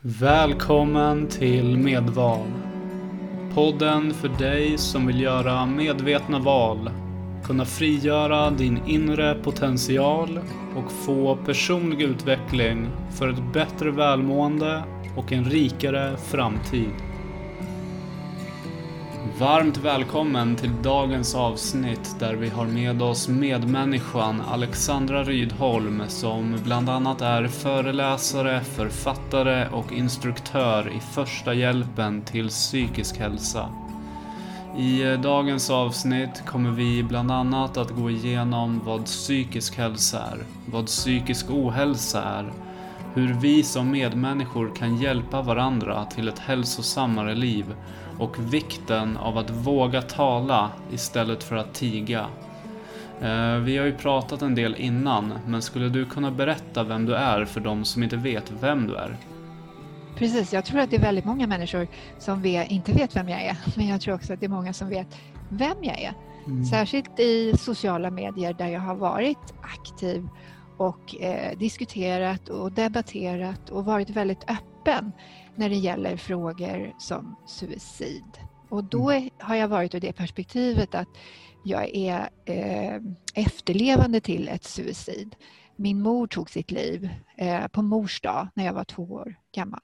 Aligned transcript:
Välkommen 0.00 1.26
till 1.26 1.78
Medval. 1.78 2.46
Podden 3.54 4.14
för 4.14 4.28
dig 4.28 4.78
som 4.78 5.06
vill 5.06 5.20
göra 5.20 5.66
medvetna 5.66 6.38
val, 6.38 6.90
kunna 7.44 7.64
frigöra 7.64 8.50
din 8.50 8.78
inre 8.86 9.34
potential 9.34 10.40
och 10.76 10.92
få 10.92 11.36
personlig 11.36 12.02
utveckling 12.02 12.86
för 13.10 13.28
ett 13.28 13.52
bättre 13.52 13.90
välmående 13.90 14.82
och 15.16 15.32
en 15.32 15.44
rikare 15.44 16.16
framtid. 16.16 16.92
Varmt 19.38 19.76
välkommen 19.76 20.56
till 20.56 20.82
dagens 20.82 21.34
avsnitt 21.34 22.16
där 22.18 22.34
vi 22.34 22.48
har 22.48 22.66
med 22.66 23.02
oss 23.02 23.28
medmänniskan 23.28 24.40
Alexandra 24.40 25.24
Rydholm 25.24 26.02
som 26.08 26.56
bland 26.64 26.88
annat 26.88 27.20
är 27.20 27.48
föreläsare, 27.48 28.60
författare 28.60 29.68
och 29.68 29.92
instruktör 29.92 30.92
i 30.96 31.00
första 31.00 31.54
hjälpen 31.54 32.22
till 32.22 32.48
psykisk 32.48 33.18
hälsa. 33.18 33.68
I 34.78 35.02
dagens 35.22 35.70
avsnitt 35.70 36.42
kommer 36.46 36.70
vi 36.70 37.02
bland 37.02 37.30
annat 37.30 37.76
att 37.76 37.90
gå 37.90 38.10
igenom 38.10 38.80
vad 38.84 39.04
psykisk 39.04 39.76
hälsa 39.76 40.18
är, 40.18 40.38
vad 40.66 40.86
psykisk 40.86 41.50
ohälsa 41.50 42.22
är, 42.22 42.52
hur 43.14 43.34
vi 43.34 43.62
som 43.62 43.90
medmänniskor 43.90 44.74
kan 44.76 44.96
hjälpa 44.96 45.42
varandra 45.42 46.04
till 46.04 46.28
ett 46.28 46.38
hälsosammare 46.38 47.34
liv 47.34 47.74
och 48.18 48.54
vikten 48.54 49.16
av 49.16 49.38
att 49.38 49.50
våga 49.50 50.02
tala 50.02 50.70
istället 50.92 51.44
för 51.44 51.56
att 51.56 51.74
tiga. 51.74 52.26
Eh, 53.20 53.56
vi 53.56 53.76
har 53.76 53.86
ju 53.86 53.92
pratat 53.92 54.42
en 54.42 54.54
del 54.54 54.74
innan, 54.78 55.34
men 55.46 55.62
skulle 55.62 55.88
du 55.88 56.04
kunna 56.04 56.30
berätta 56.30 56.84
vem 56.84 57.06
du 57.06 57.14
är 57.14 57.44
för 57.44 57.60
de 57.60 57.84
som 57.84 58.02
inte 58.02 58.16
vet 58.16 58.52
vem 58.60 58.86
du 58.86 58.96
är? 58.96 59.16
Precis, 60.16 60.52
jag 60.52 60.64
tror 60.64 60.80
att 60.80 60.90
det 60.90 60.96
är 60.96 61.00
väldigt 61.00 61.24
många 61.24 61.46
människor 61.46 61.88
som 62.18 62.42
vet, 62.42 62.70
inte 62.70 62.92
vet 62.92 63.16
vem 63.16 63.28
jag 63.28 63.42
är, 63.42 63.56
men 63.76 63.88
jag 63.88 64.00
tror 64.00 64.14
också 64.14 64.32
att 64.32 64.40
det 64.40 64.46
är 64.46 64.50
många 64.50 64.72
som 64.72 64.88
vet 64.88 65.06
vem 65.48 65.76
jag 65.84 66.00
är. 66.00 66.14
Mm. 66.46 66.64
Särskilt 66.64 67.20
i 67.20 67.56
sociala 67.56 68.10
medier 68.10 68.52
där 68.52 68.68
jag 68.68 68.80
har 68.80 68.94
varit 68.94 69.54
aktiv 69.60 70.28
och 70.76 71.20
eh, 71.20 71.58
diskuterat 71.58 72.48
och 72.48 72.72
debatterat 72.72 73.70
och 73.70 73.84
varit 73.84 74.10
väldigt 74.10 74.50
öppen 74.50 75.12
när 75.58 75.68
det 75.68 75.76
gäller 75.76 76.16
frågor 76.16 76.94
som 76.98 77.36
suicid. 77.46 78.38
Och 78.68 78.84
då 78.84 79.10
mm. 79.10 79.30
har 79.38 79.56
jag 79.56 79.68
varit 79.68 79.94
ur 79.94 80.00
det 80.00 80.12
perspektivet 80.12 80.94
att 80.94 81.08
jag 81.64 81.94
är 81.94 82.28
eh, 82.44 83.00
efterlevande 83.34 84.20
till 84.20 84.48
ett 84.48 84.64
suicid. 84.64 85.36
Min 85.76 86.00
mor 86.00 86.26
tog 86.26 86.50
sitt 86.50 86.70
liv 86.70 87.08
eh, 87.36 87.66
på 87.66 87.82
mors 87.82 88.20
dag 88.20 88.48
när 88.54 88.64
jag 88.64 88.72
var 88.72 88.84
två 88.84 89.02
år 89.02 89.34
gammal. 89.54 89.80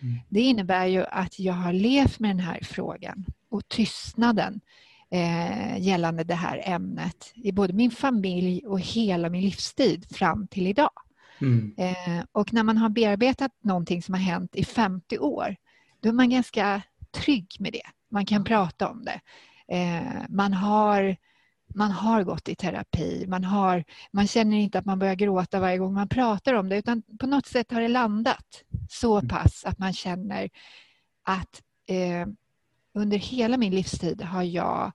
Mm. 0.00 0.18
Det 0.28 0.40
innebär 0.40 0.86
ju 0.86 1.04
att 1.04 1.38
jag 1.38 1.54
har 1.54 1.72
levt 1.72 2.18
med 2.18 2.30
den 2.30 2.40
här 2.40 2.60
frågan 2.62 3.26
och 3.50 3.68
tystnaden 3.68 4.60
eh, 5.10 5.78
gällande 5.78 6.24
det 6.24 6.34
här 6.34 6.62
ämnet 6.64 7.32
i 7.34 7.52
både 7.52 7.72
min 7.72 7.90
familj 7.90 8.66
och 8.66 8.80
hela 8.80 9.28
min 9.28 9.42
livstid 9.42 10.16
fram 10.16 10.46
till 10.46 10.66
idag. 10.66 10.90
Mm. 11.40 11.74
Eh, 11.76 12.24
och 12.32 12.52
när 12.52 12.62
man 12.62 12.76
har 12.76 12.88
bearbetat 12.88 13.52
någonting 13.60 14.02
som 14.02 14.14
har 14.14 14.20
hänt 14.20 14.56
i 14.56 14.64
50 14.64 15.18
år, 15.18 15.56
då 16.00 16.08
är 16.08 16.12
man 16.12 16.30
ganska 16.30 16.82
trygg 17.10 17.56
med 17.58 17.72
det. 17.72 17.82
Man 18.10 18.26
kan 18.26 18.44
prata 18.44 18.88
om 18.88 19.04
det. 19.04 19.20
Eh, 19.74 20.22
man, 20.28 20.52
har, 20.52 21.16
man 21.74 21.90
har 21.90 22.22
gått 22.22 22.48
i 22.48 22.54
terapi. 22.54 23.24
Man, 23.28 23.44
har, 23.44 23.84
man 24.12 24.26
känner 24.26 24.56
inte 24.56 24.78
att 24.78 24.84
man 24.84 24.98
börjar 24.98 25.14
gråta 25.14 25.60
varje 25.60 25.78
gång 25.78 25.94
man 25.94 26.08
pratar 26.08 26.54
om 26.54 26.68
det, 26.68 26.76
utan 26.76 27.02
på 27.20 27.26
något 27.26 27.46
sätt 27.46 27.72
har 27.72 27.80
det 27.80 27.88
landat 27.88 28.64
så 28.90 29.18
mm. 29.18 29.28
pass 29.28 29.64
att 29.64 29.78
man 29.78 29.92
känner 29.92 30.50
att 31.22 31.62
eh, 31.86 32.28
under 32.94 33.18
hela 33.18 33.56
min 33.56 33.74
livstid 33.74 34.22
har 34.22 34.42
jag 34.42 34.92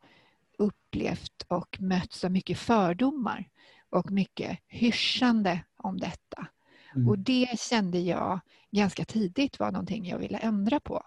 upplevt 0.58 1.46
och 1.48 1.78
mötts 1.80 2.24
av 2.24 2.32
mycket 2.32 2.60
fördomar 2.60 3.50
och 3.94 4.12
mycket 4.12 4.60
hyschande 4.68 5.64
om 5.78 5.98
detta. 5.98 6.48
Mm. 6.96 7.10
Och 7.10 7.20
det 7.20 7.60
kände 7.60 8.00
jag 8.00 8.40
ganska 8.72 9.06
tidigt 9.06 9.60
var 9.60 9.72
någonting 9.72 10.06
jag 10.06 10.18
ville 10.18 10.38
ändra 10.38 10.80
på. 10.80 11.04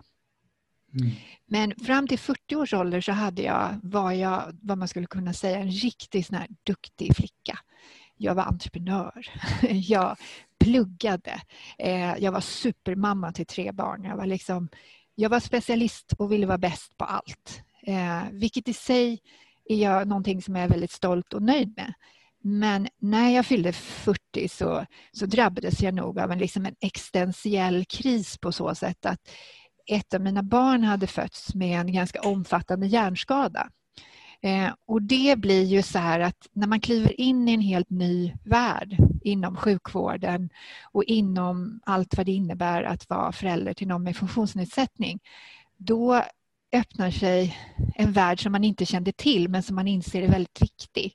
Mm. 1.00 1.12
Men 1.46 1.74
fram 1.84 2.08
till 2.08 2.18
40 2.18 2.56
års 2.56 2.74
ålder 2.74 3.00
så 3.00 3.12
hade 3.12 3.42
jag, 3.42 3.80
var 3.82 4.12
jag 4.12 4.58
vad 4.62 4.78
man 4.78 4.88
skulle 4.88 5.06
kunna 5.06 5.32
säga 5.32 5.58
en 5.58 5.70
riktigt 5.70 6.26
sån 6.26 6.36
här 6.36 6.48
duktig 6.62 7.16
flicka. 7.16 7.58
Jag 8.16 8.34
var 8.34 8.42
entreprenör. 8.42 9.26
Jag 9.70 10.16
pluggade. 10.58 11.40
Eh, 11.78 12.16
jag 12.18 12.32
var 12.32 12.40
supermamma 12.40 13.32
till 13.32 13.46
tre 13.46 13.72
barn. 13.72 14.04
Jag 14.04 14.16
var, 14.16 14.26
liksom, 14.26 14.68
jag 15.14 15.30
var 15.30 15.40
specialist 15.40 16.12
och 16.18 16.32
ville 16.32 16.46
vara 16.46 16.58
bäst 16.58 16.98
på 16.98 17.04
allt. 17.04 17.62
Eh, 17.82 18.22
vilket 18.32 18.68
i 18.68 18.72
sig 18.72 19.20
är 19.64 19.76
jag 19.76 20.08
någonting 20.08 20.42
som 20.42 20.56
jag 20.56 20.64
är 20.64 20.68
väldigt 20.68 20.92
stolt 20.92 21.32
och 21.32 21.42
nöjd 21.42 21.72
med. 21.76 21.92
Men 22.42 22.88
när 22.98 23.30
jag 23.30 23.46
fyllde 23.46 23.72
40 23.72 24.48
så, 24.48 24.86
så 25.12 25.26
drabbades 25.26 25.82
jag 25.82 25.94
nog 25.94 26.18
av 26.18 26.32
en, 26.32 26.38
liksom 26.38 26.66
en 26.66 26.76
existentiell 26.80 27.84
kris 27.84 28.38
på 28.38 28.52
så 28.52 28.74
sätt 28.74 29.06
att 29.06 29.20
ett 29.86 30.14
av 30.14 30.20
mina 30.20 30.42
barn 30.42 30.84
hade 30.84 31.06
fötts 31.06 31.54
med 31.54 31.80
en 31.80 31.92
ganska 31.92 32.20
omfattande 32.20 32.86
hjärnskada. 32.86 33.70
Eh, 34.42 34.72
och 34.86 35.02
det 35.02 35.38
blir 35.38 35.64
ju 35.64 35.82
så 35.82 35.98
här 35.98 36.20
att 36.20 36.48
när 36.52 36.66
man 36.66 36.80
kliver 36.80 37.20
in 37.20 37.48
i 37.48 37.52
en 37.52 37.60
helt 37.60 37.90
ny 37.90 38.34
värld 38.44 38.96
inom 39.22 39.56
sjukvården 39.56 40.50
och 40.92 41.04
inom 41.04 41.80
allt 41.86 42.16
vad 42.16 42.26
det 42.26 42.32
innebär 42.32 42.82
att 42.82 43.08
vara 43.08 43.32
förälder 43.32 43.74
till 43.74 43.88
någon 43.88 44.02
med 44.02 44.16
funktionsnedsättning, 44.16 45.20
då 45.76 46.22
öppnar 46.72 47.10
sig 47.10 47.58
en 47.94 48.12
värld 48.12 48.42
som 48.42 48.52
man 48.52 48.64
inte 48.64 48.86
kände 48.86 49.12
till 49.12 49.48
men 49.48 49.62
som 49.62 49.76
man 49.76 49.88
inser 49.88 50.22
är 50.22 50.28
väldigt 50.28 50.62
viktig 50.62 51.14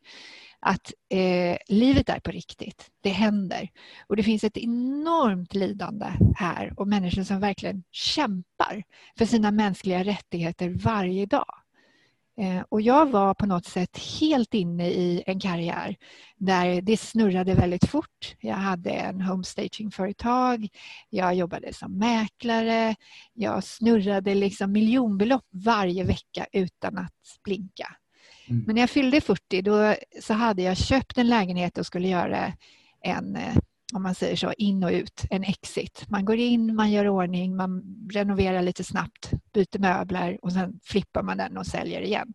att 0.61 0.93
eh, 1.09 1.57
livet 1.67 2.09
är 2.09 2.19
på 2.19 2.31
riktigt. 2.31 2.89
Det 3.01 3.09
händer. 3.09 3.69
Och 4.07 4.15
det 4.15 4.23
finns 4.23 4.43
ett 4.43 4.57
enormt 4.57 5.53
lidande 5.53 6.07
här 6.35 6.73
och 6.77 6.87
människor 6.87 7.23
som 7.23 7.39
verkligen 7.39 7.83
kämpar 7.91 8.83
för 9.17 9.25
sina 9.25 9.51
mänskliga 9.51 10.03
rättigheter 10.03 10.69
varje 10.69 11.25
dag. 11.25 11.53
Eh, 12.37 12.63
och 12.69 12.81
jag 12.81 13.11
var 13.11 13.33
på 13.33 13.45
något 13.45 13.65
sätt 13.65 13.99
helt 14.19 14.53
inne 14.53 14.89
i 14.89 15.23
en 15.25 15.39
karriär 15.39 15.95
där 16.37 16.81
det 16.81 16.97
snurrade 16.97 17.53
väldigt 17.53 17.85
fort. 17.85 18.35
Jag 18.39 18.55
hade 18.55 18.89
en 18.89 19.21
homestagingföretag, 19.21 20.67
jag 21.09 21.35
jobbade 21.35 21.73
som 21.73 21.97
mäklare, 21.97 22.95
jag 23.33 23.63
snurrade 23.63 24.35
liksom 24.35 24.71
miljonbelopp 24.71 25.45
varje 25.49 26.03
vecka 26.03 26.45
utan 26.51 26.97
att 26.97 27.39
blinka. 27.43 27.95
Mm. 28.51 28.63
Men 28.65 28.75
när 28.75 28.81
jag 28.81 28.89
fyllde 28.89 29.21
40 29.21 29.61
då 29.61 29.95
så 30.21 30.33
hade 30.33 30.61
jag 30.61 30.77
köpt 30.77 31.17
en 31.17 31.27
lägenhet 31.27 31.77
och 31.77 31.85
skulle 31.85 32.07
göra 32.07 32.53
en, 33.01 33.35
eh, 33.35 33.57
om 33.93 34.03
man 34.03 34.15
säger 34.15 34.35
så, 34.35 34.53
in 34.57 34.83
och 34.83 34.91
ut, 34.91 35.25
en 35.29 35.43
exit. 35.43 36.05
Man 36.07 36.25
går 36.25 36.37
in, 36.37 36.75
man 36.75 36.91
gör 36.91 37.07
ordning, 37.07 37.55
man 37.55 37.83
renoverar 38.13 38.61
lite 38.61 38.83
snabbt, 38.83 39.31
byter 39.53 39.79
möbler 39.79 40.39
och 40.41 40.53
sen 40.53 40.79
flippar 40.83 41.23
man 41.23 41.37
den 41.37 41.57
och 41.57 41.67
säljer 41.67 42.01
igen. 42.01 42.33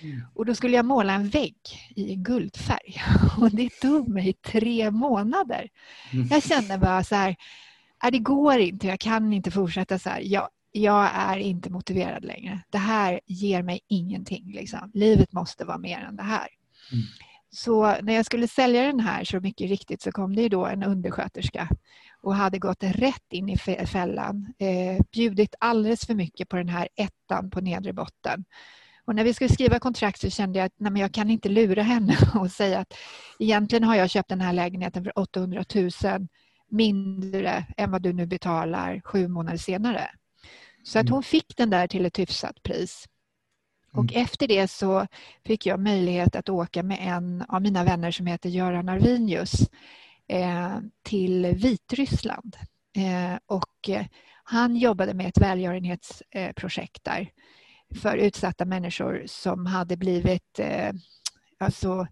Mm. 0.00 0.22
Och 0.34 0.46
då 0.46 0.54
skulle 0.54 0.76
jag 0.76 0.84
måla 0.84 1.12
en 1.12 1.28
vägg 1.28 1.56
i 1.96 2.14
guldfärg 2.16 3.02
och 3.40 3.50
det 3.50 3.70
tog 3.80 4.08
mig 4.08 4.32
tre 4.32 4.90
månader. 4.90 5.68
Mm. 6.12 6.26
Jag 6.30 6.42
kände 6.42 6.78
bara 6.78 7.04
så 7.04 7.14
här, 7.14 7.36
det 8.10 8.18
går 8.18 8.58
inte, 8.58 8.86
jag 8.86 9.00
kan 9.00 9.32
inte 9.32 9.50
fortsätta 9.50 9.98
så 9.98 10.10
här. 10.10 10.20
Jag 10.24 10.48
jag 10.76 11.10
är 11.14 11.36
inte 11.36 11.70
motiverad 11.70 12.24
längre. 12.24 12.60
Det 12.70 12.78
här 12.78 13.20
ger 13.26 13.62
mig 13.62 13.80
ingenting. 13.88 14.52
Liksom. 14.52 14.90
Livet 14.94 15.32
måste 15.32 15.64
vara 15.64 15.78
mer 15.78 15.98
än 15.98 16.16
det 16.16 16.22
här. 16.22 16.48
Mm. 16.92 17.04
Så 17.50 17.96
när 18.02 18.14
jag 18.14 18.26
skulle 18.26 18.48
sälja 18.48 18.82
den 18.82 19.00
här 19.00 19.24
så 19.24 19.40
mycket 19.40 19.70
riktigt 19.70 20.02
så 20.02 20.12
kom 20.12 20.36
det 20.36 20.48
då 20.48 20.66
en 20.66 20.82
undersköterska 20.82 21.68
och 22.22 22.34
hade 22.34 22.58
gått 22.58 22.82
rätt 22.82 23.32
in 23.32 23.48
i 23.48 23.56
fällan. 23.86 24.54
Eh, 24.58 25.04
bjudit 25.12 25.54
alldeles 25.60 26.06
för 26.06 26.14
mycket 26.14 26.48
på 26.48 26.56
den 26.56 26.68
här 26.68 26.88
ettan 26.96 27.50
på 27.50 27.60
nedre 27.60 27.92
botten. 27.92 28.44
Och 29.04 29.14
när 29.14 29.24
vi 29.24 29.34
skulle 29.34 29.50
skriva 29.50 29.78
kontrakt 29.78 30.20
så 30.20 30.30
kände 30.30 30.58
jag 30.58 30.66
att 30.66 30.74
nej, 30.76 31.00
jag 31.00 31.12
kan 31.12 31.30
inte 31.30 31.48
lura 31.48 31.82
henne 31.82 32.16
och 32.34 32.50
säga 32.50 32.78
att 32.78 32.94
egentligen 33.38 33.84
har 33.84 33.96
jag 33.96 34.10
köpt 34.10 34.28
den 34.28 34.40
här 34.40 34.52
lägenheten 34.52 35.04
för 35.04 35.18
800 35.18 35.64
000 35.74 35.90
mindre 36.68 37.66
än 37.76 37.90
vad 37.90 38.02
du 38.02 38.12
nu 38.12 38.26
betalar 38.26 39.00
sju 39.04 39.28
månader 39.28 39.58
senare. 39.58 40.10
Så 40.86 40.98
att 40.98 41.06
mm. 41.06 41.12
hon 41.12 41.22
fick 41.22 41.56
den 41.56 41.70
där 41.70 41.86
till 41.86 42.06
ett 42.06 42.18
hyfsat 42.18 42.62
pris. 42.62 43.08
Och 43.92 44.12
mm. 44.12 44.22
efter 44.22 44.48
det 44.48 44.68
så 44.68 45.06
fick 45.44 45.66
jag 45.66 45.80
möjlighet 45.80 46.36
att 46.36 46.48
åka 46.48 46.82
med 46.82 46.98
en 47.00 47.42
av 47.48 47.62
mina 47.62 47.84
vänner 47.84 48.10
som 48.10 48.26
heter 48.26 48.48
Göran 48.48 48.88
Arvinius 48.88 49.70
eh, 50.28 50.78
till 51.02 51.46
Vitryssland. 51.46 52.56
Eh, 52.96 53.38
och 53.46 53.88
eh, 53.88 54.06
han 54.44 54.76
jobbade 54.76 55.14
med 55.14 55.26
ett 55.26 55.38
välgörenhetsprojekt 55.40 57.04
där 57.04 57.30
för 58.02 58.16
utsatta 58.16 58.64
människor 58.64 59.22
som 59.26 59.66
hade 59.66 59.96
blivit 59.96 60.60
alltså, 61.58 62.06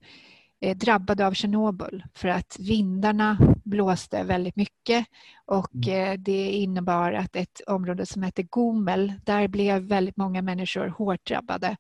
drabbade 0.77 1.27
av 1.27 1.33
Tjernobyl 1.33 2.05
för 2.15 2.29
att 2.29 2.57
vindarna 2.61 3.39
blåste 3.65 4.23
väldigt 4.23 4.57
mycket 4.57 5.07
och 5.47 5.75
mm. 5.75 6.13
eh, 6.13 6.19
det 6.19 6.51
innebar 6.51 7.13
att 7.13 7.37
ett 7.37 7.61
område 7.67 8.07
som 8.07 8.23
hette 8.23 8.43
Gomel, 8.43 9.13
där 9.25 9.49
blev 9.49 9.83
väldigt 9.83 10.17
många 10.17 10.43
människor 10.43 10.89
hårt 10.89 11.27
drabbade. 11.27 11.77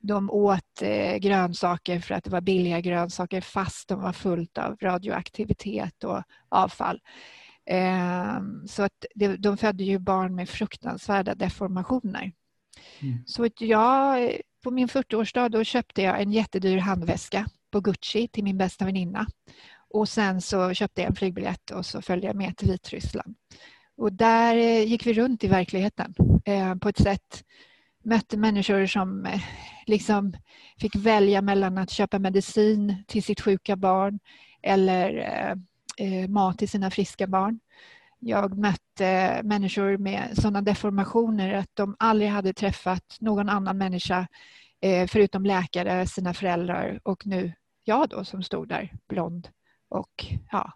De 0.00 0.30
åt 0.30 0.82
eh, 0.82 1.16
grönsaker 1.16 2.00
för 2.00 2.14
att 2.14 2.24
det 2.24 2.30
var 2.30 2.40
billiga 2.40 2.80
grönsaker 2.80 3.40
fast 3.40 3.88
de 3.88 4.02
var 4.02 4.12
fullt 4.12 4.58
av 4.58 4.76
radioaktivitet 4.80 6.04
och 6.04 6.22
avfall. 6.48 7.00
Ehm, 7.66 8.66
så 8.68 8.82
att 8.82 9.06
de 9.38 9.56
födde 9.56 9.84
ju 9.84 9.98
barn 9.98 10.34
med 10.34 10.48
fruktansvärda 10.48 11.34
deformationer. 11.34 12.32
Mm. 13.00 13.18
Så 13.26 13.48
jag, 13.58 14.32
på 14.64 14.70
min 14.70 14.88
40-årsdag 14.88 15.48
då 15.48 15.64
köpte 15.64 16.02
jag 16.02 16.22
en 16.22 16.32
jättedyr 16.32 16.78
handväska 16.78 17.46
på 17.70 17.80
Gucci 17.80 18.28
till 18.28 18.44
min 18.44 18.58
bästa 18.58 18.84
väninna. 18.84 19.26
Och 19.90 20.08
sen 20.08 20.40
så 20.40 20.74
köpte 20.74 21.00
jag 21.00 21.08
en 21.08 21.16
flygbiljett 21.16 21.70
och 21.70 21.86
så 21.86 22.02
följde 22.02 22.26
jag 22.26 22.36
med 22.36 22.56
till 22.56 22.70
Vitryssland. 22.70 23.34
Och 23.98 24.12
där 24.12 24.56
eh, 24.56 24.82
gick 24.82 25.06
vi 25.06 25.12
runt 25.12 25.44
i 25.44 25.48
verkligheten 25.48 26.14
eh, 26.44 26.74
på 26.74 26.88
ett 26.88 26.98
sätt. 26.98 27.44
Mötte 28.04 28.36
människor 28.36 28.86
som 28.86 29.26
eh, 29.26 29.40
liksom 29.86 30.36
fick 30.80 30.96
välja 30.96 31.42
mellan 31.42 31.78
att 31.78 31.90
köpa 31.90 32.18
medicin 32.18 33.04
till 33.06 33.22
sitt 33.22 33.40
sjuka 33.40 33.76
barn 33.76 34.18
eller 34.62 35.58
mat 36.28 36.58
till 36.58 36.68
sina 36.68 36.90
friska 36.90 37.26
barn. 37.26 37.60
Jag 38.18 38.58
mötte 38.58 39.40
människor 39.44 39.96
med 39.96 40.30
sådana 40.34 40.62
deformationer 40.62 41.54
att 41.54 41.70
de 41.74 41.96
aldrig 41.98 42.30
hade 42.30 42.52
träffat 42.52 43.16
någon 43.20 43.48
annan 43.48 43.78
människa 43.78 44.26
förutom 45.08 45.44
läkare, 45.44 46.06
sina 46.06 46.34
föräldrar 46.34 47.00
och 47.02 47.26
nu 47.26 47.52
jag 47.88 48.08
då 48.08 48.24
som 48.24 48.42
stod 48.42 48.68
där 48.68 48.92
blond 49.08 49.48
och 49.88 50.24
ja, 50.52 50.72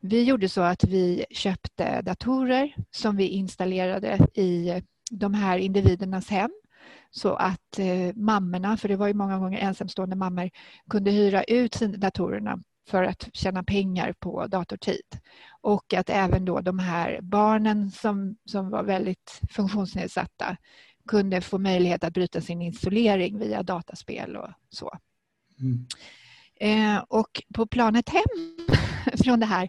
vi 0.00 0.24
gjorde 0.24 0.48
så 0.48 0.60
att 0.60 0.84
vi 0.84 1.24
köpte 1.30 2.02
datorer 2.02 2.74
som 2.90 3.16
vi 3.16 3.28
installerade 3.28 4.26
i 4.34 4.82
de 5.10 5.34
här 5.34 5.58
individernas 5.58 6.28
hem 6.28 6.50
så 7.10 7.34
att 7.34 7.78
eh, 7.78 8.14
mammorna, 8.14 8.76
för 8.76 8.88
det 8.88 8.96
var 8.96 9.06
ju 9.06 9.14
många 9.14 9.38
gånger 9.38 9.58
ensamstående 9.58 10.16
mammor, 10.16 10.50
kunde 10.90 11.10
hyra 11.10 11.44
ut 11.44 11.74
sina 11.74 11.96
datorerna 11.96 12.62
för 12.88 13.02
att 13.02 13.28
tjäna 13.32 13.62
pengar 13.64 14.12
på 14.12 14.46
datortid. 14.46 15.20
Och 15.60 15.94
att 15.94 16.10
även 16.10 16.44
då 16.44 16.60
de 16.60 16.78
här 16.78 17.20
barnen 17.22 17.90
som, 17.90 18.36
som 18.44 18.70
var 18.70 18.82
väldigt 18.82 19.40
funktionsnedsatta 19.50 20.56
kunde 21.08 21.40
få 21.40 21.58
möjlighet 21.58 22.04
att 22.04 22.12
bryta 22.12 22.40
sin 22.40 22.62
isolering 22.62 23.38
via 23.38 23.62
dataspel 23.62 24.36
och 24.36 24.48
så. 24.70 24.98
Mm. 25.60 25.86
Eh, 26.60 26.98
och 27.08 27.42
på 27.54 27.66
planet 27.66 28.08
hem 28.08 28.56
från 29.24 29.40
det 29.40 29.46
här, 29.46 29.68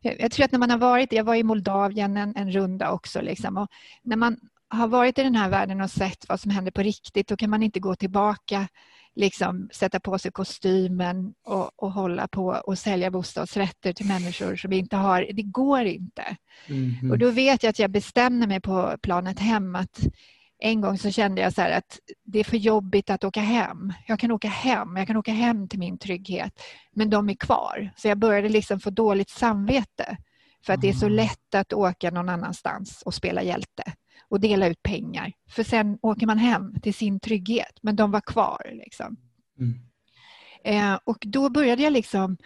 jag 0.00 0.32
tror 0.32 0.44
att 0.44 0.52
när 0.52 0.58
man 0.58 0.70
har 0.70 0.78
varit, 0.78 1.12
jag 1.12 1.24
var 1.24 1.34
i 1.34 1.42
Moldavien 1.42 2.16
en, 2.16 2.36
en 2.36 2.52
runda 2.52 2.90
också, 2.90 3.20
liksom, 3.20 3.56
och 3.56 3.68
när 4.02 4.16
man 4.16 4.36
har 4.68 4.88
varit 4.88 5.18
i 5.18 5.22
den 5.22 5.34
här 5.34 5.50
världen 5.50 5.80
och 5.80 5.90
sett 5.90 6.28
vad 6.28 6.40
som 6.40 6.50
händer 6.50 6.70
på 6.70 6.82
riktigt, 6.82 7.28
då 7.28 7.36
kan 7.36 7.50
man 7.50 7.62
inte 7.62 7.80
gå 7.80 7.94
tillbaka, 7.94 8.68
liksom, 9.14 9.68
sätta 9.72 10.00
på 10.00 10.18
sig 10.18 10.32
kostymen 10.32 11.34
och, 11.44 11.70
och 11.76 11.92
hålla 11.92 12.28
på 12.28 12.46
och 12.66 12.78
sälja 12.78 13.10
bostadsrätter 13.10 13.92
till 13.92 14.06
människor 14.06 14.56
som 14.56 14.72
inte 14.72 14.96
har, 14.96 15.26
det 15.32 15.42
går 15.42 15.84
inte. 15.84 16.36
Mm 16.66 16.90
-hmm. 16.90 17.10
Och 17.10 17.18
då 17.18 17.30
vet 17.30 17.62
jag 17.62 17.70
att 17.70 17.78
jag 17.78 17.90
bestämde 17.90 18.46
mig 18.46 18.60
på 18.60 18.96
planet 19.02 19.38
hem 19.38 19.76
att 19.76 20.00
en 20.58 20.80
gång 20.80 20.98
så 20.98 21.10
kände 21.10 21.40
jag 21.40 21.52
så 21.52 21.62
att 21.62 21.98
det 22.24 22.38
är 22.38 22.44
för 22.44 22.56
jobbigt 22.56 23.10
att 23.10 23.24
åka 23.24 23.40
hem. 23.40 23.92
Jag 24.06 24.18
kan 24.18 24.30
åka 24.30 24.48
hem, 24.48 24.96
jag 24.96 25.06
kan 25.06 25.16
åka 25.16 25.32
hem 25.32 25.68
till 25.68 25.78
min 25.78 25.98
trygghet. 25.98 26.62
Men 26.92 27.10
de 27.10 27.28
är 27.28 27.34
kvar. 27.34 27.90
Så 27.96 28.08
jag 28.08 28.18
började 28.18 28.48
liksom 28.48 28.80
få 28.80 28.90
dåligt 28.90 29.30
samvete. 29.30 30.16
För 30.66 30.72
att 30.72 30.80
det 30.80 30.88
är 30.88 30.92
så 30.92 31.06
mm. 31.06 31.16
lätt 31.16 31.54
att 31.54 31.72
åka 31.72 32.10
någon 32.10 32.28
annanstans 32.28 33.02
och 33.02 33.14
spela 33.14 33.42
hjälte 33.42 33.92
och 34.28 34.40
dela 34.40 34.66
ut 34.66 34.82
pengar. 34.82 35.32
För 35.50 35.62
sen 35.62 35.98
åker 36.02 36.26
man 36.26 36.38
hem 36.38 36.80
till 36.80 36.94
sin 36.94 37.20
trygghet, 37.20 37.78
men 37.80 37.96
de 37.96 38.10
var 38.10 38.20
kvar. 38.20 38.70
Liksom. 38.72 39.16
Mm. 39.58 39.74
Eh, 40.66 40.98
och 41.04 41.18
då 41.26 41.48
började 41.50 41.82
jag 41.82 41.92
liksom 41.92 42.36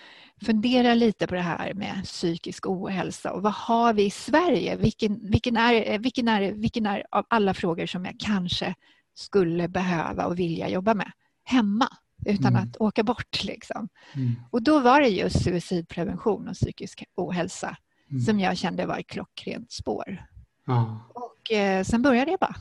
fundera 0.45 0.95
lite 0.95 1.27
på 1.27 1.35
det 1.35 1.41
här 1.41 1.75
med 1.75 2.01
psykisk 2.05 2.67
ohälsa 2.67 3.33
och 3.33 3.43
vad 3.43 3.53
har 3.53 3.93
vi 3.93 4.05
i 4.05 4.11
Sverige? 4.11 4.77
Vilken, 4.77 5.31
vilken, 5.31 5.57
är, 5.57 5.99
vilken, 5.99 6.29
är, 6.29 6.53
vilken 6.53 6.87
är 6.87 7.07
av 7.11 7.27
alla 7.29 7.55
frågor 7.55 7.87
som 7.87 8.05
jag 8.05 8.17
kanske 8.19 8.75
skulle 9.15 9.69
behöva 9.69 10.27
och 10.27 10.39
vilja 10.39 10.69
jobba 10.69 10.95
med 10.95 11.13
hemma 11.45 11.89
utan 12.27 12.57
mm. 12.57 12.63
att 12.63 12.77
åka 12.77 13.03
bort. 13.03 13.45
Liksom. 13.45 13.89
Mm. 14.15 14.35
Och 14.51 14.63
då 14.63 14.79
var 14.81 15.01
det 15.01 15.09
just 15.09 15.45
suicidprevention 15.45 16.49
och 16.49 16.55
psykisk 16.55 17.05
ohälsa 17.17 17.77
mm. 18.11 18.23
som 18.23 18.41
jag 18.41 18.57
kände 18.57 18.87
var 18.87 18.99
ett 18.99 19.07
klockrent 19.07 19.73
spår. 19.73 20.27
Ah. 20.67 20.85
Och 21.15 21.53
eh, 21.53 21.85
sen 21.85 22.03
började 22.03 22.31
jag 22.31 22.41
bara. 22.41 22.57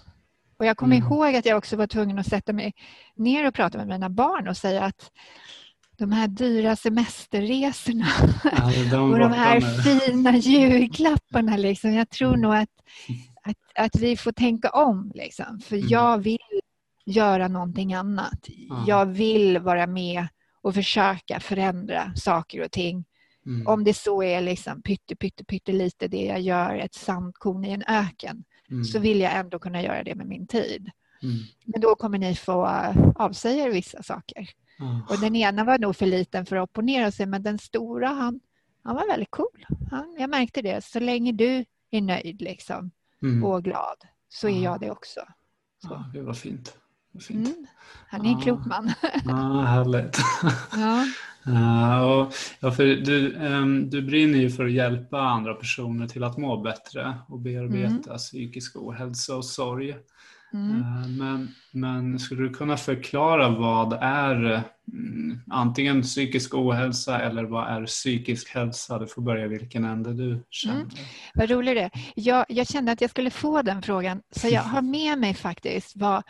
Och 0.60 0.66
jag 0.66 0.78
kommer 0.78 0.96
mm. 0.96 1.08
ihåg 1.08 1.36
att 1.36 1.46
jag 1.46 1.58
också 1.58 1.76
var 1.76 1.88
tvungen 1.88 2.20
att 2.20 2.28
sätta 2.28 2.54
mig 2.54 2.74
ner 3.16 3.48
och 3.48 3.54
prata 3.54 3.78
med 3.78 3.88
mina 3.88 4.10
barn 4.10 4.48
och 4.48 4.58
säga 4.58 4.84
att 4.84 5.12
de 5.98 6.12
här 6.12 6.28
dyra 6.28 6.76
semesterresorna 6.76 8.06
ja, 8.44 8.72
de 8.92 9.12
och 9.14 9.20
de 9.20 9.32
här 9.32 9.62
fina 9.62 10.38
julklapparna. 10.38 11.58
Liksom. 11.58 11.94
Jag 11.94 12.10
tror 12.10 12.38
nog 12.38 12.56
att, 12.56 12.70
att, 13.44 13.58
att 13.86 14.02
vi 14.02 14.18
får 14.18 14.32
tänka 14.32 14.70
om. 14.70 15.12
Liksom. 15.16 15.60
För 15.60 15.76
mm. 15.76 15.88
jag 15.88 16.18
vill 16.18 16.62
göra 17.06 17.48
någonting 17.48 17.94
annat. 17.94 18.40
Ja. 18.48 18.84
Jag 18.88 19.06
vill 19.06 19.60
vara 19.60 19.88
med 19.88 20.28
och 20.62 20.74
försöka 20.74 21.40
förändra 21.40 22.12
saker 22.16 22.64
och 22.64 22.72
ting. 22.72 23.06
Mm. 23.46 23.68
Om 23.68 23.84
det 23.84 23.94
så 23.94 24.24
är 24.24 24.42
liksom 24.42 24.82
pytte, 24.82 25.16
pytte, 25.16 25.46
pytte 25.46 25.72
lite 25.72 26.08
det 26.08 26.26
jag 26.26 26.42
gör, 26.42 26.76
ett 26.76 26.94
sandkorn 26.94 27.66
i 27.66 27.72
en 27.72 27.84
öken, 27.88 28.44
mm. 28.72 28.84
så 28.84 29.00
vill 29.00 29.20
jag 29.20 29.36
ändå 29.36 29.60
kunna 29.60 29.84
göra 29.84 30.04
det 30.04 30.16
med 30.16 30.28
min 30.28 30.48
tid. 30.48 30.92
Mm. 31.24 31.36
Men 31.66 31.82
då 31.82 31.96
kommer 31.96 32.18
ni 32.18 32.36
få 32.36 32.66
avsäga 33.16 33.64
er 33.64 33.72
vissa 33.72 34.04
saker. 34.04 34.50
Mm. 34.80 35.02
Och 35.10 35.20
den 35.20 35.36
ena 35.36 35.64
var 35.64 35.80
nog 35.80 35.96
för 35.96 36.06
liten 36.06 36.46
för 36.46 36.56
att 36.56 36.70
opponera 36.70 37.12
sig 37.12 37.26
men 37.26 37.44
den 37.44 37.58
stora 37.58 38.08
han, 38.08 38.40
han 38.84 38.96
var 38.96 39.08
väldigt 39.08 39.32
cool. 39.32 39.66
Han, 39.92 40.16
jag 40.20 40.30
märkte 40.30 40.62
det. 40.62 40.86
Så 40.86 41.00
länge 41.00 41.32
du 41.32 41.66
är 41.92 42.02
nöjd 42.02 42.42
liksom, 42.42 42.92
mm. 43.22 43.44
och 43.44 43.64
glad 43.64 43.98
så 44.30 44.50
är 44.50 44.64
jag 44.64 44.80
det 44.80 44.92
också. 44.92 45.20
Så. 45.82 45.88
Ja, 45.92 46.12
det 46.14 46.22
var 46.22 46.34
fint. 46.34 46.78
Mm. 47.30 47.66
Han 48.08 48.26
är 48.26 48.30
en 48.30 48.42
klok 48.42 48.66
man. 48.66 48.94
Ja, 49.26 49.62
härligt. 49.68 50.18
Ja. 50.72 51.06
Uh, 51.48 52.30
ja, 52.60 52.72
för 52.72 52.86
du, 52.86 53.36
um, 53.36 53.90
du 53.90 54.02
brinner 54.02 54.40
ju 54.40 54.50
för 54.50 54.66
att 54.66 54.72
hjälpa 54.72 55.22
andra 55.22 55.54
personer 55.54 56.08
till 56.08 56.24
att 56.24 56.38
må 56.38 56.62
bättre 56.62 57.18
och 57.28 57.40
bearbeta 57.40 58.10
mm. 58.10 58.18
psykisk 58.18 58.76
ohälsa 58.76 59.36
och 59.36 59.46
sorg. 59.46 59.96
Mm. 60.54 60.82
Eh, 60.82 61.08
men, 61.08 61.56
men 61.72 62.20
skulle 62.20 62.44
du 62.44 62.50
kunna 62.50 62.78
förklara 62.78 63.50
vad 63.50 63.94
är 64.02 64.64
mm, 64.94 65.40
antingen 65.52 66.02
psykisk 66.02 66.54
ohälsa 66.54 67.22
eller 67.22 67.44
vad 67.44 67.68
är 67.68 67.86
psykisk 67.86 68.50
hälsa? 68.50 69.00
Du 69.00 69.08
får 69.08 69.22
börja 69.22 69.48
vilken 69.48 69.86
ände 69.86 70.14
du 70.14 70.46
känner. 70.50 70.76
Mm. 70.76 70.90
Vad 71.34 71.50
roligt 71.50 71.76
det 71.76 71.90
jag, 72.16 72.46
jag 72.50 72.68
kände 72.68 72.92
att 72.92 73.02
jag 73.02 73.10
skulle 73.10 73.30
få 73.30 73.62
den 73.62 73.82
frågan 73.82 74.22
så 74.32 74.48
jag 74.48 74.62
har 74.62 74.82
med 74.92 75.20
mig 75.20 75.34
faktiskt 75.34 75.94
vad 75.96 76.24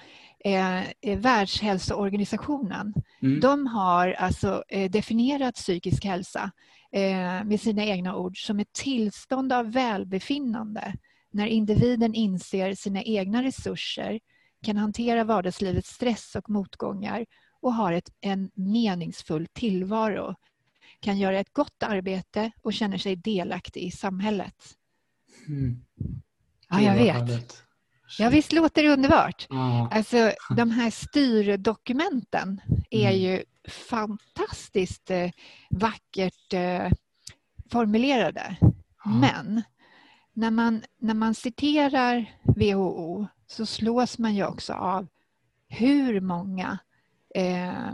eh, 0.46 1.18
Världshälsoorganisationen 1.18 2.94
mm. 3.22 3.40
de 3.40 3.68
har 3.68 4.12
alltså 4.12 4.64
eh, 4.68 4.92
definierat 4.92 5.56
psykisk 5.56 6.06
hälsa 6.06 6.52
eh, 6.92 7.44
med 7.44 7.60
sina 7.62 7.86
egna 7.86 8.16
ord 8.16 8.46
som 8.46 8.60
ett 8.60 8.74
tillstånd 8.74 9.54
av 9.54 9.72
välbefinnande 9.72 10.94
när 11.32 11.48
individen 11.48 12.14
inser 12.14 12.74
sina 12.74 13.04
egna 13.04 13.44
resurser, 13.44 14.20
kan 14.64 14.78
hantera 14.78 15.24
vardagslivets 15.24 15.90
stress 15.90 16.36
och 16.36 16.50
motgångar 16.50 17.26
och 17.62 17.74
har 17.74 17.94
ett, 17.94 18.10
en 18.22 18.52
meningsfull 18.54 19.48
tillvaro, 19.54 20.36
kan 21.00 21.18
göra 21.18 21.40
ett 21.40 21.54
gott 21.54 21.84
arbete 21.84 22.52
och 22.62 22.74
känner 22.74 22.98
sig 22.98 23.16
delaktig 23.16 23.84
i 23.84 23.92
samhället. 23.92 24.56
Mm. 25.48 25.86
Ja, 26.70 26.82
jag 26.82 26.94
vet. 26.94 27.64
Ja, 28.18 28.30
visst 28.30 28.52
låter 28.52 28.84
det 28.84 28.90
underbart? 28.90 29.48
Ja. 29.50 29.90
Alltså, 29.92 30.32
de 30.56 30.72
här 30.72 30.92
styrdokumenten 30.92 32.62
är 32.90 33.10
mm. 33.10 33.22
ju 33.22 33.44
fantastiskt 33.90 35.12
eh, 35.12 35.32
vackert 35.70 36.54
eh, 36.54 36.92
formulerade. 37.72 38.58
Ja. 38.62 38.72
Men 39.12 39.64
när 40.40 40.52
man, 40.52 40.84
när 41.00 41.14
man 41.14 41.36
citerar 41.36 42.26
WHO 42.44 43.28
så 43.48 43.66
slås 43.66 44.18
man 44.18 44.36
ju 44.36 44.46
också 44.46 44.74
av 44.74 45.08
hur 45.68 46.22
många 46.22 46.80
eh, 47.36 47.94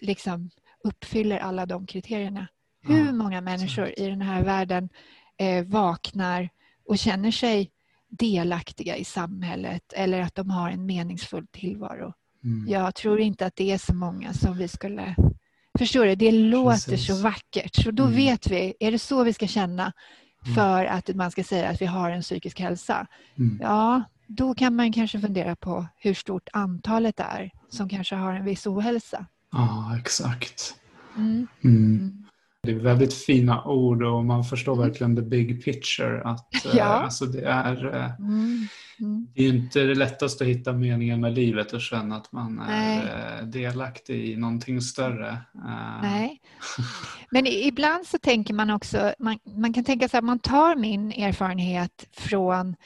liksom 0.00 0.50
uppfyller 0.84 1.38
alla 1.38 1.66
de 1.66 1.86
kriterierna. 1.86 2.48
Hur 2.82 3.12
många 3.12 3.40
människor 3.40 3.98
i 3.98 4.06
den 4.06 4.22
här 4.22 4.44
världen 4.44 4.88
eh, 5.36 5.64
vaknar 5.64 6.48
och 6.84 6.98
känner 6.98 7.30
sig 7.30 7.70
delaktiga 8.08 8.96
i 8.96 9.04
samhället 9.04 9.92
eller 9.92 10.20
att 10.20 10.34
de 10.34 10.50
har 10.50 10.70
en 10.70 10.86
meningsfull 10.86 11.46
tillvaro. 11.46 12.12
Mm. 12.44 12.68
Jag 12.68 12.94
tror 12.94 13.20
inte 13.20 13.46
att 13.46 13.56
det 13.56 13.70
är 13.70 13.78
så 13.78 13.94
många 13.94 14.32
som 14.32 14.58
vi 14.58 14.68
skulle 14.68 15.14
Förstår 15.78 16.06
du? 16.06 16.14
Det 16.14 16.32
låter 16.32 16.90
Precis. 16.90 17.06
så 17.06 17.22
vackert. 17.22 17.74
Så 17.74 17.90
då 17.90 18.02
mm. 18.02 18.16
vet 18.16 18.50
vi, 18.50 18.74
är 18.80 18.92
det 18.92 18.98
så 18.98 19.24
vi 19.24 19.32
ska 19.32 19.46
känna. 19.46 19.92
För 20.54 20.84
att 20.84 21.14
man 21.14 21.30
ska 21.30 21.44
säga 21.44 21.68
att 21.68 21.82
vi 21.82 21.86
har 21.86 22.10
en 22.10 22.22
psykisk 22.22 22.60
hälsa? 22.60 23.06
Mm. 23.38 23.58
Ja, 23.62 24.02
då 24.26 24.54
kan 24.54 24.76
man 24.76 24.92
kanske 24.92 25.20
fundera 25.20 25.56
på 25.56 25.86
hur 25.96 26.14
stort 26.14 26.48
antalet 26.52 27.20
är 27.20 27.50
som 27.68 27.88
kanske 27.88 28.14
har 28.14 28.34
en 28.34 28.44
viss 28.44 28.66
ohälsa. 28.66 29.26
Ja, 29.52 29.98
exakt. 30.00 30.74
Mm. 31.16 31.46
Mm. 31.64 32.25
Det 32.66 32.72
är 32.72 32.76
väldigt 32.76 33.14
fina 33.14 33.64
ord 33.64 34.02
och 34.02 34.24
man 34.24 34.44
förstår 34.44 34.72
mm. 34.72 34.88
verkligen 34.88 35.16
the 35.16 35.22
big 35.22 35.64
picture. 35.64 36.22
Att, 36.24 36.48
ja. 36.64 36.78
eh, 36.78 37.04
alltså 37.04 37.26
det, 37.26 37.44
är, 37.44 37.94
eh, 37.94 38.10
mm. 38.18 38.68
Mm. 39.00 39.28
det 39.34 39.44
är 39.44 39.48
inte 39.48 39.80
det 39.80 39.94
lättaste 39.94 40.44
att 40.44 40.50
hitta 40.50 40.72
meningen 40.72 41.20
med 41.20 41.34
livet 41.34 41.72
och 41.72 41.80
känna 41.80 42.16
att 42.16 42.32
man 42.32 42.58
är 42.58 42.66
Nej. 42.68 43.38
Eh, 43.40 43.46
delaktig 43.46 44.28
i 44.28 44.36
någonting 44.36 44.80
större. 44.80 45.38
Nej. 46.02 46.40
Men 47.30 47.46
ibland 47.46 48.06
så 48.06 48.18
tänker 48.18 48.54
man 48.54 48.70
också, 48.70 49.14
man, 49.18 49.38
man 49.56 49.72
kan 49.72 49.84
tänka 49.84 50.08
sig 50.08 50.18
att 50.18 50.24
man 50.24 50.38
tar 50.38 50.76
min 50.76 51.12
erfarenhet 51.12 52.08
från 52.12 52.76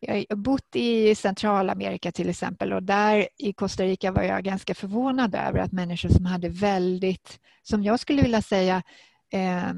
jag 0.00 0.24
har 0.28 0.36
bott 0.36 0.76
i 0.76 1.14
Centralamerika 1.14 2.12
till 2.12 2.28
exempel 2.28 2.72
och 2.72 2.82
där 2.82 3.28
i 3.38 3.52
Costa 3.52 3.84
Rica 3.84 4.12
var 4.12 4.22
jag 4.22 4.44
ganska 4.44 4.74
förvånad 4.74 5.34
över 5.34 5.58
att 5.58 5.72
människor 5.72 6.08
som 6.08 6.26
hade 6.26 6.48
väldigt, 6.48 7.38
som 7.62 7.82
jag 7.82 8.00
skulle 8.00 8.22
vilja 8.22 8.42
säga, 8.42 8.82
eh, 9.30 9.72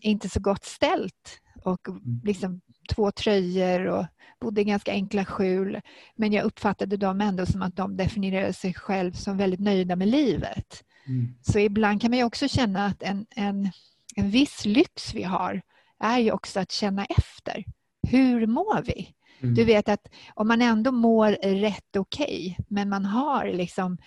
inte 0.00 0.28
så 0.28 0.40
gott 0.40 0.64
ställt 0.64 1.40
och 1.62 1.88
mm. 1.88 2.20
liksom 2.24 2.60
två 2.94 3.10
tröjor 3.10 3.86
och 3.86 4.06
bodde 4.40 4.60
i 4.60 4.64
ganska 4.64 4.92
enkla 4.92 5.24
skjul. 5.24 5.80
Men 6.16 6.32
jag 6.32 6.44
uppfattade 6.44 6.96
dem 6.96 7.20
ändå 7.20 7.46
som 7.46 7.62
att 7.62 7.76
de 7.76 7.96
definierade 7.96 8.52
sig 8.52 8.74
själv 8.74 9.12
som 9.12 9.36
väldigt 9.36 9.60
nöjda 9.60 9.96
med 9.96 10.08
livet. 10.08 10.84
Mm. 11.06 11.34
Så 11.42 11.58
ibland 11.58 12.00
kan 12.00 12.10
man 12.10 12.22
också 12.22 12.48
känna 12.48 12.86
att 12.86 13.02
en, 13.02 13.26
en, 13.30 13.70
en 14.16 14.30
viss 14.30 14.64
lyx 14.64 15.14
vi 15.14 15.22
har 15.22 15.62
är 15.98 16.18
ju 16.18 16.32
också 16.32 16.60
att 16.60 16.72
känna 16.72 17.04
efter. 17.04 17.64
Hur 18.02 18.46
mår 18.46 18.82
vi? 18.82 19.14
Mm. 19.40 19.54
Du 19.54 19.64
vet 19.64 19.88
att 19.88 20.08
om 20.34 20.48
man 20.48 20.62
ändå 20.62 20.92
mår 20.92 21.30
rätt 21.60 21.96
okej, 21.96 22.56
okay, 22.58 22.64
men 22.68 22.88
man 22.88 23.04
har 23.04 23.52
liksom 23.52 23.98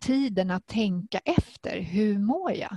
tiden 0.00 0.50
att 0.50 0.66
tänka 0.66 1.18
efter. 1.24 1.80
Hur 1.80 2.18
mår 2.18 2.52
jag? 2.52 2.76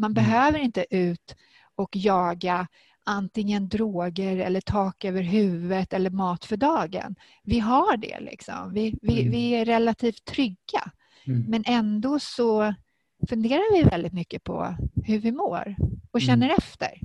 Man 0.00 0.10
mm. 0.10 0.14
behöver 0.24 0.58
inte 0.58 0.86
ut 0.90 1.36
och 1.74 1.96
jaga 1.96 2.66
antingen 3.04 3.68
droger 3.68 4.36
eller 4.36 4.60
tak 4.60 5.04
över 5.04 5.22
huvudet 5.22 5.92
eller 5.92 6.10
mat 6.10 6.44
för 6.44 6.56
dagen. 6.56 7.16
Vi 7.42 7.58
har 7.58 7.96
det 7.96 8.20
liksom. 8.20 8.72
Vi, 8.74 8.98
vi, 9.02 9.20
mm. 9.20 9.32
vi 9.32 9.50
är 9.50 9.64
relativt 9.64 10.24
trygga. 10.24 10.90
Mm. 11.24 11.44
Men 11.48 11.64
ändå 11.66 12.18
så 12.18 12.74
funderar 13.28 13.74
vi 13.76 13.82
väldigt 13.82 14.12
mycket 14.12 14.44
på 14.44 14.76
hur 15.04 15.18
vi 15.18 15.32
mår 15.32 15.76
och 16.10 16.20
känner 16.20 16.46
mm. 16.46 16.56
efter. 16.58 17.00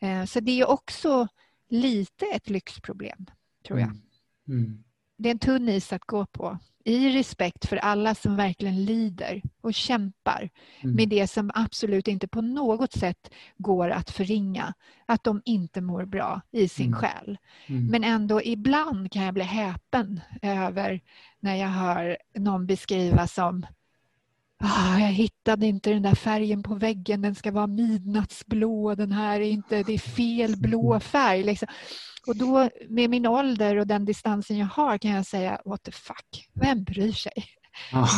Eh, 0.00 0.24
så 0.24 0.40
det 0.40 0.60
är 0.60 0.68
också 0.68 1.28
lite 1.68 2.26
ett 2.26 2.50
lyxproblem 2.50 3.26
tror 3.66 3.80
jag. 3.80 3.88
Mm. 3.88 4.02
mm. 4.48 4.84
Det 5.16 5.28
är 5.28 5.30
en 5.30 5.38
tunn 5.38 5.68
is 5.68 5.92
att 5.92 6.04
gå 6.04 6.26
på 6.26 6.58
i 6.84 7.10
respekt 7.10 7.66
för 7.66 7.76
alla 7.76 8.14
som 8.14 8.36
verkligen 8.36 8.84
lider 8.84 9.42
och 9.60 9.74
kämpar 9.74 10.50
mm. 10.80 10.96
med 10.96 11.08
det 11.08 11.26
som 11.26 11.50
absolut 11.54 12.08
inte 12.08 12.28
på 12.28 12.40
något 12.40 12.92
sätt 12.92 13.30
går 13.56 13.90
att 13.90 14.10
förringa. 14.10 14.74
Att 15.06 15.24
de 15.24 15.42
inte 15.44 15.80
mår 15.80 16.04
bra 16.04 16.40
i 16.50 16.68
sin 16.68 16.86
mm. 16.86 16.98
själ. 16.98 17.38
Mm. 17.66 17.86
Men 17.86 18.04
ändå 18.04 18.42
ibland 18.42 19.12
kan 19.12 19.22
jag 19.22 19.34
bli 19.34 19.44
häpen 19.44 20.20
över 20.42 21.00
när 21.40 21.54
jag 21.54 21.68
hör 21.68 22.16
någon 22.34 22.66
beskriva 22.66 23.26
som 23.26 23.66
Ah, 24.62 24.98
jag 24.98 25.12
hittade 25.12 25.66
inte 25.66 25.90
den 25.90 26.02
där 26.02 26.14
färgen 26.14 26.62
på 26.62 26.74
väggen, 26.74 27.22
den 27.22 27.34
ska 27.34 27.52
vara 27.52 27.66
midnattsblå, 27.66 28.94
den 28.94 29.12
här 29.12 29.40
är 29.40 29.50
inte, 29.50 29.82
det 29.82 29.92
är 29.92 29.98
fel 29.98 30.56
blå 30.56 31.00
färg. 31.00 31.42
Liksom. 31.42 31.68
Och 32.26 32.36
då 32.36 32.68
med 32.88 33.10
min 33.10 33.26
ålder 33.26 33.76
och 33.76 33.86
den 33.86 34.04
distansen 34.04 34.58
jag 34.58 34.66
har 34.66 34.98
kan 34.98 35.10
jag 35.10 35.26
säga 35.26 35.60
what 35.64 35.82
the 35.82 35.92
fuck, 35.92 36.48
vem 36.54 36.84
bryr 36.84 37.12
sig? 37.12 37.32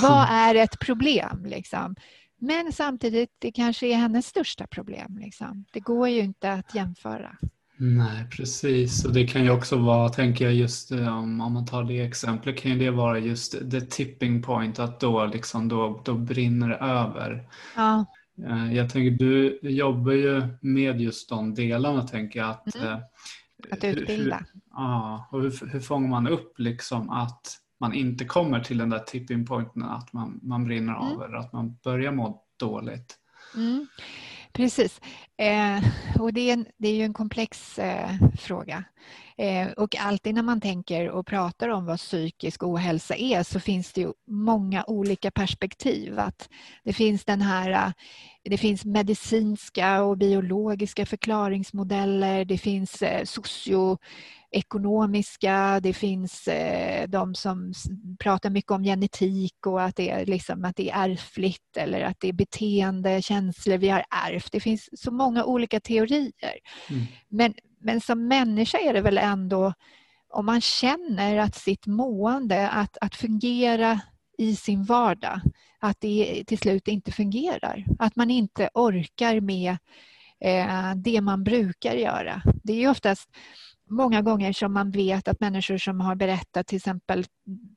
Vad 0.03 0.27
är 0.31 0.55
ett 0.55 0.79
problem? 0.79 1.45
Liksom? 1.45 1.97
Men 2.39 2.73
samtidigt, 2.73 3.31
det 3.39 3.53
kanske 3.53 3.87
är 3.87 3.95
hennes 3.95 4.27
största 4.27 4.67
problem. 4.67 5.19
Liksom. 5.19 5.65
Det 5.73 5.81
går 5.81 6.09
ju 6.09 6.21
inte 6.21 6.53
att 6.53 6.75
jämföra. 6.75 7.37
Nej, 7.77 8.27
precis. 8.31 9.05
Och 9.05 9.13
det 9.13 9.27
kan 9.27 9.45
ju 9.45 9.51
också 9.51 9.77
vara, 9.77 10.09
tänker 10.09 10.45
jag 10.45 10.55
just 10.55 10.93
eh, 10.93 11.19
om, 11.19 11.41
om 11.41 11.53
man 11.53 11.67
tar 11.67 11.85
det 11.85 12.01
exemplet, 12.01 12.59
kan 12.59 12.73
ju 12.73 12.79
det 12.79 12.91
vara 12.91 13.19
just 13.19 13.71
the 13.71 13.81
tipping 13.81 14.43
point, 14.43 14.79
att 14.79 15.01
då, 15.01 15.27
liksom, 15.27 15.69
då, 15.69 16.03
då 16.05 16.15
brinner 16.15 16.69
det 16.69 16.77
över. 16.77 17.49
Ja. 17.77 18.05
Eh, 18.47 18.75
jag 18.75 18.91
tänker, 18.91 19.11
du 19.11 19.59
jobbar 19.63 20.13
ju 20.13 20.43
med 20.61 21.01
just 21.01 21.29
de 21.29 21.55
delarna, 21.55 22.03
tänker 22.03 22.41
jag. 22.41 22.51
Att, 22.51 22.75
mm. 22.75 22.89
Eh, 22.89 22.99
att 23.71 23.85
utbilda. 23.85 24.37
Hur, 24.37 24.61
ja, 24.71 25.29
och 25.31 25.43
hur, 25.43 25.73
hur 25.73 25.81
fångar 25.81 26.09
man 26.09 26.29
upp 26.29 26.59
liksom 26.59 27.11
att 27.11 27.59
man 27.81 27.95
inte 27.95 28.25
kommer 28.25 28.61
till 28.61 28.79
den 28.79 28.91
där 28.91 28.99
tipping 28.99 29.47
pointen, 29.47 29.83
att 29.83 30.13
man, 30.13 30.41
man 30.43 30.65
brinner 30.65 30.93
mm. 30.93 31.03
av 31.03 31.23
eller 31.23 31.37
att 31.37 31.53
man 31.53 31.77
börjar 31.85 32.13
må 32.13 32.43
dåligt? 32.57 33.19
Mm. 33.57 33.87
Precis. 34.53 35.01
Eh, 35.39 35.85
och 36.21 36.33
det 36.33 36.41
är, 36.41 36.53
en, 36.53 36.67
det 36.79 36.89
är 36.89 36.95
ju 36.95 37.03
en 37.03 37.13
komplex 37.15 37.79
eh, 37.79 38.11
fråga. 38.39 38.85
Eh, 39.39 39.69
och 39.69 39.97
alltid 39.97 40.35
när 40.35 40.43
man 40.43 40.61
tänker 40.61 41.09
och 41.09 41.27
pratar 41.27 41.69
om 41.69 41.87
vad 41.87 41.99
psykisk 41.99 42.63
ohälsa 42.63 43.17
är 43.17 43.43
så 43.43 43.61
finns 43.61 43.93
det 43.93 44.01
ju 44.01 44.13
många 44.27 44.85
olika 44.87 45.31
perspektiv. 45.31 46.19
Att 46.19 46.49
det 46.85 46.93
finns 46.93 47.25
den 47.25 47.41
här 47.41 47.71
eh, 47.71 47.93
det 48.45 48.59
finns 48.59 48.85
medicinska 48.85 50.03
och 50.03 50.19
biologiska 50.19 51.07
förklaringsmodeller. 51.07 52.45
Det 52.45 52.59
finns 52.59 53.03
eh, 53.03 53.25
socio 53.25 53.99
ekonomiska, 54.53 55.81
det 55.83 55.93
finns 55.93 56.49
eh, 56.49 57.09
de 57.09 57.35
som 57.35 57.73
pratar 58.19 58.51
mycket 58.51 58.71
om 58.71 58.85
genetik 58.85 59.67
och 59.67 59.83
att 59.83 59.97
det, 59.97 60.11
är 60.11 60.27
liksom, 60.27 60.65
att 60.65 60.77
det 60.77 60.91
är 60.91 61.11
ärftligt 61.11 61.77
eller 61.77 62.01
att 62.01 62.21
det 62.21 62.29
är 62.29 62.33
beteende, 62.33 63.23
känslor 63.23 63.77
vi 63.77 63.89
har 63.89 64.05
ärvt. 64.27 64.53
Det 64.53 64.61
finns 64.61 64.89
så 64.93 65.11
många 65.11 65.45
olika 65.45 65.81
teorier. 65.81 66.59
Mm. 66.91 67.03
Men, 67.29 67.55
men 67.81 68.01
som 68.01 68.29
människa 68.29 68.79
är 68.79 68.93
det 68.93 69.01
väl 69.01 69.19
ändå 69.19 69.73
om 70.33 70.47
man 70.47 70.61
känner 70.61 71.37
att 71.37 71.55
sitt 71.55 71.87
mående, 71.87 72.69
att, 72.69 72.97
att 73.01 73.15
fungera 73.15 74.01
i 74.39 74.57
sin 74.57 74.85
vardag, 74.85 75.41
att 75.79 76.01
det 76.01 76.45
till 76.47 76.59
slut 76.59 76.89
inte 76.89 77.13
fungerar. 77.13 77.85
Att 77.99 78.17
man 78.17 78.31
inte 78.31 78.71
orkar 78.75 79.41
med 79.41 79.77
eh, 80.41 80.95
det 80.97 81.21
man 81.21 81.45
brukar 81.45 81.95
göra. 81.95 82.43
Det 82.63 82.73
är 82.73 82.77
ju 82.77 82.89
oftast 82.89 83.29
många 83.93 84.23
gånger 84.23 84.53
som 84.53 84.73
man 84.73 84.91
vet 84.91 85.29
att 85.29 85.41
människor 85.41 85.79
som 85.79 86.01
har 86.01 86.15
berättat, 86.15 86.67
till 86.67 86.77
exempel 86.77 87.25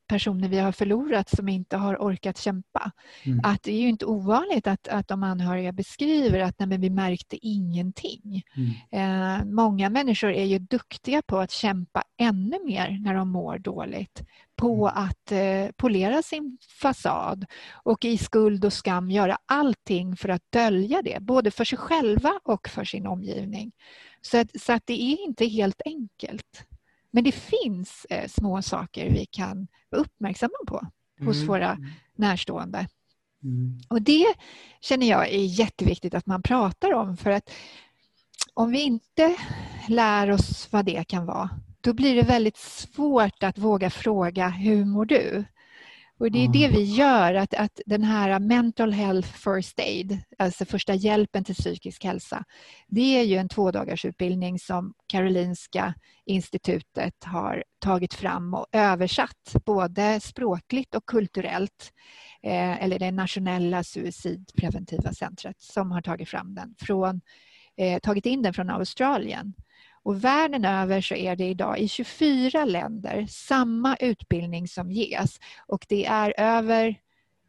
personer 0.08 0.48
vi 0.48 0.58
har 0.58 0.72
förlorat 0.72 1.28
som 1.28 1.48
inte 1.48 1.76
har 1.76 1.96
orkat 1.96 2.38
kämpa. 2.38 2.90
Mm. 3.22 3.40
Att 3.44 3.62
det 3.62 3.72
är 3.72 3.80
ju 3.80 3.88
inte 3.88 4.06
ovanligt 4.06 4.66
att, 4.66 4.88
att 4.88 5.08
de 5.08 5.22
anhöriga 5.22 5.72
beskriver 5.72 6.40
att 6.40 6.58
nej, 6.58 6.68
men 6.68 6.80
vi 6.80 6.90
märkte 6.90 7.46
ingenting. 7.46 8.42
Mm. 8.56 9.40
Eh, 9.40 9.44
många 9.44 9.90
människor 9.90 10.32
är 10.32 10.44
ju 10.44 10.58
duktiga 10.58 11.22
på 11.22 11.38
att 11.38 11.50
kämpa 11.50 12.02
ännu 12.18 12.64
mer 12.64 12.98
när 13.04 13.14
de 13.14 13.28
mår 13.28 13.58
dåligt. 13.58 14.22
På 14.56 14.88
mm. 14.88 15.04
att 15.04 15.32
eh, 15.32 15.72
polera 15.76 16.22
sin 16.22 16.58
fasad 16.82 17.46
och 17.72 18.04
i 18.04 18.18
skuld 18.18 18.64
och 18.64 18.72
skam 18.72 19.10
göra 19.10 19.38
allting 19.46 20.16
för 20.16 20.28
att 20.28 20.42
dölja 20.50 21.02
det, 21.02 21.18
både 21.20 21.50
för 21.50 21.64
sig 21.64 21.78
själva 21.78 22.32
och 22.44 22.68
för 22.68 22.84
sin 22.84 23.06
omgivning. 23.06 23.72
Så 24.26 24.38
att, 24.38 24.60
så 24.60 24.72
att 24.72 24.86
det 24.86 25.02
är 25.02 25.24
inte 25.24 25.46
helt 25.46 25.82
enkelt. 25.84 26.64
Men 27.10 27.24
det 27.24 27.32
finns 27.32 28.06
eh, 28.10 28.28
små 28.28 28.62
saker 28.62 29.10
vi 29.10 29.26
kan 29.26 29.66
vara 29.90 30.02
uppmärksamma 30.02 30.58
på 30.66 30.86
hos 31.24 31.36
mm. 31.36 31.48
våra 31.48 31.78
närstående. 32.16 32.86
Mm. 33.42 33.80
Och 33.88 34.02
det 34.02 34.26
känner 34.80 35.06
jag 35.06 35.28
är 35.28 35.44
jätteviktigt 35.44 36.14
att 36.14 36.26
man 36.26 36.42
pratar 36.42 36.92
om 36.92 37.16
för 37.16 37.30
att 37.30 37.50
om 38.54 38.70
vi 38.70 38.82
inte 38.82 39.36
lär 39.88 40.30
oss 40.30 40.72
vad 40.72 40.84
det 40.84 41.04
kan 41.04 41.26
vara 41.26 41.50
då 41.86 41.92
blir 41.92 42.14
det 42.14 42.22
väldigt 42.22 42.56
svårt 42.56 43.42
att 43.42 43.58
våga 43.58 43.90
fråga 43.90 44.48
hur 44.48 44.84
mår 44.84 45.04
du? 45.04 45.44
Och 46.18 46.30
det 46.30 46.44
är 46.44 46.48
det 46.48 46.68
vi 46.68 46.82
gör, 46.82 47.34
att, 47.34 47.54
att 47.54 47.80
den 47.86 48.04
här 48.04 48.38
mental 48.38 48.92
health 48.92 49.28
first 49.28 49.80
aid, 49.80 50.18
alltså 50.38 50.64
första 50.64 50.94
hjälpen 50.94 51.44
till 51.44 51.54
psykisk 51.54 52.04
hälsa, 52.04 52.44
det 52.86 53.18
är 53.18 53.22
ju 53.22 53.36
en 53.36 53.48
tvådagarsutbildning 53.48 54.58
som 54.58 54.94
Karolinska 55.06 55.94
institutet 56.24 57.24
har 57.24 57.64
tagit 57.78 58.14
fram 58.14 58.54
och 58.54 58.66
översatt 58.72 59.56
både 59.64 60.20
språkligt 60.20 60.94
och 60.94 61.06
kulturellt. 61.06 61.92
Eh, 62.42 62.82
eller 62.82 62.98
det 62.98 63.10
nationella 63.10 63.84
suicidpreventiva 63.84 65.12
centret 65.12 65.60
som 65.60 65.90
har 65.90 66.02
tagit 66.02 66.28
fram 66.28 66.54
den 66.54 66.74
från, 66.78 67.20
eh, 67.76 67.98
tagit 67.98 68.26
in 68.26 68.42
den 68.42 68.54
från 68.54 68.70
Australien. 68.70 69.54
Och 70.06 70.24
världen 70.24 70.64
över 70.64 71.00
så 71.00 71.14
är 71.14 71.36
det 71.36 71.44
idag 71.44 71.78
i 71.78 71.88
24 71.88 72.64
länder 72.64 73.26
samma 73.28 73.96
utbildning 73.96 74.68
som 74.68 74.90
ges 74.90 75.40
och 75.66 75.86
det 75.88 76.06
är 76.06 76.34
över 76.40 76.96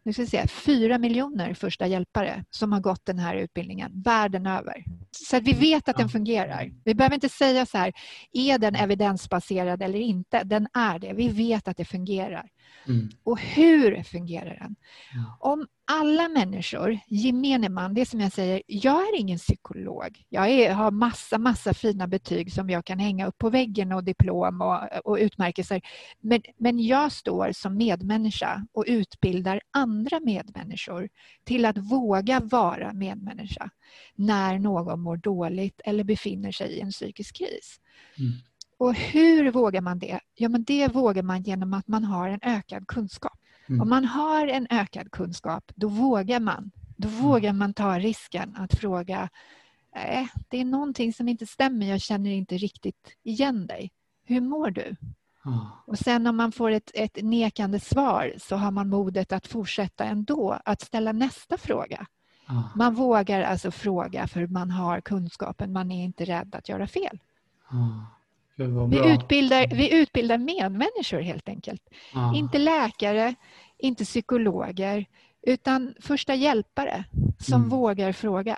nu 0.08 0.14
ska 0.14 0.26
säga, 0.26 0.48
fyra 0.48 0.98
miljoner 0.98 1.54
första 1.54 1.88
hjälpare 1.88 2.44
som 2.50 2.72
har 2.72 2.80
gått 2.80 3.06
den 3.06 3.20
här 3.20 3.36
utbildningen 3.36 3.92
världen 4.06 4.46
över. 4.46 4.84
Så 5.12 5.40
vi 5.40 5.54
vet 5.54 5.90
att 5.90 5.98
den 5.98 6.10
fungerar. 6.10 6.72
Vi 6.86 6.96
behöver 6.96 7.16
inte 7.16 7.30
säga 7.30 7.66
så 7.66 7.78
här, 7.78 7.94
är 8.32 8.58
den 8.58 8.76
evidensbaserad 8.76 9.82
eller 9.84 10.00
inte? 10.00 10.44
Den 10.44 10.68
är 10.74 11.00
det. 11.00 11.14
Vi 11.14 11.28
vet 11.28 11.68
att 11.68 11.78
det 11.78 11.86
fungerar. 11.86 12.50
Mm. 12.88 13.10
Och 13.24 13.40
hur 13.40 14.04
fungerar 14.04 14.58
den? 14.60 14.76
Ja. 15.14 15.38
Om 15.52 15.68
alla 15.92 16.30
människor, 16.30 17.00
gemene 17.08 17.70
man, 17.70 17.94
det 17.94 18.06
som 18.06 18.20
jag 18.20 18.32
säger, 18.32 18.62
jag 18.68 19.02
är 19.02 19.20
ingen 19.20 19.38
psykolog. 19.38 20.26
Jag 20.30 20.50
är, 20.50 20.74
har 20.74 20.92
massa, 20.92 21.38
massa 21.38 21.74
fina 21.74 22.08
betyg 22.08 22.54
som 22.54 22.70
jag 22.70 22.86
kan 22.86 23.00
hänga 23.00 23.28
upp 23.28 23.38
på 23.38 23.50
väggen 23.50 23.92
och 23.92 24.04
diplom 24.04 24.62
och, 24.62 25.06
och 25.06 25.18
utmärkelser. 25.18 25.82
Men, 26.20 26.42
men 26.58 26.80
jag 26.80 27.12
står 27.12 27.52
som 27.52 27.78
medmänniska 27.78 28.68
och 28.74 28.86
utbildar 28.88 29.62
andra 29.72 30.20
medmänniskor 30.20 31.10
till 31.44 31.66
att 31.66 31.78
våga 31.78 32.40
vara 32.40 32.94
medmänniska 32.94 33.70
när 34.16 34.60
någon 34.60 35.00
mår 35.00 35.18
dåligt 35.18 35.82
eller 35.86 36.04
befinner 36.04 36.52
sig 36.52 36.72
i 36.72 36.80
en 36.80 36.92
psykisk 36.92 37.36
kris. 37.36 37.80
Mm. 38.20 38.32
Och 38.78 38.94
hur 38.94 39.52
vågar 39.52 39.82
man 39.82 40.00
det? 40.00 40.20
Ja, 40.36 40.50
men 40.50 40.64
det 40.64 40.88
vågar 40.88 41.24
man 41.24 41.42
genom 41.42 41.74
att 41.74 41.88
man 41.88 42.04
har 42.04 42.30
en 42.30 42.40
ökad 42.42 42.88
kunskap. 42.88 43.40
Mm. 43.70 43.82
Om 43.82 43.90
man 43.90 44.06
har 44.06 44.48
en 44.48 44.68
ökad 44.70 45.12
kunskap, 45.12 45.72
då 45.76 45.88
vågar 45.88 46.40
man. 46.40 46.72
Då 46.98 47.08
mm. 47.08 47.22
vågar 47.22 47.54
man 47.54 47.74
ta 47.74 48.00
risken 48.00 48.56
att 48.56 48.74
fråga, 48.74 49.30
äh, 49.96 50.28
det 50.50 50.62
är 50.62 50.66
någonting 50.66 51.14
som 51.14 51.28
inte 51.28 51.46
stämmer, 51.46 51.86
jag 51.86 52.02
känner 52.02 52.32
inte 52.32 52.58
riktigt 52.58 53.18
igen 53.24 53.68
dig. 53.68 53.92
Hur 54.26 54.42
mår 54.42 54.72
du? 54.72 54.96
Mm. 55.46 55.60
Och 55.86 55.98
sen 55.98 56.28
om 56.28 56.38
man 56.38 56.52
får 56.52 56.72
ett, 56.72 56.92
ett 56.94 57.18
nekande 57.24 57.80
svar 57.80 58.34
så 58.38 58.56
har 58.56 58.72
man 58.72 58.90
modet 58.90 59.32
att 59.32 59.48
fortsätta 59.48 60.06
ändå, 60.06 60.60
att 60.66 60.82
ställa 60.82 61.12
nästa 61.12 61.58
fråga. 61.58 62.08
Man 62.76 62.96
vågar 62.96 63.42
alltså 63.42 63.72
fråga 63.72 64.28
för 64.28 64.48
man 64.48 64.72
har 64.72 65.02
kunskapen, 65.02 65.74
man 65.74 65.92
är 65.92 66.04
inte 66.04 66.26
rädd 66.26 66.56
att 66.56 66.70
göra 66.70 66.88
fel. 66.88 67.20
Vi 68.58 69.14
utbildar, 69.14 69.68
vi 69.76 70.02
utbildar 70.02 70.38
medmänniskor 70.38 71.20
helt 71.20 71.50
enkelt. 71.50 71.82
Ah. 72.14 72.36
Inte 72.36 72.58
läkare, 72.58 73.36
inte 73.78 74.06
psykologer, 74.06 75.06
utan 75.48 75.94
första 76.02 76.36
hjälpare 76.36 77.04
som 77.40 77.62
mm. 77.62 77.70
vågar 77.70 78.12
fråga 78.12 78.58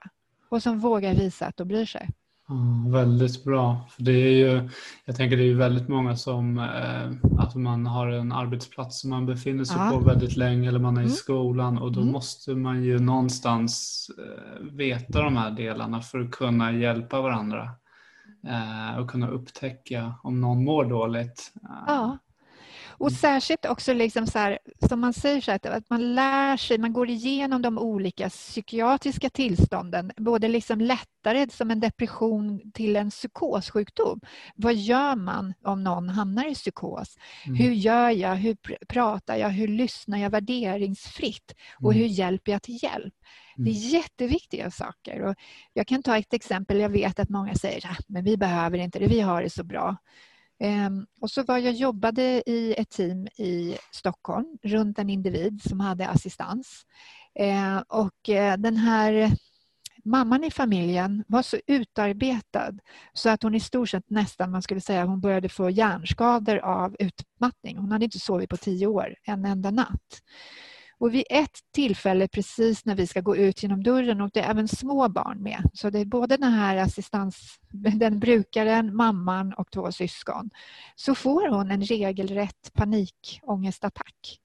och 0.50 0.64
som 0.64 0.80
vågar 0.80 1.14
visa 1.14 1.46
att 1.46 1.58
de 1.58 1.68
bryr 1.68 1.86
sig. 1.86 2.10
Ah, 2.52 2.90
väldigt 2.90 3.44
bra. 3.44 3.88
För 3.90 4.04
det 4.04 4.12
är 4.12 4.32
ju, 4.32 4.70
jag 5.06 5.16
tänker 5.16 5.38
det 5.38 5.44
är 5.44 5.54
väldigt 5.54 5.88
många 5.88 6.16
som 6.16 6.60
eh, 6.60 7.40
att 7.40 7.56
man 7.56 7.86
har 7.86 8.08
en 8.08 8.32
arbetsplats 8.32 9.02
som 9.02 9.10
man 9.10 9.26
befinner 9.26 9.64
sig 9.64 9.78
ah. 9.80 9.92
på 9.92 10.00
väldigt 10.00 10.38
länge 10.38 10.68
eller 10.68 10.80
man 10.80 10.98
är 10.98 11.02
mm. 11.02 11.14
i 11.14 11.16
skolan 11.16 11.78
och 11.78 11.92
då 11.92 12.02
mm. 12.02 12.12
måste 12.12 12.56
man 12.56 12.84
ju 12.84 13.00
någonstans 13.00 14.06
eh, 14.18 14.66
veta 14.72 15.22
de 15.22 15.38
här 15.38 15.52
delarna 15.52 16.02
för 16.02 16.20
att 16.20 16.32
kunna 16.32 16.72
hjälpa 16.72 17.22
varandra 17.22 17.70
Eh, 18.44 19.00
och 19.00 19.10
kunna 19.10 19.28
upptäcka 19.28 20.14
om 20.24 20.42
någon 20.42 20.64
mår 20.64 20.86
dåligt. 20.86 21.54
Eh, 21.64 21.84
ja. 21.88 22.18
Och 23.00 23.12
särskilt 23.12 23.66
också 23.66 23.94
liksom 23.94 24.28
så 24.28 24.40
här, 24.40 24.60
som 24.90 25.00
man 25.00 25.14
säger 25.14 25.42
så 25.42 25.52
här, 25.52 25.60
att 25.72 25.90
man 25.90 26.16
lär 26.16 26.58
sig, 26.58 26.78
man 26.78 26.94
går 26.94 27.10
igenom 27.10 27.62
de 27.62 27.78
olika 27.78 28.30
psykiatriska 28.30 29.30
tillstånden, 29.30 30.12
både 30.18 30.48
liksom 30.48 30.82
lättare 30.82 31.50
som 31.50 31.72
en 31.72 31.80
depression 31.80 32.72
till 32.74 32.96
en 32.96 33.10
psykossjukdom. 33.10 34.20
Vad 34.56 34.76
gör 34.76 35.16
man 35.16 35.54
om 35.64 35.84
någon 35.84 36.10
hamnar 36.10 36.52
i 36.52 36.56
psykos? 36.56 37.18
Mm. 37.46 37.58
Hur 37.58 37.72
gör 37.72 38.10
jag? 38.10 38.36
Hur 38.36 38.58
pratar 38.86 39.36
jag? 39.36 39.50
Hur 39.50 39.68
lyssnar 39.68 40.18
jag 40.18 40.30
värderingsfritt? 40.30 41.56
Och 41.80 41.92
mm. 41.92 42.04
hur 42.04 42.10
hjälper 42.10 42.52
jag 42.52 42.62
till 42.62 42.84
hjälp? 42.84 43.14
Det 43.56 43.72
är 43.72 43.76
mm. 43.76 43.90
jätteviktiga 43.90 44.72
saker. 44.72 45.22
Och 45.22 45.36
jag 45.74 45.88
kan 45.88 46.04
ta 46.04 46.18
ett 46.18 46.34
exempel. 46.34 46.80
Jag 46.80 46.90
vet 46.90 47.20
att 47.20 47.30
många 47.30 47.56
säger 47.56 47.92
att 47.92 48.10
men 48.10 48.24
vi 48.24 48.38
behöver 48.38 48.78
inte 48.78 49.00
det, 49.00 49.08
vi 49.08 49.20
har 49.20 49.44
det 49.44 49.50
så 49.50 49.64
bra. 49.64 49.98
Ehm, 50.60 51.06
och 51.22 51.32
så 51.32 51.44
var 51.44 51.58
jag 51.58 51.74
jobbade 51.74 52.44
i 52.46 52.76
ett 52.78 52.90
team 52.90 53.28
i 53.28 53.78
Stockholm 53.92 54.58
runt 54.64 55.00
en 55.00 55.10
individ 55.10 55.62
som 55.64 55.80
hade 55.80 56.08
assistans. 56.08 56.86
Ehm, 57.36 57.84
och 57.88 58.30
eh, 58.30 58.58
den 58.58 58.78
här 58.78 59.32
mamman 60.04 60.44
i 60.44 60.52
familjen 60.52 61.24
var 61.28 61.42
så 61.42 61.58
utarbetad 61.68 62.74
så 63.14 63.30
att 63.30 63.44
hon 63.44 63.56
i 63.56 63.60
stort 63.60 63.90
sett 63.90 64.10
nästan, 64.10 64.52
man 64.52 64.62
skulle 64.62 64.82
säga, 64.82 65.06
hon 65.06 65.22
började 65.22 65.50
få 65.50 65.70
hjärnskador 65.70 66.58
av 66.58 66.96
utmattning. 67.00 67.78
Hon 67.78 67.92
hade 67.92 68.06
inte 68.06 68.20
sovit 68.20 68.50
på 68.50 68.58
tio 68.58 68.88
år, 68.88 69.16
en 69.24 69.46
enda 69.46 69.72
natt. 69.72 70.22
Och 71.00 71.14
vid 71.14 71.24
ett 71.30 71.60
tillfälle 71.74 72.28
precis 72.28 72.86
när 72.86 72.96
vi 72.96 73.08
ska 73.08 73.22
gå 73.22 73.36
ut 73.36 73.64
genom 73.64 73.84
dörren 73.84 74.22
och 74.22 74.30
det 74.34 74.40
är 74.40 74.50
även 74.50 74.68
små 74.68 75.10
barn 75.10 75.44
med. 75.44 75.64
Så 75.74 75.90
det 75.90 76.00
är 76.00 76.06
både 76.06 76.38
den 76.38 76.54
här 76.54 76.78
assistans, 76.78 77.60
den 77.72 78.20
brukaren, 78.20 78.96
mamman 78.96 79.54
och 79.54 79.72
två 79.72 79.92
syskon. 79.92 80.50
Så 80.96 81.16
får 81.16 81.50
hon 81.50 81.72
en 81.72 81.82
regelrätt 81.82 82.74
panikångestattack. 82.74 84.40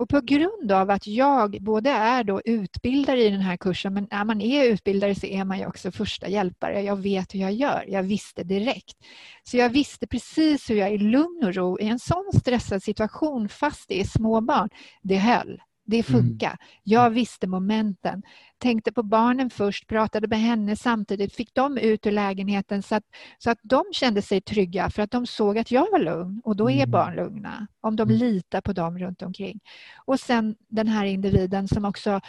Och 0.00 0.08
på 0.08 0.20
grund 0.20 0.72
av 0.72 0.90
att 0.90 1.06
jag 1.06 1.56
både 1.60 1.90
är 1.90 2.24
då 2.24 2.40
utbildare 2.44 3.22
i 3.22 3.30
den 3.30 3.40
här 3.40 3.56
kursen 3.56 3.94
men 3.94 4.08
när 4.10 4.24
man 4.24 4.40
är 4.40 4.64
utbildare 4.64 5.14
så 5.14 5.26
är 5.26 5.44
man 5.44 5.58
ju 5.58 5.66
också 5.66 5.90
första 5.90 6.28
hjälpare. 6.28 6.82
Jag 6.82 6.96
vet 6.96 7.34
hur 7.34 7.40
jag 7.40 7.52
gör. 7.52 7.84
Jag 7.88 8.02
visste 8.02 8.44
direkt. 8.44 8.96
Så 9.44 9.56
jag 9.56 9.70
visste 9.70 10.06
precis 10.06 10.70
hur 10.70 10.74
jag 10.74 10.94
i 10.94 10.98
lugn 10.98 11.44
och 11.44 11.54
ro 11.54 11.78
i 11.80 11.88
en 11.88 11.98
sån 11.98 12.30
stressad 12.34 12.82
situation 12.82 13.48
fast 13.48 13.88
det 13.88 14.00
är 14.00 14.04
små 14.04 14.40
barn, 14.40 14.68
det 15.02 15.16
höll. 15.16 15.60
Det 15.84 16.02
funkar. 16.02 16.48
Mm. 16.48 16.58
Jag 16.82 17.10
visste 17.10 17.46
momenten. 17.46 18.22
Tänkte 18.60 18.92
på 18.92 19.02
barnen 19.02 19.50
först, 19.50 19.86
pratade 19.86 20.28
med 20.28 20.40
henne 20.40 20.76
samtidigt, 20.76 21.34
fick 21.34 21.54
dem 21.54 21.78
ut 21.78 22.06
ur 22.06 22.10
lägenheten 22.10 22.82
så 22.82 22.94
att, 22.94 23.04
så 23.38 23.50
att 23.50 23.58
de 23.62 23.84
kände 23.92 24.22
sig 24.22 24.40
trygga 24.40 24.90
för 24.90 25.02
att 25.02 25.10
de 25.10 25.26
såg 25.26 25.58
att 25.58 25.70
jag 25.70 25.90
var 25.90 25.98
lugn 25.98 26.40
och 26.44 26.56
då 26.56 26.70
är 26.70 26.74
mm. 26.74 26.90
barn 26.90 27.16
lugna 27.16 27.66
om 27.80 27.96
de 27.96 28.02
mm. 28.02 28.16
litar 28.16 28.60
på 28.60 28.72
dem 28.72 28.98
runt 28.98 29.22
omkring. 29.22 29.60
Och 29.96 30.20
sen 30.20 30.56
den 30.68 30.88
här 30.88 31.04
individen 31.04 31.68
som 31.68 31.84
också 31.84 32.20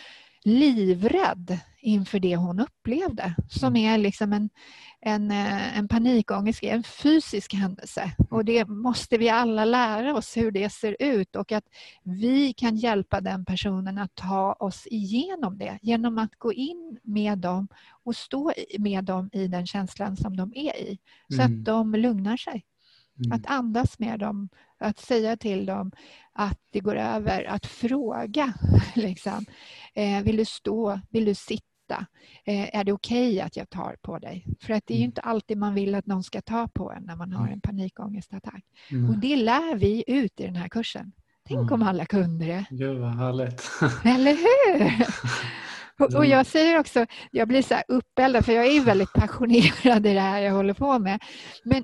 livrädd 0.44 1.60
inför 1.82 2.20
det 2.20 2.36
hon 2.36 2.60
upplevde 2.60 3.36
som 3.50 3.68
mm. 3.68 3.94
är 3.94 3.98
liksom 3.98 4.34
en, 4.34 4.50
en, 5.02 5.32
eh, 5.32 5.78
en 5.78 5.88
panikångest, 5.88 6.64
en 6.64 6.84
fysisk 6.84 7.54
händelse. 7.54 8.12
Och 8.30 8.46
det 8.46 8.68
måste 8.68 9.18
vi 9.18 9.30
alla 9.30 9.66
lära 9.66 10.16
oss 10.16 10.38
hur 10.38 10.52
det 10.52 10.70
ser 10.70 10.96
ut 11.00 11.36
och 11.36 11.52
att 11.52 11.64
vi 12.04 12.54
kan 12.54 12.76
hjälpa 12.76 13.22
den 13.22 13.46
personen 13.46 13.98
att 13.98 14.16
ta 14.16 14.54
oss 14.54 14.88
igenom 14.88 15.58
det 15.58 15.80
genom 15.82 16.18
att 16.18 16.36
gå 16.38 16.54
in 16.54 17.00
med 17.04 17.38
dem 17.38 17.68
och 18.04 18.16
stå 18.16 18.54
med 18.80 19.04
dem 19.04 19.30
i 19.34 19.48
den 19.48 19.68
känslan 19.68 20.18
som 20.18 20.38
de 20.38 20.54
är 20.56 20.78
i 20.78 20.98
så 21.28 21.42
mm. 21.42 21.46
att 21.46 21.66
de 21.66 21.94
lugnar 21.94 22.38
sig. 22.38 22.66
Mm. 23.26 23.32
Att 23.32 23.46
andas 23.46 24.00
med 24.00 24.20
dem, 24.20 24.50
att 24.80 25.00
säga 25.00 25.38
till 25.38 25.66
dem 25.66 25.92
att 26.34 26.60
det 26.70 26.80
går 26.80 26.96
över, 26.96 27.44
att 27.44 27.66
fråga. 27.66 28.54
Liksom. 28.96 29.46
Eh, 29.96 30.24
vill 30.24 30.38
du 30.38 30.46
stå? 30.46 31.00
Vill 31.10 31.26
du 31.26 31.36
sitta? 31.36 32.06
Eh, 32.46 32.76
är 32.76 32.84
det 32.84 32.94
okej 32.94 33.32
okay 33.34 33.40
att 33.40 33.58
jag 33.58 33.70
tar 33.70 33.96
på 34.02 34.20
dig? 34.20 34.46
För 34.62 34.74
att 34.74 34.84
det 34.88 34.94
är 34.94 34.98
ju 34.98 35.04
mm. 35.04 35.10
inte 35.10 35.22
alltid 35.22 35.58
man 35.58 35.74
vill 35.74 35.96
att 35.96 36.06
någon 36.06 36.24
ska 36.24 36.42
ta 36.42 36.68
på 36.68 36.92
en 36.92 37.04
när 37.04 37.16
man 37.16 37.34
har 37.34 37.44
mm. 37.44 37.54
en 37.54 37.62
panikångestattack. 37.62 38.64
Mm. 38.92 39.10
Och 39.10 39.18
det 39.18 39.36
lär 39.36 39.76
vi 39.76 40.04
ut 40.08 40.40
i 40.40 40.46
den 40.46 40.56
här 40.56 40.70
kursen. 40.70 41.12
Tänk 41.48 41.60
mm. 41.60 41.74
om 41.74 41.84
alla 41.84 42.06
kunde 42.06 42.46
det. 42.46 42.66
Gud 42.70 42.98
vad 42.98 43.16
härligt. 43.16 43.70
Eller 44.06 44.36
hur? 44.36 45.06
Och, 46.18 46.26
jag 46.26 46.46
säger 46.46 46.80
också, 46.80 47.06
jag 47.32 47.48
blir 47.48 47.62
så 47.62 47.76
uppeldad 47.88 48.46
för 48.46 48.54
jag 48.54 48.68
är 48.68 48.82
väldigt 48.82 49.14
passionerad 49.14 50.06
i 50.06 50.14
det 50.14 50.20
här 50.20 50.42
jag 50.42 50.54
håller 50.54 50.74
på 50.74 51.00
med. 51.00 51.24
Men 51.64 51.84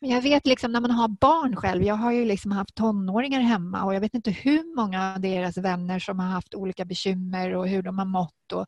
men 0.00 0.10
jag 0.10 0.22
vet 0.22 0.46
liksom 0.46 0.72
när 0.72 0.80
man 0.80 0.90
har 0.90 1.08
barn 1.08 1.56
själv, 1.56 1.82
jag 1.82 1.94
har 1.94 2.12
ju 2.12 2.24
liksom 2.24 2.52
haft 2.52 2.74
tonåringar 2.74 3.40
hemma 3.40 3.84
och 3.84 3.94
jag 3.94 4.00
vet 4.00 4.14
inte 4.14 4.30
hur 4.30 4.76
många 4.76 5.14
av 5.14 5.20
deras 5.20 5.56
vänner 5.56 5.98
som 5.98 6.18
har 6.18 6.26
haft 6.26 6.54
olika 6.54 6.84
bekymmer 6.84 7.54
och 7.54 7.68
hur 7.68 7.82
de 7.82 7.98
har 7.98 8.06
mått. 8.06 8.52
Och 8.52 8.66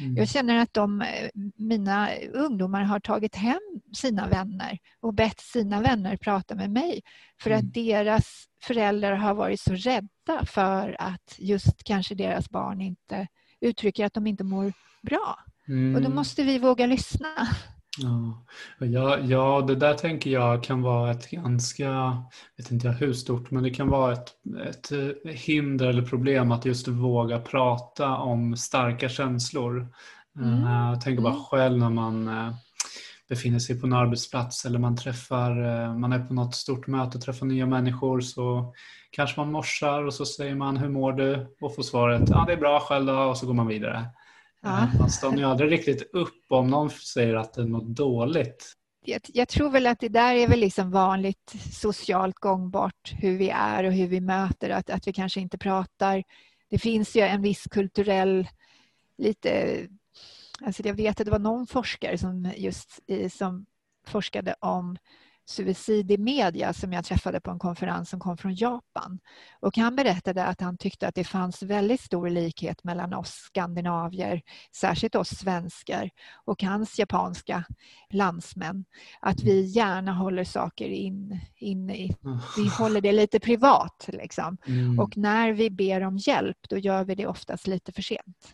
mm. 0.00 0.16
Jag 0.16 0.28
känner 0.28 0.58
att 0.58 0.74
de, 0.74 1.04
mina 1.56 2.08
ungdomar 2.32 2.82
har 2.82 3.00
tagit 3.00 3.34
hem 3.34 3.60
sina 3.94 4.28
vänner 4.28 4.78
och 5.00 5.14
bett 5.14 5.40
sina 5.40 5.80
vänner 5.80 6.16
prata 6.16 6.54
med 6.54 6.70
mig 6.70 7.00
för 7.40 7.50
mm. 7.50 7.58
att 7.58 7.74
deras 7.74 8.44
föräldrar 8.62 9.14
har 9.14 9.34
varit 9.34 9.60
så 9.60 9.74
rädda 9.74 10.46
för 10.46 10.96
att 10.98 11.36
just 11.38 11.84
kanske 11.84 12.14
deras 12.14 12.50
barn 12.50 12.80
inte 12.80 13.26
uttrycker 13.60 14.06
att 14.06 14.14
de 14.14 14.26
inte 14.26 14.44
mår 14.44 14.72
bra. 15.02 15.38
Mm. 15.68 15.96
Och 15.96 16.02
då 16.02 16.10
måste 16.10 16.42
vi 16.42 16.58
våga 16.58 16.86
lyssna. 16.86 17.28
Ja. 17.98 18.44
Ja, 18.78 19.18
ja, 19.18 19.64
det 19.66 19.74
där 19.74 19.94
tänker 19.94 20.30
jag 20.30 20.62
kan 20.62 20.82
vara 20.82 21.10
ett 21.10 21.30
ganska, 21.30 22.22
vet 22.56 22.70
inte 22.70 22.86
jag 22.86 22.94
hur 22.94 23.12
stort, 23.12 23.50
men 23.50 23.62
det 23.62 23.70
kan 23.70 23.88
vara 23.88 24.12
ett, 24.12 24.28
ett 24.66 24.92
hinder 25.24 25.86
eller 25.86 26.02
problem 26.02 26.52
att 26.52 26.64
just 26.64 26.88
våga 26.88 27.38
prata 27.38 28.16
om 28.16 28.56
starka 28.56 29.08
känslor. 29.08 29.88
Mm. 30.38 30.64
Eh, 30.64 30.90
jag 30.90 31.00
tänker 31.00 31.22
bara 31.22 31.32
mm. 31.32 31.44
själv 31.44 31.78
när 31.78 31.90
man 31.90 32.28
eh, 32.28 32.54
befinner 33.28 33.58
sig 33.58 33.80
på 33.80 33.86
en 33.86 33.92
arbetsplats 33.92 34.64
eller 34.64 34.78
man 34.78 34.96
träffar, 34.96 35.64
eh, 35.64 35.96
man 35.96 36.12
är 36.12 36.18
på 36.18 36.34
något 36.34 36.54
stort 36.54 36.86
möte 36.86 37.18
och 37.18 37.24
träffar 37.24 37.46
nya 37.46 37.66
människor 37.66 38.20
så 38.20 38.74
kanske 39.10 39.40
man 39.40 39.52
morsar 39.52 40.04
och 40.04 40.14
så 40.14 40.26
säger 40.26 40.54
man 40.54 40.76
hur 40.76 40.88
mår 40.88 41.12
du? 41.12 41.56
Och 41.60 41.74
får 41.74 41.82
svaret 41.82 42.22
ja 42.28 42.44
det 42.46 42.52
är 42.52 42.56
bra 42.56 42.80
själv 42.80 43.06
då 43.06 43.18
och 43.18 43.36
så 43.36 43.46
går 43.46 43.54
man 43.54 43.66
vidare. 43.66 44.06
Ja. 44.62 44.88
Man 44.98 45.10
stannar 45.10 45.38
ju 45.38 45.44
aldrig 45.44 45.72
riktigt 45.72 46.14
upp 46.14 46.44
om 46.48 46.68
någon 46.68 46.90
säger 46.90 47.34
att 47.34 47.54
det 47.54 47.62
är 47.62 47.66
något 47.66 47.96
dåligt. 47.96 48.72
Jag, 49.04 49.20
jag, 49.26 49.48
tror 49.48 49.70
väl 49.70 49.86
att 49.86 50.00
det 50.00 50.08
där 50.08 50.34
är 50.34 50.48
väl 50.48 50.60
liksom 50.60 50.90
vanligt 50.90 51.54
socialt 51.72 52.38
gångbart 52.38 53.14
hur 53.18 53.38
vi 53.38 53.50
är 53.50 53.84
och 53.84 53.92
hur 53.92 54.06
vi 54.06 54.20
möter, 54.20 54.70
att, 54.70 54.90
att 54.90 55.08
vi 55.08 55.12
kanske 55.12 55.40
inte 55.40 55.58
pratar. 55.58 56.22
Det 56.70 56.78
finns 56.78 57.16
ju 57.16 57.20
en 57.20 57.42
viss 57.42 57.64
kulturell, 57.70 58.48
lite 59.18 59.78
Alltså 60.64 60.82
jag 60.86 60.94
vet 60.94 61.20
att 61.20 61.24
det 61.24 61.30
var 61.30 61.38
någon 61.38 61.66
forskare 61.66 62.18
som 62.18 62.52
just 62.56 63.00
som 63.30 63.66
forskade 64.06 64.54
om 64.60 64.96
suicid 65.44 66.10
i 66.10 66.18
media 66.18 66.72
som 66.72 66.92
jag 66.92 67.04
träffade 67.04 67.40
på 67.40 67.50
en 67.50 67.58
konferens 67.58 68.10
som 68.10 68.20
kom 68.20 68.36
från 68.36 68.54
Japan. 68.54 69.18
Och 69.60 69.76
han 69.76 69.96
berättade 69.96 70.44
att 70.44 70.60
han 70.60 70.78
tyckte 70.78 71.08
att 71.08 71.14
det 71.14 71.24
fanns 71.24 71.62
väldigt 71.62 72.00
stor 72.00 72.30
likhet 72.30 72.84
mellan 72.84 73.14
oss 73.14 73.30
skandinavier, 73.30 74.42
särskilt 74.76 75.14
oss 75.14 75.28
svenskar 75.28 76.10
och 76.44 76.62
hans 76.62 76.98
japanska 76.98 77.64
landsmän. 78.10 78.84
Att 79.20 79.42
vi 79.42 79.60
gärna 79.60 80.12
håller 80.12 80.44
saker 80.44 80.88
in, 80.88 81.40
in 81.56 81.90
i, 81.90 82.16
vi 82.56 82.68
håller 82.68 83.00
det 83.00 83.12
lite 83.12 83.40
privat. 83.40 84.08
Liksom. 84.12 84.56
Mm. 84.66 84.98
Och 84.98 85.16
när 85.16 85.52
vi 85.52 85.70
ber 85.70 86.00
om 86.00 86.18
hjälp 86.18 86.58
då 86.68 86.78
gör 86.78 87.04
vi 87.04 87.14
det 87.14 87.26
oftast 87.26 87.66
lite 87.66 87.92
för 87.92 88.02
sent. 88.02 88.52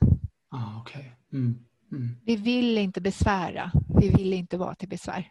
Ah, 0.50 0.80
okay. 0.80 1.04
Mm. 1.32 1.67
Mm. 1.92 2.16
Vi 2.24 2.36
vill 2.36 2.78
inte 2.78 3.00
besvära, 3.00 3.72
vi 4.00 4.08
vill 4.08 4.32
inte 4.32 4.56
vara 4.56 4.74
till 4.74 4.88
besvär. 4.88 5.30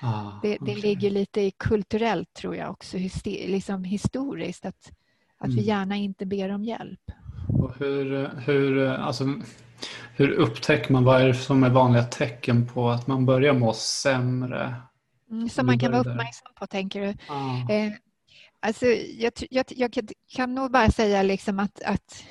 Ah, 0.00 0.30
det, 0.42 0.48
det 0.48 0.58
okay. 0.60 0.76
ligger 0.76 1.10
lite 1.10 1.40
i 1.40 1.50
kulturellt 1.50 2.34
tror 2.34 2.56
jag 2.56 2.70
också, 2.70 2.96
liksom 3.24 3.84
historiskt 3.84 4.66
att, 4.66 4.92
att 5.38 5.46
mm. 5.46 5.56
vi 5.56 5.62
gärna 5.62 5.96
inte 5.96 6.26
ber 6.26 6.48
om 6.48 6.64
hjälp. 6.64 7.00
Och 7.48 7.74
hur, 7.78 8.30
hur, 8.46 8.88
alltså, 8.88 9.24
hur 10.16 10.30
upptäcker 10.30 10.92
man, 10.92 11.04
vad 11.04 11.22
är 11.22 11.26
det 11.28 11.34
som 11.34 11.64
är 11.64 11.70
vanliga 11.70 12.02
tecken 12.02 12.66
på 12.66 12.90
att 12.90 13.06
man 13.06 13.26
börjar 13.26 13.54
må 13.54 13.72
sämre? 13.72 14.76
Mm, 15.30 15.48
som 15.48 15.66
man 15.66 15.78
kan 15.78 15.92
vara 15.92 16.00
uppmärksam 16.00 16.52
på 16.54 16.66
tänker 16.66 17.00
du? 17.00 17.14
Ah. 17.28 17.72
Eh, 17.72 17.92
alltså, 18.60 18.86
jag, 18.86 19.32
jag, 19.50 19.64
jag, 19.68 20.10
kan 20.36 20.54
nog 20.54 20.70
bara 20.70 20.90
säga 20.90 21.22
liksom 21.22 21.58
att, 21.58 21.82
att 21.82 22.24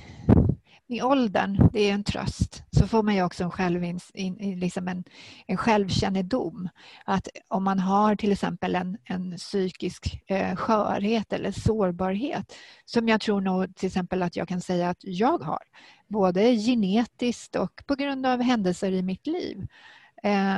i 0.90 1.02
åldern, 1.02 1.70
det 1.74 1.90
är 1.90 1.94
en 1.94 2.04
tröst, 2.04 2.64
så 2.72 2.88
får 2.88 3.04
man 3.04 3.16
ju 3.16 3.24
också 3.24 3.44
en, 3.44 3.52
självins, 3.52 4.12
liksom 4.40 4.88
en, 4.88 5.04
en 5.48 5.58
självkännedom. 5.58 6.70
Att 7.06 7.28
om 7.48 7.64
man 7.64 7.80
har 7.80 8.16
till 8.16 8.32
exempel 8.32 8.76
en, 8.76 8.98
en 9.04 9.38
psykisk 9.38 10.22
eh, 10.28 10.56
skörhet 10.56 11.34
eller 11.34 11.52
sårbarhet, 11.52 12.56
som 12.86 13.08
jag 13.08 13.22
tror 13.22 13.42
nog 13.42 13.76
till 13.76 13.88
exempel 13.88 14.24
att 14.24 14.36
jag 14.36 14.48
kan 14.48 14.62
säga 14.62 14.90
att 14.90 15.02
jag 15.02 15.44
har, 15.44 15.64
både 16.08 16.56
genetiskt 16.56 17.56
och 17.56 17.84
på 17.88 17.96
grund 17.96 18.26
av 18.26 18.42
händelser 18.42 18.92
i 18.92 19.02
mitt 19.02 19.28
liv, 19.28 19.68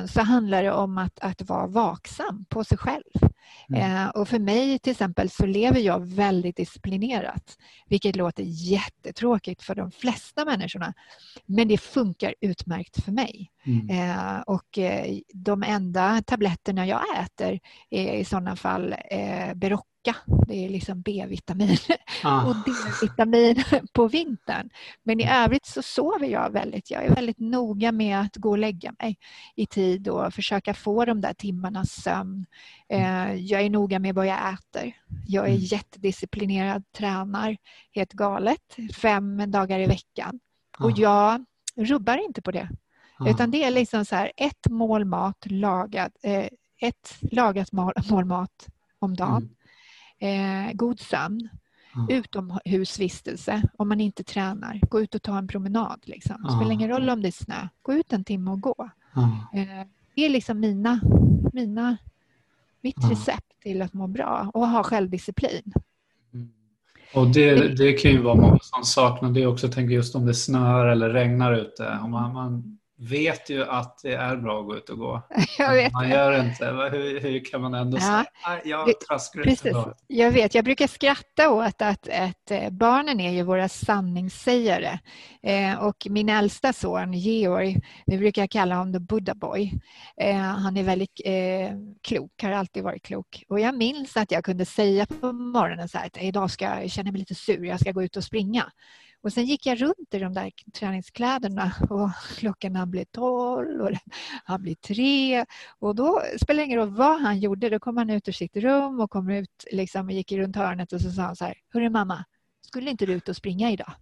så 0.08 0.22
handlar 0.22 0.63
det 0.63 0.72
om 0.72 0.98
att, 0.98 1.19
att 1.19 1.41
vara 1.41 1.67
vaksam 1.67 2.45
på 2.50 2.63
sig 2.63 2.78
själv. 2.78 3.04
Mm. 3.69 3.82
Eh, 3.82 4.10
och 4.10 4.28
för 4.28 4.39
mig 4.39 4.80
till 4.80 4.91
exempel 4.91 5.30
så 5.30 5.45
lever 5.45 5.80
jag 5.80 6.08
väldigt 6.08 6.56
disciplinerat, 6.56 7.58
vilket 7.88 8.15
låter 8.15 8.43
jättetråkigt 8.45 9.63
för 9.63 9.76
de 9.76 9.91
flesta 9.91 10.45
människorna. 10.45 10.93
Men 11.45 11.67
det 11.67 11.78
funkar 11.78 12.36
utmärkt 12.41 13.04
för 13.04 13.12
mig. 13.12 13.52
Mm. 13.65 13.89
Eh, 13.89 14.39
och 14.41 14.80
de 15.34 15.63
enda 15.63 16.22
tabletterna 16.22 16.88
jag 16.88 17.02
äter 17.19 17.60
är 17.89 18.13
i 18.13 18.26
sådana 18.26 18.56
fall 18.56 18.95
Berocca 20.03 20.39
det 20.47 20.65
är 20.65 20.69
liksom 20.69 21.01
B-vitamin 21.01 21.77
ah. 22.23 22.45
och 22.49 22.55
D-vitamin 22.55 23.63
på 23.93 24.07
vintern. 24.07 24.69
Men 25.03 25.19
i 25.19 25.23
mm. 25.23 25.43
övrigt 25.43 25.65
så 25.65 25.81
sover 25.81 26.27
jag 26.27 26.51
väldigt. 26.51 26.91
Jag 26.91 27.05
är 27.05 27.15
väldigt 27.15 27.39
noga 27.39 27.91
med 27.91 28.21
att 28.21 28.35
gå 28.35 28.49
och 28.49 28.57
lägga 28.57 28.93
mig 28.99 29.17
i 29.55 29.65
tid 29.65 30.07
och 30.07 30.33
försöka 30.33 30.73
få 30.73 31.05
de 31.05 31.21
där 31.21 31.33
timmarnas 31.33 32.01
sömn. 32.03 32.45
Mm. 32.89 33.29
Eh, 33.29 33.35
jag 33.35 33.62
är 33.62 33.69
noga 33.69 33.99
med 33.99 34.15
vad 34.15 34.27
jag 34.27 34.53
äter. 34.53 34.93
Jag 35.27 35.45
är 35.45 35.49
mm. 35.49 35.62
jättedisciplinerad, 35.62 36.83
tränar 36.91 37.57
helt 37.91 38.13
galet 38.13 38.75
fem 38.95 39.51
dagar 39.51 39.79
i 39.79 39.85
veckan. 39.85 40.39
Och 40.79 40.91
jag 40.91 41.45
rubbar 41.75 42.17
inte 42.17 42.41
på 42.41 42.51
det. 42.51 42.69
Utan 43.27 43.51
det 43.51 43.63
är 43.63 43.71
liksom 43.71 44.05
så 44.05 44.15
här, 44.15 44.31
ett 44.38 44.69
mål 44.69 45.05
mat 45.05 45.45
lagad, 45.45 46.12
eh, 46.23 46.47
ett 46.81 47.17
lagat 47.31 47.71
mål, 47.71 47.93
mål 48.09 48.25
mat 48.25 48.67
om 48.99 49.15
dagen. 49.15 49.38
Mm 49.38 49.49
eh, 50.19 50.73
god 50.73 50.99
sömn, 50.99 51.49
mm. 51.95 52.08
utomhusvistelse 52.10 53.63
om 53.77 53.89
man 53.89 54.01
inte 54.01 54.23
tränar. 54.23 54.79
Gå 54.89 55.01
ut 55.01 55.15
och 55.15 55.21
ta 55.21 55.38
en 55.38 55.47
promenad. 55.47 55.99
Liksom. 56.03 56.43
Det 56.43 56.51
spelar 56.51 56.71
ingen 56.71 56.89
roll 56.89 57.10
om 57.10 57.21
det 57.21 57.27
är 57.27 57.43
snö. 57.43 57.67
Gå 57.82 57.93
ut 57.93 58.13
en 58.13 58.23
timme 58.23 58.51
och 58.51 58.62
gå. 58.62 58.89
Eh, 59.53 59.88
det 60.15 60.25
är 60.25 60.29
liksom 60.29 60.60
mina, 60.60 60.99
mina, 61.53 61.97
mitt 62.82 63.12
recept 63.12 63.62
till 63.63 63.82
att 63.82 63.93
må 63.93 64.08
bra 64.08 64.51
och 64.53 64.67
ha 64.67 64.84
självdisciplin. 64.84 65.73
Mm. 66.34 66.49
Och 67.13 67.27
det, 67.27 67.77
det 67.77 67.93
kan 67.93 68.12
ju 68.12 68.21
vara 68.21 68.36
många 68.36 68.60
som 68.62 68.84
saknar 68.84 69.32
det 69.32 69.47
också. 69.47 69.67
Jag 69.67 69.73
tänker 69.73 69.95
just 69.95 70.15
om 70.15 70.25
det 70.25 70.34
snöar 70.34 70.86
eller 70.86 71.10
regnar 71.10 71.53
ute. 71.53 71.99
Om 72.03 72.12
man, 72.12 72.34
man 72.34 72.79
vet 72.99 73.49
ju 73.49 73.65
att 73.65 73.99
det 74.03 74.13
är 74.13 74.35
bra 74.38 74.59
att 74.59 74.65
gå 74.65 74.75
ut 74.75 74.89
och 74.89 74.97
gå. 74.97 75.21
Jag 75.57 75.73
vet 75.73 75.93
man 75.93 76.09
gör 76.09 76.39
inte. 76.39 76.65
Hur, 76.65 77.19
hur 77.19 77.45
kan 77.45 77.62
man 77.62 77.73
ändå 77.73 77.97
ja. 77.97 78.01
säga 78.01 78.62
jag 78.65 78.93
Precis. 79.43 79.73
Jag 80.07 80.31
vet, 80.31 80.55
jag 80.55 80.65
brukar 80.65 80.88
skratta 80.88 81.49
åt 81.49 81.81
att, 81.81 82.09
att 82.09 82.51
eh, 82.51 82.69
barnen 82.69 83.19
är 83.19 83.31
ju 83.31 83.43
våra 83.43 83.69
sanningssägare. 83.69 84.99
Eh, 85.43 85.83
och 85.83 86.07
min 86.09 86.29
äldsta 86.29 86.73
son 86.73 87.13
Georg, 87.13 87.77
vi 88.05 88.17
brukar 88.17 88.47
kalla 88.47 88.75
honom 88.75 88.93
the 88.93 88.99
Buddha 88.99 89.35
boy. 89.35 89.73
Eh, 90.21 90.35
han 90.35 90.77
är 90.77 90.83
väldigt 90.83 91.21
eh, 91.25 91.77
klok, 92.01 92.31
har 92.41 92.51
alltid 92.51 92.83
varit 92.83 93.03
klok. 93.03 93.43
Och 93.49 93.59
jag 93.59 93.77
minns 93.77 94.17
att 94.17 94.31
jag 94.31 94.43
kunde 94.43 94.65
säga 94.65 95.05
på 95.05 95.31
morgonen 95.31 95.89
så 95.89 95.97
här 95.97 96.05
att 96.05 96.17
idag 96.21 96.51
ska 96.51 96.65
jag 96.65 96.91
känna 96.91 97.12
mig 97.12 97.19
lite 97.19 97.35
sur, 97.35 97.65
jag 97.65 97.79
ska 97.79 97.91
gå 97.91 98.03
ut 98.03 98.17
och 98.17 98.23
springa. 98.23 98.71
Och 99.21 99.34
sen 99.34 99.45
gick 99.45 99.65
jag 99.65 99.82
runt 99.82 100.13
i 100.13 100.19
de 100.19 100.34
där 100.34 100.51
träningskläderna 100.73 101.71
och 101.89 102.10
klockan 102.38 102.75
han 102.75 102.91
blev 102.91 103.05
tolv 103.05 103.82
och 103.82 103.91
han 104.43 104.62
blev 104.62 104.75
tre. 104.75 105.45
Och 105.79 105.95
då 105.95 106.21
spelar 106.41 106.58
det 106.58 106.65
ingen 106.65 106.79
roll 106.79 106.95
vad 106.95 107.21
han 107.21 107.39
gjorde, 107.39 107.69
då 107.69 107.79
kom 107.79 107.97
han 107.97 108.10
ut 108.10 108.27
ur 108.27 108.32
sitt 108.32 108.58
rum 108.58 108.99
och 108.99 109.12
kom 109.12 109.29
ut 109.29 109.65
liksom, 109.71 110.05
och 110.05 110.12
gick 110.12 110.32
runt 110.32 110.55
hörnet 110.55 110.93
och 110.93 111.01
så 111.01 111.12
sa 111.12 111.21
han 111.21 111.36
så 111.36 111.45
här, 111.45 111.58
Hörru 111.73 111.89
mamma, 111.89 112.25
skulle 112.62 112.91
inte 112.91 113.05
du 113.05 113.13
ut 113.13 113.29
och 113.29 113.36
springa 113.36 113.71
idag? 113.71 113.93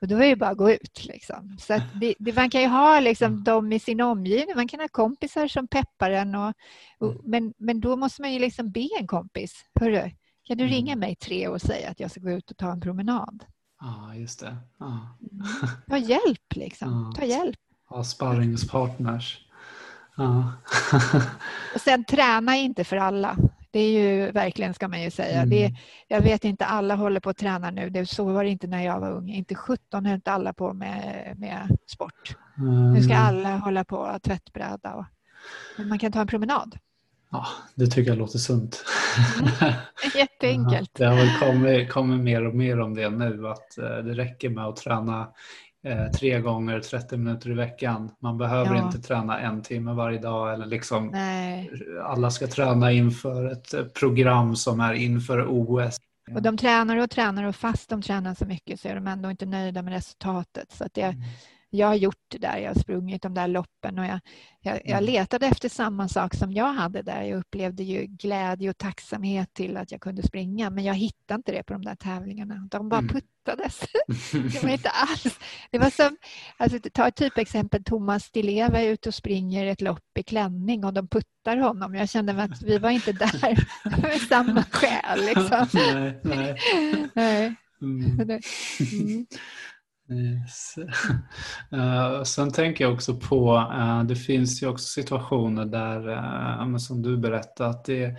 Och 0.00 0.08
då 0.08 0.16
är 0.16 0.28
det 0.28 0.36
bara 0.36 0.50
att 0.50 0.56
gå 0.56 0.70
ut. 0.70 1.04
Liksom. 1.04 1.56
Så 1.60 1.80
det, 2.00 2.14
det, 2.18 2.32
man 2.32 2.50
kan 2.50 2.60
ju 2.60 2.66
ha 2.66 3.00
liksom, 3.00 3.32
mm. 3.32 3.44
dem 3.44 3.72
i 3.72 3.78
sin 3.78 4.00
omgivning. 4.00 4.56
Man 4.56 4.68
kan 4.68 4.80
ha 4.80 4.88
kompisar 4.88 5.48
som 5.48 5.68
peppar 5.68 6.10
en. 6.10 6.34
Och, 6.34 6.52
och, 6.98 7.12
mm. 7.12 7.22
men, 7.24 7.54
men 7.56 7.80
då 7.80 7.96
måste 7.96 8.22
man 8.22 8.32
ju 8.32 8.38
liksom 8.38 8.70
be 8.70 8.88
en 9.00 9.06
kompis. 9.06 9.64
Hörru, 9.80 10.10
kan 10.44 10.58
du 10.58 10.66
ringa 10.66 10.92
mm. 10.92 11.00
mig 11.00 11.16
tre 11.16 11.48
och 11.48 11.62
säga 11.62 11.90
att 11.90 12.00
jag 12.00 12.10
ska 12.10 12.20
gå 12.20 12.30
ut 12.30 12.50
och 12.50 12.56
ta 12.56 12.72
en 12.72 12.80
promenad? 12.80 13.44
Ja, 13.80 14.14
just 14.14 14.40
det. 14.40 14.56
Ja. 14.78 15.16
Ta 15.88 15.96
hjälp 15.96 16.54
liksom. 16.54 17.12
Ta 17.16 17.24
hjälp. 17.24 17.58
Ha 17.88 18.04
sparringspartners. 18.04 19.46
Ja. 20.16 20.52
och 21.74 21.80
sen 21.80 22.04
träna 22.04 22.56
inte 22.56 22.84
för 22.84 22.96
alla. 22.96 23.36
Det 23.70 23.80
är 23.80 24.00
ju 24.00 24.30
verkligen, 24.30 24.74
ska 24.74 24.88
man 24.88 25.02
ju 25.02 25.10
säga. 25.10 25.42
Mm. 25.42 25.50
Det, 25.50 25.74
jag 26.08 26.20
vet 26.20 26.44
inte, 26.44 26.66
alla 26.66 26.94
håller 26.94 27.20
på 27.20 27.30
att 27.30 27.36
träna 27.36 27.70
nu. 27.70 27.90
Det, 27.90 28.06
så 28.06 28.24
var 28.24 28.44
det 28.44 28.50
inte 28.50 28.66
när 28.66 28.84
jag 28.84 29.00
var 29.00 29.12
ung. 29.12 29.30
Inte 29.30 29.54
17 29.54 30.06
höll 30.06 30.14
inte 30.14 30.32
alla 30.32 30.52
på 30.52 30.72
med, 30.72 31.34
med 31.38 31.78
sport. 31.86 32.36
Mm. 32.58 32.92
Nu 32.92 33.02
ska 33.02 33.14
alla 33.14 33.56
hålla 33.56 33.84
på 33.84 34.18
tvättbräda. 34.22 34.94
Och, 34.94 35.04
men 35.76 35.88
man 35.88 35.98
kan 35.98 36.12
ta 36.12 36.20
en 36.20 36.26
promenad. 36.26 36.78
Ja, 37.30 37.46
det 37.74 37.86
tycker 37.86 38.10
jag 38.10 38.18
låter 38.18 38.38
sunt. 38.38 38.84
Mm. 39.40 39.72
Jätteenkelt. 40.14 40.90
det 40.94 41.04
har 41.04 41.16
väl 41.16 41.38
kommit, 41.40 41.90
kommit 41.90 42.20
mer 42.20 42.46
och 42.46 42.54
mer 42.54 42.80
om 42.80 42.94
det 42.94 43.10
nu 43.10 43.48
att 43.48 43.78
eh, 43.78 43.84
det 43.84 44.14
räcker 44.14 44.48
med 44.48 44.64
att 44.64 44.76
träna 44.76 45.28
eh, 45.84 46.06
tre 46.06 46.40
gånger 46.40 46.80
30 46.80 47.16
minuter 47.16 47.50
i 47.50 47.54
veckan. 47.54 48.10
Man 48.18 48.38
behöver 48.38 48.74
ja. 48.74 48.86
inte 48.86 48.98
träna 48.98 49.40
en 49.40 49.62
timme 49.62 49.92
varje 49.92 50.18
dag 50.18 50.54
eller 50.54 50.66
liksom 50.66 51.06
Nej. 51.06 51.70
alla 52.02 52.30
ska 52.30 52.46
träna 52.46 52.92
inför 52.92 53.52
ett 53.52 53.94
program 53.94 54.56
som 54.56 54.80
är 54.80 54.92
inför 54.92 55.46
OS. 55.48 55.96
Och 56.34 56.42
de 56.42 56.56
tränar 56.56 56.96
och 56.96 57.10
tränar 57.10 57.44
och 57.44 57.56
fast 57.56 57.90
de 57.90 58.02
tränar 58.02 58.34
så 58.34 58.46
mycket 58.46 58.80
så 58.80 58.88
är 58.88 58.94
de 58.94 59.06
ändå 59.06 59.30
inte 59.30 59.46
nöjda 59.46 59.82
med 59.82 59.92
resultatet. 59.92 60.72
Så 60.72 60.84
att 60.84 60.94
det, 60.94 61.02
mm. 61.02 61.22
Jag 61.70 61.86
har 61.86 61.94
gjort 61.94 62.24
det 62.28 62.38
där, 62.38 62.58
jag 62.58 62.74
har 62.74 62.80
sprungit 62.80 63.22
de 63.22 63.34
där 63.34 63.48
loppen 63.48 63.98
och 63.98 64.04
jag, 64.04 64.20
jag, 64.60 64.74
jag 64.84 64.90
Mm. 64.98 65.04
letade 65.04 65.46
efter 65.46 65.68
samma 65.68 66.08
sak 66.08 66.34
som 66.34 66.52
jag 66.52 66.72
hade 66.72 67.02
där. 67.02 67.22
Jag 67.22 67.38
upplevde 67.38 67.82
ju 67.82 68.06
glädje 68.06 68.70
och 68.70 68.78
tacksamhet 68.78 69.54
till 69.54 69.76
att 69.76 69.92
jag 69.92 70.00
kunde 70.00 70.22
springa 70.22 70.70
men 70.70 70.84
jag 70.84 70.94
hittade 70.94 71.36
inte 71.36 71.52
det 71.52 71.62
på 71.62 71.72
de 71.72 71.82
där 71.84 71.94
tävlingarna. 71.94 72.68
De 72.70 72.88
bara 72.88 72.98
Mm. 73.00 73.08
puttades. 73.14 73.80
Det 74.52 74.62
var 74.62 74.70
inte 74.70 74.88
alls... 74.90 75.38
Det 75.70 75.78
var 75.78 75.90
som, 75.90 76.16
alltså, 76.56 76.78
ta 76.92 77.08
ett 77.08 77.16
typexempel, 77.16 77.84
Thomas 77.84 78.30
Di 78.30 78.42
Leva 78.42 78.80
är 78.80 78.88
ute 78.88 79.08
och 79.08 79.14
springer 79.14 79.66
ett 79.66 79.80
lopp 79.80 80.18
i 80.18 80.22
klänning 80.22 80.84
och 80.84 80.92
de 80.92 81.08
puttar 81.08 81.56
honom. 81.56 81.94
Jag 81.94 82.08
kände 82.08 82.42
att 82.42 82.62
vi 82.62 82.78
var 82.78 82.90
inte 82.90 83.12
där 83.12 83.66
med 84.02 84.20
samma 84.20 84.64
skäl. 84.64 85.20
Liksom. 85.24 85.66
nej, 85.74 86.20
nej. 86.24 86.56
Nej. 87.14 87.54
Mm. 87.82 88.20
Mm. 88.20 89.26
Yes. 90.10 90.74
Eh, 91.72 92.22
sen 92.22 92.50
tänker 92.52 92.84
jag 92.84 92.92
också 92.94 93.16
på, 93.16 93.56
eh, 93.78 94.02
det 94.04 94.16
finns 94.16 94.62
ju 94.62 94.66
också 94.68 94.84
situationer 94.86 95.64
där, 95.64 96.08
eh, 96.70 96.76
som 96.76 97.02
du 97.02 97.16
berättade, 97.16 97.70
att 97.70 97.84
det 97.84 98.16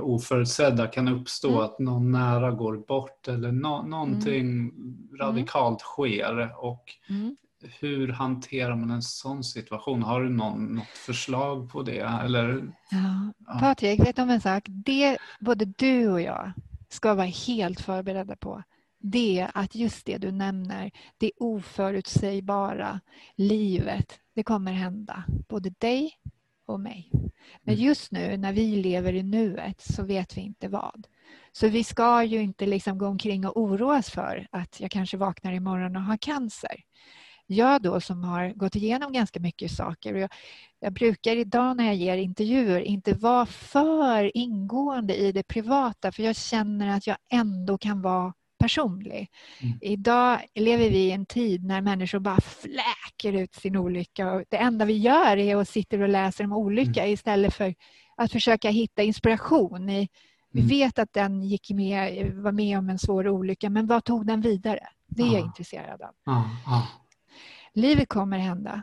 oförutsedda 0.00 0.86
kan 0.86 1.08
uppstå, 1.08 1.48
Mm. 1.50 1.60
att 1.62 1.78
någon 1.78 2.10
nära 2.12 2.50
går 2.50 2.76
bort 2.76 3.28
eller 3.28 3.52
nå 3.52 3.82
någonting 3.82 4.72
radikalt 5.20 5.80
sker. 5.80 6.64
Och 6.64 6.84
Mm. 7.08 7.36
hur 7.80 8.08
hanterar 8.08 8.76
man 8.76 8.90
en 8.90 9.02
sån 9.02 9.44
situation? 9.44 10.02
Har 10.02 10.22
du 10.22 10.28
någon, 10.28 10.64
något 10.74 10.86
förslag 11.06 11.70
på 11.70 11.82
det? 11.82 12.00
Eller, 12.24 12.62
Ja. 12.90 13.32
Ja. 13.46 13.58
Patrik, 13.60 14.00
vet 14.00 14.16
du 14.16 14.22
om 14.22 14.30
en 14.30 14.40
sak? 14.40 14.62
Det 14.66 15.18
både 15.40 15.64
du 15.64 16.08
och 16.08 16.20
jag 16.20 16.52
ska 16.88 17.14
vara 17.14 17.26
helt 17.26 17.80
förberedda 17.80 18.36
på 18.36 18.62
det 19.00 19.48
att 19.54 19.74
just 19.74 20.06
det 20.06 20.18
du 20.18 20.32
nämner, 20.32 20.90
det 21.18 21.32
oförutsägbara 21.36 23.00
livet, 23.36 24.20
det 24.34 24.42
kommer 24.42 24.72
hända 24.72 25.24
både 25.48 25.70
dig 25.70 26.12
och 26.66 26.80
mig. 26.80 27.10
Men 27.62 27.74
Mm. 27.74 27.86
just 27.86 28.12
nu 28.12 28.36
när 28.36 28.52
vi 28.52 28.76
lever 28.76 29.12
i 29.12 29.22
nuet 29.22 29.80
så 29.80 30.04
vet 30.04 30.36
vi 30.36 30.40
inte 30.40 30.68
vad. 30.68 31.06
Så 31.52 31.68
vi 31.68 31.84
ska 31.84 32.24
ju 32.24 32.42
inte 32.42 32.66
liksom 32.66 32.98
gå 32.98 33.06
omkring 33.06 33.46
och 33.46 33.56
oroas 33.60 34.10
för 34.10 34.46
att 34.50 34.80
jag 34.80 34.90
kanske 34.90 35.16
vaknar 35.16 35.52
imorgon 35.52 35.96
och 35.96 36.02
har 36.02 36.16
cancer. 36.16 36.84
Jag 37.46 37.82
då 37.82 38.00
som 38.00 38.24
har 38.24 38.52
gått 38.52 38.76
igenom 38.76 39.12
ganska 39.12 39.40
mycket 39.40 39.70
saker 39.70 40.14
och 40.14 40.20
jag, 40.20 40.30
jag 40.80 40.92
brukar 40.92 41.36
idag 41.36 41.76
när 41.76 41.84
jag 41.86 41.94
ger 41.94 42.16
intervjuer 42.16 42.80
inte 42.80 43.12
vara 43.14 43.46
för 43.46 44.36
ingående 44.36 45.16
i 45.16 45.32
det 45.32 45.42
privata 45.42 46.12
för 46.12 46.22
jag 46.22 46.36
känner 46.36 46.96
att 46.96 47.06
jag 47.06 47.16
ändå 47.32 47.78
kan 47.78 48.02
vara 48.02 48.32
personlig. 48.60 49.30
Mm. 49.60 49.78
Idag 49.82 50.40
lever 50.54 50.90
vi 50.90 50.98
i 50.98 51.10
en 51.10 51.26
tid 51.26 51.64
när 51.64 51.80
människor 51.80 52.18
bara 52.18 52.40
fläker 52.40 53.32
ut 53.32 53.54
sin 53.54 53.76
olycka 53.76 54.32
och 54.32 54.44
det 54.48 54.56
enda 54.56 54.84
vi 54.84 54.96
gör 54.98 55.36
är 55.36 55.56
att 55.56 55.68
sitta 55.68 55.96
och 55.96 56.08
läsa 56.08 56.44
om 56.44 56.52
olycka 56.52 57.06
istället 57.06 57.54
för 57.54 57.74
att 58.16 58.32
försöka 58.32 58.70
hitta 58.70 59.02
inspiration. 59.02 59.90
I, 59.90 60.08
vi 60.52 60.60
Mm. 60.60 60.68
vet 60.68 60.98
att 60.98 61.12
den 61.12 61.42
gick 61.42 61.70
med, 61.70 62.32
var 62.34 62.52
med 62.52 62.78
om 62.78 62.88
en 62.90 62.98
svår 62.98 63.28
olycka 63.28 63.70
men 63.70 63.86
vad 63.86 64.04
tog 64.04 64.26
den 64.26 64.40
vidare? 64.40 64.88
Det 65.06 65.22
är 65.22 65.26
jag 65.26 65.42
Ah. 65.42 65.46
intresserad 65.46 66.02
av. 66.02 66.14
ja, 66.24 66.50
ja, 66.66 66.88
Livet 67.74 68.08
kommer 68.08 68.38
hända. 68.38 68.82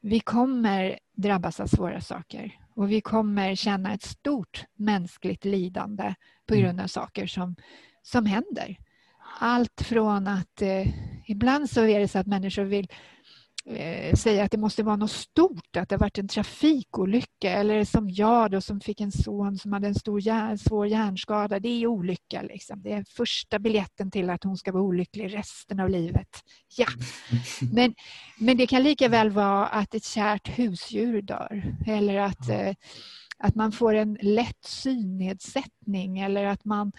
Vi 0.00 0.20
kommer 0.20 0.98
drabbas 1.16 1.60
av 1.60 1.66
svåra 1.66 2.00
saker 2.00 2.52
och 2.74 2.90
vi 2.90 3.00
kommer 3.00 3.54
känna 3.54 3.92
ett 3.94 4.02
stort 4.02 4.64
mänskligt 4.76 5.44
lidande 5.44 6.14
på 6.46 6.54
Mm. 6.54 6.64
grund 6.66 6.80
av 6.80 6.86
saker 6.86 7.26
som, 7.26 7.56
som 8.02 8.26
händer. 8.26 8.76
Allt 9.38 9.80
från 9.80 10.26
att 10.26 10.62
eh, 10.62 10.86
ibland 11.26 11.70
så 11.70 11.84
är 11.84 12.00
det 12.00 12.08
så 12.08 12.18
att 12.18 12.26
människor 12.26 12.62
vill 12.64 12.88
eh, 13.66 14.14
säga 14.14 14.44
att 14.44 14.50
det 14.50 14.58
måste 14.58 14.82
vara 14.82 14.96
något 14.96 15.10
stort, 15.10 15.76
att 15.76 15.88
det 15.88 15.94
har 15.94 16.00
varit 16.00 16.18
en 16.18 16.28
trafikolycka 16.28 17.50
eller 17.50 17.84
som 17.84 18.10
jag 18.10 18.50
då 18.50 18.60
som 18.60 18.80
fick 18.80 19.00
en 19.00 19.12
son 19.12 19.58
som 19.58 19.72
hade 19.72 19.86
en 19.86 19.94
stor 19.94 20.20
hjär, 20.20 20.56
svår 20.56 20.86
hjärnskada. 20.86 21.60
Det 21.60 21.68
är 21.68 21.86
olycka. 21.86 22.42
Liksom. 22.42 22.82
Det 22.82 22.92
är 22.92 23.04
första 23.16 23.58
biljetten 23.58 24.10
till 24.10 24.30
att 24.30 24.44
hon 24.44 24.56
ska 24.56 24.72
vara 24.72 24.82
olycklig 24.82 25.34
resten 25.34 25.80
av 25.80 25.90
livet. 25.90 26.28
Ja. 26.76 26.86
Men, 27.72 27.94
men 28.38 28.56
det 28.56 28.66
kan 28.66 28.82
lika 28.82 29.08
väl 29.08 29.30
vara 29.30 29.66
att 29.66 29.94
ett 29.94 30.04
kärt 30.04 30.58
husdjur 30.58 31.22
dör 31.22 31.74
eller 31.86 32.16
att, 32.18 32.48
eh, 32.48 32.74
att 33.38 33.54
man 33.54 33.72
får 33.72 33.94
en 33.94 34.18
lätt 34.20 34.64
synnedsättning 34.64 36.18
eller 36.18 36.44
att 36.44 36.64
man, 36.64 36.92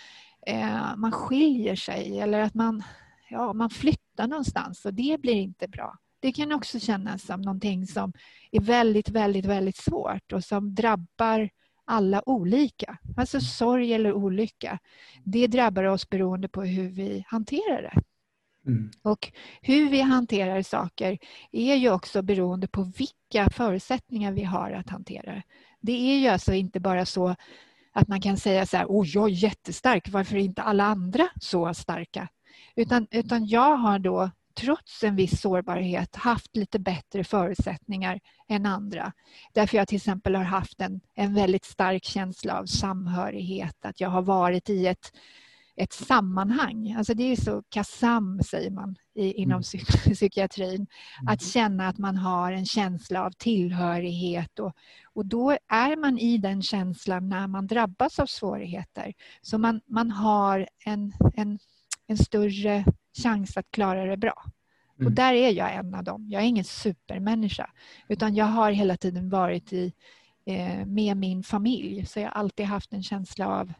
eh, 0.47 0.95
man 0.95 1.11
skiljer 1.11 1.75
sig 1.75 2.19
eller 2.19 2.39
att 2.39 2.53
man, 2.53 2.83
ja, 3.29 3.53
man 3.53 3.69
flyttar 3.69 4.27
någonstans 4.27 4.85
och 4.85 4.93
det 4.93 5.17
blir 5.21 5.35
inte 5.35 5.67
bra. 5.67 5.97
Det 6.19 6.31
kan 6.31 6.51
också 6.51 6.79
kännas 6.79 7.25
som 7.25 7.41
någonting 7.41 7.87
som 7.87 8.13
är 8.51 8.61
väldigt, 8.61 9.09
väldigt, 9.09 9.45
väldigt 9.45 9.77
svårt 9.77 10.33
och 10.33 10.43
som 10.43 10.75
drabbar 10.75 11.49
alla 11.85 12.29
olika. 12.29 12.97
Alltså 13.17 13.39
sorg 13.41 13.93
eller 13.93 14.13
olycka. 14.13 14.79
Det 15.23 15.47
drabbar 15.47 15.83
oss 15.83 16.09
beroende 16.09 16.47
på 16.47 16.61
hur 16.63 16.89
vi 16.89 17.23
hanterar 17.27 17.81
det. 17.81 18.01
mm, 18.71 18.91
Och 19.01 19.31
hur 19.61 19.89
vi 19.89 20.01
hanterar 20.01 20.61
saker 20.61 21.17
är 21.51 21.75
ju 21.75 21.91
också 21.91 22.21
beroende 22.21 22.67
på 22.67 22.83
vilka 22.83 23.49
förutsättningar 23.49 24.31
vi 24.31 24.43
har 24.43 24.71
att 24.71 24.89
hantera 24.89 25.33
det. 25.33 25.43
Det 25.81 26.11
är 26.11 26.19
ju 26.19 26.27
alltså 26.27 26.53
inte 26.53 26.79
bara 26.79 27.05
så 27.05 27.35
att 27.97 28.07
man 28.07 28.21
kan 28.21 28.37
säga 28.37 28.65
så 28.65 28.77
här, 28.77 28.85
oh, 28.85 29.07
jag 29.07 29.25
är 29.25 29.33
jättestark, 29.33 30.09
varför 30.09 30.35
är 30.35 30.39
inte 30.39 30.61
alla 30.61 30.83
andra 30.83 31.29
så 31.41 31.73
starka? 31.73 32.27
Utan, 32.75 33.07
utan 33.11 33.45
jag 33.45 33.77
har 33.77 33.99
då 33.99 34.31
trots 34.59 35.03
en 35.03 35.15
viss 35.15 35.41
sårbarhet 35.41 36.15
haft 36.15 36.55
lite 36.55 36.79
bättre 36.79 37.23
förutsättningar 37.23 38.19
än 38.49 38.65
andra. 38.65 39.13
Därför 39.53 39.77
jag 39.77 39.87
till 39.87 39.95
exempel 39.95 40.35
har 40.35 40.43
haft 40.43 40.81
en, 40.81 41.01
en 41.15 41.33
väldigt 41.33 41.65
stark 41.65 42.03
känsla 42.03 42.59
av 42.59 42.65
samhörighet, 42.65 43.85
att 43.85 44.01
jag 44.01 44.09
har 44.09 44.21
varit 44.21 44.69
i 44.69 44.87
ett, 44.87 45.11
ett 45.77 45.93
sammanhang. 45.93 46.91
Alltså 46.97 47.13
det 47.13 47.23
är 47.23 47.35
så 47.35 47.63
KASAM 47.69 48.39
säger 48.43 48.71
man 48.71 48.95
i, 49.15 49.31
inom 49.33 49.51
Mm. 49.51 49.61
psyk- 49.61 50.13
psykiatrin. 50.13 50.87
Att 51.27 51.41
känna 51.43 51.87
att 51.87 51.97
man 51.97 52.15
har 52.17 52.51
en 52.51 52.65
känsla 52.65 53.25
av 53.25 53.31
tillhörighet 53.31 54.59
och, 54.59 54.75
och 55.13 55.25
då 55.25 55.51
är 55.67 55.95
man 55.95 56.17
i 56.19 56.37
den 56.37 56.61
känslan 56.61 57.29
när 57.29 57.47
man 57.47 57.67
drabbas 57.67 58.19
av 58.19 58.25
svårigheter. 58.25 59.13
Så 59.41 59.57
man, 59.57 59.81
man 59.85 60.11
har 60.11 60.67
en, 60.85 61.13
en, 61.33 61.59
en 62.07 62.17
större 62.17 62.85
chans 63.23 63.57
att 63.57 63.71
klara 63.71 64.05
det 64.05 64.17
bra. 64.17 64.43
Och 64.95 65.01
Mm. 65.01 65.15
där 65.15 65.33
är 65.33 65.51
jag 65.51 65.75
en 65.75 65.95
av 65.95 66.03
dem. 66.03 66.25
Jag 66.29 66.41
är 66.43 66.45
ingen 66.47 66.63
supermänniska 66.63 67.69
utan 68.07 68.35
jag 68.35 68.45
har 68.45 68.71
hela 68.71 68.97
tiden 68.97 69.29
varit 69.29 69.73
i, 69.73 69.93
eh, 70.45 70.85
med 70.85 71.17
min 71.17 71.43
familj 71.43 72.05
så 72.05 72.19
jag 72.19 72.25
har 72.27 72.31
alltid 72.31 72.65
haft 72.65 72.93
en 72.93 73.03
känsla 73.03 73.47
av, 73.47 73.73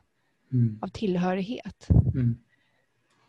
mm, 0.53 0.79
av 0.81 0.87
tillhörighet. 0.87 1.87
mm, 1.89 2.37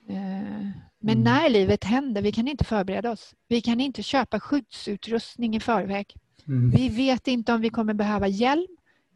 Eh, 0.08 0.66
Men 1.00 1.18
Mm. 1.18 1.24
när 1.24 1.48
livet 1.48 1.84
händer, 1.84 2.22
vi 2.22 2.32
kan 2.32 2.48
inte 2.48 2.64
förbereda 2.64 3.10
oss. 3.10 3.34
Vi 3.48 3.60
kan 3.60 3.80
inte 3.80 4.02
köpa 4.02 4.40
skyddsutrustning 4.40 5.56
i 5.56 5.60
förväg. 5.60 6.14
mm. 6.48 6.70
Vi 6.70 6.88
vet 6.88 7.28
inte 7.28 7.52
om 7.52 7.60
vi 7.60 7.70
kommer 7.70 7.94
behöva 7.94 8.28
hjälm, 8.28 8.66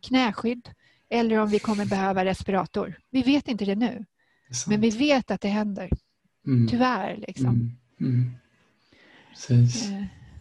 knäskydd 0.02 0.68
eller 1.08 1.38
om 1.38 1.50
vi 1.50 1.58
kommer 1.58 1.84
behöva 1.84 2.24
respirator. 2.24 2.98
Vi 3.10 3.22
vet 3.22 3.48
inte 3.48 3.64
det 3.64 3.74
nu, 3.74 4.04
Det 4.48 4.66
men 4.70 4.80
vi 4.80 4.90
vet 4.90 5.30
att 5.30 5.40
det 5.40 5.48
händer. 5.48 5.90
Mm, 6.46 6.68
Tyvärr. 6.68 7.16
Liksom. 7.28 7.76
Precis. 9.30 9.90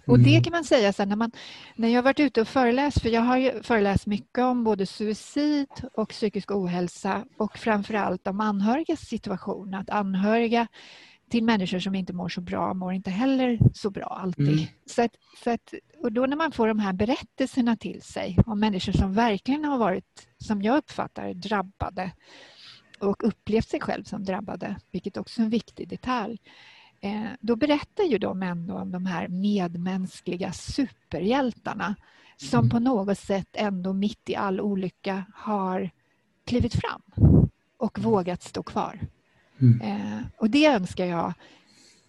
Och 0.08 0.20
det 0.20 0.30
Mm. 0.30 0.44
kan 0.44 0.52
man 0.52 0.64
säga 0.64 0.94
sen 0.94 1.10
när, 1.10 1.16
man, 1.16 1.32
när 1.76 1.88
jag 1.88 1.98
har 1.98 2.04
varit 2.04 2.20
ute 2.20 2.42
och 2.42 2.48
föreläst, 2.48 3.02
för 3.02 3.10
jag 3.10 3.22
har 3.22 3.38
ju 3.38 3.64
föreläst 3.64 4.06
mycket 4.06 4.40
om 4.40 4.64
både 4.64 4.86
suicid 4.86 5.68
och 5.94 6.10
psykisk 6.10 6.52
ohälsa 6.52 7.26
och 7.38 7.58
framförallt 7.58 8.28
om 8.28 8.40
anhörigas 8.40 9.00
situation. 9.00 9.74
Att 9.74 9.90
anhöriga 9.90 10.68
till 11.30 11.44
människor 11.44 11.80
som 11.80 11.96
inte 11.96 12.14
mår 12.14 12.30
så 12.30 12.42
bra 12.42 12.74
mår 12.74 12.94
inte 12.94 13.10
heller 13.10 13.60
så 13.74 13.90
bra 13.90 14.06
alltid. 14.06 14.48
Mm. 14.48 14.66
Så 14.86 15.02
att, 15.04 15.12
så 15.44 15.50
att, 15.50 15.74
och 16.04 16.12
då 16.12 16.26
när 16.26 16.38
man 16.38 16.52
får 16.52 16.68
de 16.68 16.80
här 16.80 16.94
berättelserna 16.94 17.76
till 17.78 18.02
sig 18.02 18.38
om 18.46 18.60
människor 18.60 18.92
som 18.92 19.14
verkligen 19.14 19.66
har 19.66 19.78
varit, 19.78 20.28
som 20.38 20.62
jag 20.62 20.78
uppfattar 20.78 21.34
drabbade 21.34 22.12
och 23.00 23.28
upplevt 23.28 23.70
sig 23.70 23.80
själv 23.80 24.04
som 24.04 24.24
drabbade, 24.26 24.76
vilket 24.92 25.18
också 25.18 25.42
är 25.42 25.44
en 25.44 25.50
viktig 25.50 25.90
detalj. 25.90 26.40
Eh, 27.02 27.24
då 27.40 27.56
berättar 27.56 28.04
ju 28.04 28.18
de 28.18 28.44
ändå 28.44 28.76
om 28.76 28.92
de 28.92 29.06
här 29.06 29.28
medmänskliga 29.28 30.52
superhjältarna 30.52 31.96
som 32.38 32.60
Mm. 32.60 32.70
på 32.70 32.80
något 32.80 33.20
sätt 33.20 33.48
ändå 33.54 33.94
mitt 33.94 34.30
i 34.30 34.36
all 34.36 34.62
olycka 34.62 35.26
har 35.34 35.90
klivit 36.46 36.76
fram 36.76 37.02
och 37.78 38.00
vågat 38.00 38.44
stå 38.44 38.64
kvar. 38.64 39.00
Mm. 39.62 39.82
Eh, 39.82 40.20
och 40.38 40.50
det 40.50 40.66
önskar 40.66 41.06
jag 41.06 41.34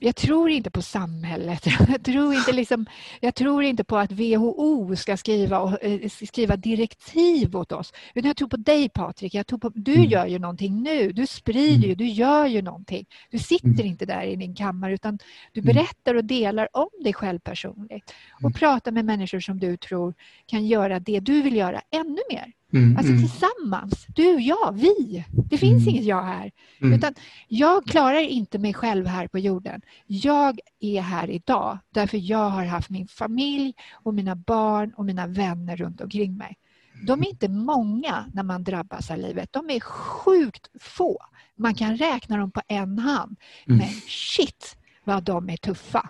jag 0.05 0.17
tror 0.17 0.51
inte 0.51 0.71
på 0.71 0.83
samhället. 0.83 1.67
Jag 1.89 2.05
tror 2.05 2.35
inte, 2.35 2.53
liksom, 2.53 2.87
jag 3.21 3.35
tror 3.35 3.63
inte 3.63 3.85
på 3.85 3.97
att 3.97 4.13
WHO 4.13 4.97
ska 4.97 5.17
skriva, 5.17 5.79
eh, 5.79 6.09
skriva 6.09 6.57
direktiv 6.57 7.57
åt 7.57 7.73
oss. 7.73 7.93
Utan 8.15 8.29
jag 8.29 8.37
tror 8.37 8.49
på 8.49 8.57
dig 8.57 8.89
Patrik. 8.89 9.35
Jag 9.35 9.47
tror 9.47 9.59
på, 9.59 9.73
du 9.75 9.95
mm. 9.95 10.09
gör 10.11 10.27
ju 10.27 10.39
någonting 10.39 10.83
nu. 10.83 11.13
Du 11.13 11.27
sprider 11.27 11.75
mm. 11.75 11.89
ju, 11.89 11.95
du 11.95 12.07
gör 12.07 12.47
ju 12.47 12.63
någonting. 12.63 13.07
Du 13.31 13.39
sitter 13.39 13.69
mm. 13.69 13.87
inte 13.87 14.07
där 14.07 14.23
i 14.23 14.37
din 14.37 14.55
kammare 14.55 14.95
utan 14.95 15.19
du 15.53 15.61
mm. 15.61 15.75
berättar 15.75 16.15
och 16.15 16.25
delar 16.25 16.69
om 16.73 16.89
dig 17.05 17.13
själv 17.13 17.39
personligt. 17.39 18.15
Och 18.33 18.41
mm. 18.41 18.53
pratar 18.53 18.93
med 18.93 19.05
människor 19.05 19.41
som 19.41 19.59
du 19.59 19.77
tror 19.77 20.15
kan 20.47 20.67
göra 20.67 21.01
det 21.01 21.21
du 21.21 21.43
vill 21.43 21.57
göra 21.57 21.83
ännu 21.91 22.21
mer. 22.31 22.53
Mm, 22.73 22.97
alltså 22.97 23.13
mm. 23.13 23.23
tillsammans. 23.23 24.07
Du, 24.09 24.41
jag, 24.41 24.73
vi. 24.73 25.25
Det 25.51 25.59
finns 25.59 25.83
mm. 25.83 25.89
inget 25.89 26.05
jag 26.05 26.23
här. 26.23 26.51
Mm. 26.81 26.99
Utan 26.99 27.15
jag 27.49 27.85
klarar 27.87 28.21
inte 28.21 28.59
mig 28.59 28.75
själv 28.75 29.07
här 29.07 29.29
på 29.29 29.39
jorden. 29.39 29.81
Jag 30.07 30.59
är 30.81 31.01
här 31.01 31.31
idag 31.31 31.79
därför 31.95 32.19
jag 32.19 32.51
har 32.51 32.65
haft 32.65 32.91
min 32.91 33.09
familj 33.09 33.75
och 33.93 34.15
mina 34.15 34.37
barn 34.37 34.93
och 34.97 35.05
mina 35.05 35.27
vänner 35.27 35.77
runt 35.77 36.01
omkring 36.01 36.37
mig. 36.37 36.59
De 37.07 37.23
är 37.23 37.29
inte 37.29 37.49
många 37.49 38.27
när 38.33 38.43
man 38.43 38.65
drabbas 38.65 39.11
av 39.11 39.19
livet. 39.19 39.53
De 39.53 39.71
är 39.71 39.81
sjukt 39.81 40.69
få. 40.81 41.19
Man 41.57 41.75
kan 41.75 41.97
räkna 41.97 42.37
dem 42.37 42.51
på 42.51 42.61
en 42.69 42.99
hand. 42.99 43.37
Mm. 43.67 43.79
Men 43.79 43.89
shit 44.09 44.77
vad 45.05 45.23
de 45.23 45.51
är 45.51 45.57
tuffa 45.57 46.09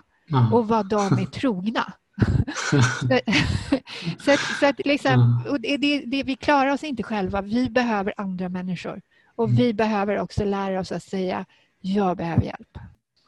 och 0.51 0.67
vad 0.67 0.89
de 0.89 1.13
är 1.13 1.25
trogna. 1.39 1.93
så, 4.19 4.31
att, 4.31 4.39
så 4.59 4.65
att 4.65 4.85
liksom, 4.85 5.43
och 5.49 5.61
det, 5.61 5.77
det, 5.77 6.23
vi 6.23 6.35
klarar 6.35 6.71
oss 6.71 6.83
inte 6.83 7.03
själva. 7.03 7.41
Vi 7.41 7.69
behöver 7.69 8.13
andra 8.17 8.49
människor. 8.49 9.01
Och 9.35 9.45
mm. 9.45 9.55
vi 9.55 9.73
behöver 9.73 10.19
också 10.19 10.45
lära 10.45 10.79
oss 10.79 10.91
att 10.91 11.03
säga 11.03 11.45
jag 11.81 12.17
behöver 12.17 12.43
hjälp. 12.43 12.77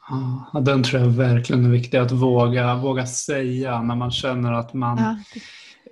Ja, 0.08 0.60
den 0.60 0.82
tror 0.82 1.02
jag 1.02 1.08
verkligen 1.08 1.64
är 1.64 1.70
viktig 1.70 1.98
att 1.98 2.12
våga, 2.12 2.74
våga 2.74 3.06
säga 3.06 3.82
när 3.82 3.94
man 3.94 4.10
känner 4.10 4.52
att 4.52 4.74
man 4.74 4.98
ja, 4.98 5.40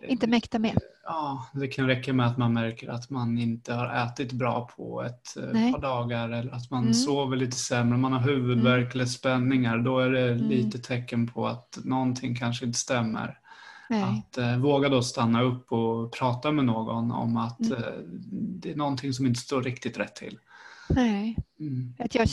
inte 0.08 0.26
mäktar 0.26 0.58
med. 0.58 0.78
Ja, 1.06 1.46
det 1.52 1.68
kan 1.68 1.86
räcka 1.86 2.12
med 2.12 2.26
att 2.26 2.38
man 2.38 2.52
märker 2.52 2.88
att 2.88 3.10
man 3.10 3.38
inte 3.38 3.74
har 3.74 3.94
ätit 3.94 4.32
bra 4.32 4.70
på 4.76 5.02
ett 5.02 5.36
eh, 5.36 5.44
Nej. 5.52 5.72
par 5.72 5.80
dagar 5.80 6.28
eller 6.28 6.52
att 6.52 6.70
man 6.70 6.82
mm. 6.82 6.94
sover 6.94 7.36
lite 7.36 7.56
sämre, 7.56 7.98
man 7.98 8.12
har 8.12 8.20
huvudvärk 8.20 8.84
mm. 8.84 8.90
eller 8.92 9.06
spänningar. 9.06 9.78
Då 9.78 9.98
är 9.98 10.10
det 10.10 10.32
mm. 10.32 10.48
lite 10.48 10.78
tecken 10.78 11.26
på 11.26 11.46
att 11.46 11.78
någonting 11.84 12.36
kanske 12.36 12.66
inte 12.66 12.78
stämmer. 12.78 13.38
Nej. 13.90 14.02
Att 14.02 14.38
eh, 14.38 14.56
våga 14.56 14.88
då 14.88 15.02
stanna 15.02 15.42
upp 15.42 15.72
och 15.72 16.12
prata 16.12 16.52
med 16.52 16.64
någon 16.64 17.12
om 17.12 17.36
att 17.36 17.60
mm. 17.60 17.72
eh, 17.72 17.88
det 18.32 18.70
är 18.70 18.76
någonting 18.76 19.12
som 19.12 19.26
inte 19.26 19.40
står 19.40 19.62
riktigt 19.62 19.98
rätt 19.98 20.14
till. 20.14 20.38
Nej. 20.88 21.36
Mm. 21.60 21.94
Att 21.98 22.14
jag, 22.14 22.28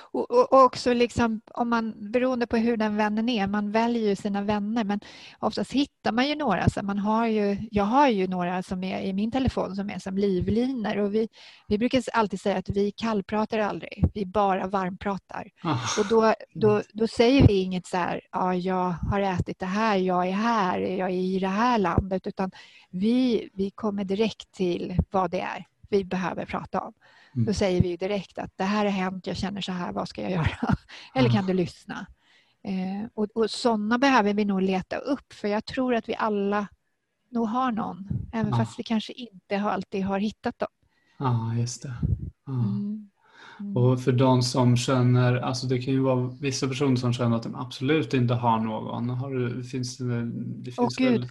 och, 0.00 0.30
och, 0.30 0.64
också 0.64 0.92
liksom, 0.92 1.40
om 1.54 1.68
man, 1.68 2.12
beroende 2.12 2.46
på 2.46 2.56
hur 2.56 2.76
den 2.76 2.96
vännen 2.96 3.28
är, 3.28 3.46
man 3.46 3.72
väljer 3.72 4.08
ju 4.08 4.16
sina 4.16 4.42
vänner 4.42 4.84
men 4.84 5.00
oftast 5.38 5.72
hittar 5.72 6.12
man 6.12 6.28
ju 6.28 6.34
några. 6.34 6.68
Så 6.68 6.82
man 6.82 6.98
har 6.98 7.26
ju, 7.26 7.56
jag 7.70 7.84
har 7.84 8.08
ju 8.08 8.26
några 8.26 8.62
som 8.62 8.84
är 8.84 9.02
i 9.02 9.12
min 9.12 9.30
telefon 9.30 9.76
som 9.76 9.90
är 9.90 9.98
som 9.98 10.18
livlinor 10.18 10.96
och 10.98 11.14
vi, 11.14 11.28
vi 11.68 11.78
brukar 11.78 12.02
alltid 12.12 12.40
säga 12.40 12.56
att 12.56 12.68
vi 12.68 12.90
kallpratar 12.90 13.58
aldrig, 13.58 14.04
vi 14.14 14.26
bara 14.26 14.66
varmpratar. 14.66 15.50
Oh. 15.64 15.98
Och 15.98 16.06
då, 16.08 16.34
då, 16.54 16.82
då 16.92 17.06
säger 17.06 17.46
vi 17.46 17.62
inget 17.62 17.86
så 17.86 17.96
här, 17.96 18.20
ja, 18.32 18.54
jag 18.54 18.94
har 19.10 19.20
ätit 19.20 19.58
det 19.58 19.66
här, 19.66 19.96
jag 19.96 20.28
är 20.28 20.32
här, 20.32 20.80
jag 20.80 21.10
är 21.10 21.14
i 21.14 21.38
det 21.38 21.48
här 21.48 21.78
landet 21.78 22.26
utan 22.26 22.50
vi, 22.90 23.48
vi 23.52 23.70
kommer 23.70 24.04
direkt 24.04 24.52
till 24.52 24.96
vad 25.10 25.30
det 25.30 25.40
är 25.40 25.66
vi 25.90 26.04
behöver 26.04 26.46
prata 26.46 26.80
om. 26.80 26.92
Mm. 27.34 27.46
Då 27.46 27.54
säger 27.54 27.82
vi 27.82 27.96
direkt 27.96 28.38
att 28.38 28.56
det 28.56 28.64
här 28.64 28.84
har 28.84 28.92
hänt, 28.92 29.26
jag 29.26 29.36
känner 29.36 29.60
så 29.60 29.72
här, 29.72 29.92
vad 29.92 30.08
ska 30.08 30.22
jag 30.22 30.30
göra? 30.30 30.74
Eller 31.14 31.30
kan 31.30 31.46
du 31.46 31.54
lyssna? 31.54 32.06
Eh, 32.62 33.08
och, 33.14 33.26
och 33.34 33.50
sådana 33.50 33.98
behöver 33.98 34.34
vi 34.34 34.44
nog 34.44 34.62
leta 34.62 34.96
upp 34.96 35.32
för 35.32 35.48
jag 35.48 35.64
tror 35.64 35.94
att 35.94 36.08
vi 36.08 36.14
alla 36.14 36.68
nog 37.30 37.48
har 37.48 37.72
någon, 37.72 38.08
även 38.32 38.50
ja. 38.50 38.56
fast 38.56 38.78
vi 38.78 38.82
kanske 38.82 39.12
inte 39.12 39.60
alltid 39.60 40.04
har 40.04 40.18
hittat 40.18 40.58
dem. 40.58 40.68
Ja, 41.18 41.54
just 41.54 41.82
det. 41.82 41.94
Ja. 42.46 42.52
Mm. 42.52 43.10
Mm. 43.60 43.76
Och 43.76 44.02
för 44.02 44.12
de 44.12 44.42
som 44.42 44.76
känner, 44.76 45.36
alltså 45.36 45.66
det 45.66 45.78
kan 45.78 45.94
ju 45.94 46.00
vara 46.00 46.30
vissa 46.40 46.68
personer 46.68 46.96
som 46.96 47.12
känner 47.12 47.36
att 47.36 47.42
de 47.42 47.54
absolut 47.54 48.14
inte 48.14 48.34
har 48.34 48.60
någon. 48.60 49.10
Har 49.10 49.30
du, 49.30 49.64
finns 49.64 49.98
det, 49.98 50.24
det 50.64 50.70
finns 50.70 50.78
Åh 50.78 50.88
Gud, 50.96 51.28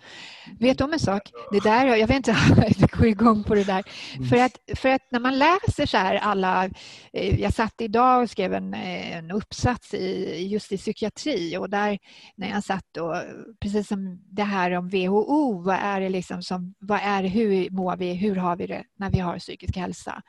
vet 0.59 0.77
du 0.77 0.83
om 0.83 0.93
en 0.93 0.99
sak? 0.99 1.21
Det 1.51 1.59
där, 1.59 1.85
jag 1.85 2.07
vet 2.07 2.17
inte, 2.17 2.35
jag 2.79 2.89
går 2.89 3.07
igång 3.07 3.43
på 3.43 3.55
det 3.55 3.63
där. 3.63 3.83
Mm. 4.15 4.29
För, 4.29 4.37
att, 4.37 4.79
för 4.79 4.89
att 4.89 5.01
när 5.11 5.19
man 5.19 5.37
läser 5.37 5.85
så 5.85 5.97
här 5.97 6.15
alla, 6.15 6.65
eh, 7.13 7.39
jag 7.41 7.53
satt 7.53 7.81
idag 7.81 8.23
och 8.23 8.29
skrev 8.29 8.53
en, 8.53 8.73
en 8.73 9.31
uppsats 9.31 9.93
i, 9.93 10.47
just 10.47 10.71
i 10.71 10.77
psykiatri 10.77 11.57
och 11.57 11.69
där 11.69 11.97
när 12.35 12.49
jag 12.49 12.63
satt 12.63 12.97
och 12.97 13.15
precis 13.61 13.87
som 13.87 14.19
det 14.31 14.43
här 14.43 14.71
om 14.71 14.89
WHO, 14.89 15.61
vad 15.61 15.77
är 15.81 16.01
det 16.01 16.09
liksom 16.09 16.43
som, 16.43 16.73
vad 16.79 16.99
är 17.03 17.23
hur 17.23 17.69
mår 17.69 17.97
vi, 17.97 18.13
hur 18.13 18.35
har 18.35 18.55
vi 18.55 18.67
det 18.67 18.83
när 18.99 19.09
vi 19.09 19.19
har 19.19 19.39
psykisk 19.39 19.77
hälsa? 19.77 20.23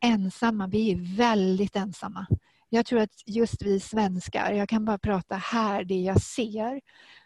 Ensamma. 0.00 0.66
Vi 0.66 0.90
är 0.92 1.16
väldigt 1.16 1.76
ensamma. 1.76 2.26
Jag 2.68 2.86
tror 2.86 3.00
att 3.00 3.22
just 3.26 3.62
vi 3.62 3.80
svenskar, 3.80 4.52
jag 4.52 4.68
kan 4.68 4.84
bara 4.84 4.98
prata 4.98 5.36
här, 5.36 5.84
det 5.84 6.00
jag 6.00 6.22
ser, 6.22 6.80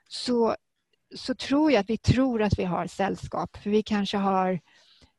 så, 0.09 0.57
så 1.17 1.35
tror 1.35 1.73
jag 1.73 1.81
att 1.81 1.91
vi 1.91 1.99
tror 1.99 2.43
att 2.43 2.59
vi 2.59 2.65
har 2.65 2.87
sällskap. 2.87 3.57
För 3.57 3.71
vi 3.71 3.83
kanske 3.83 4.17
har, 4.17 4.61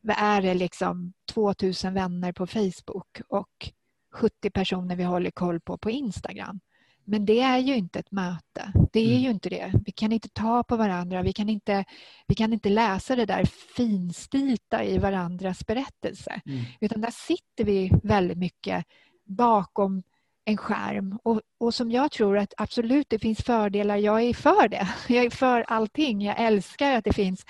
vad 0.01 0.15
är 0.19 0.41
det, 0.41 0.53
liksom 0.53 1.13
2000 1.33 1.93
vänner 1.93 2.33
på 2.33 2.47
Facebook 2.47 3.21
och 3.27 3.71
70 4.13 4.49
personer 4.49 4.95
vi 4.95 5.03
håller 5.03 5.31
koll 5.31 5.59
på 5.59 5.77
på 5.77 5.89
Instagram. 5.89 6.59
Men 7.05 7.25
det 7.25 7.39
är 7.39 7.57
ju 7.57 7.75
inte 7.75 7.99
ett 7.99 8.11
möte. 8.11 8.71
Det 8.93 8.99
är 8.99 9.11
mm. 9.11 9.21
ju 9.21 9.29
inte 9.29 9.49
det. 9.49 9.71
Vi 9.85 9.91
kan 9.91 10.11
inte 10.11 10.29
ta 10.29 10.63
på 10.63 10.77
varandra. 10.77 11.21
Vi 11.21 11.33
kan 11.33 11.49
inte, 11.49 11.85
vi 12.27 12.35
kan 12.35 12.53
inte 12.53 12.69
läsa 12.69 13.15
det 13.15 13.25
där 13.25 13.45
finstilta 13.75 14.83
i 14.83 14.97
varandras 14.97 15.65
berättelse. 15.65 16.41
Mm. 16.45 16.63
Utan 16.81 17.01
där 17.01 17.11
sitter 17.11 17.63
vi 17.63 17.91
väldigt 18.03 18.37
mycket 18.37 18.85
bakom 19.25 20.03
en 20.45 20.57
skärm. 20.57 21.19
Och, 21.23 21.41
och 21.59 21.73
som 21.73 21.91
jag 21.91 22.11
tror 22.11 22.37
att 22.37 22.53
absolut 22.57 23.09
det 23.09 23.19
finns 23.19 23.39
fördelar. 23.39 23.97
Jag 23.97 24.21
är 24.21 24.33
för 24.33 24.67
det. 24.67 24.87
Jag 25.13 25.25
är 25.25 25.29
för 25.29 25.61
allting. 25.67 26.21
Jag 26.21 26.39
älskar 26.39 26.95
att 26.97 27.03
det 27.03 27.13
finns 27.13 27.45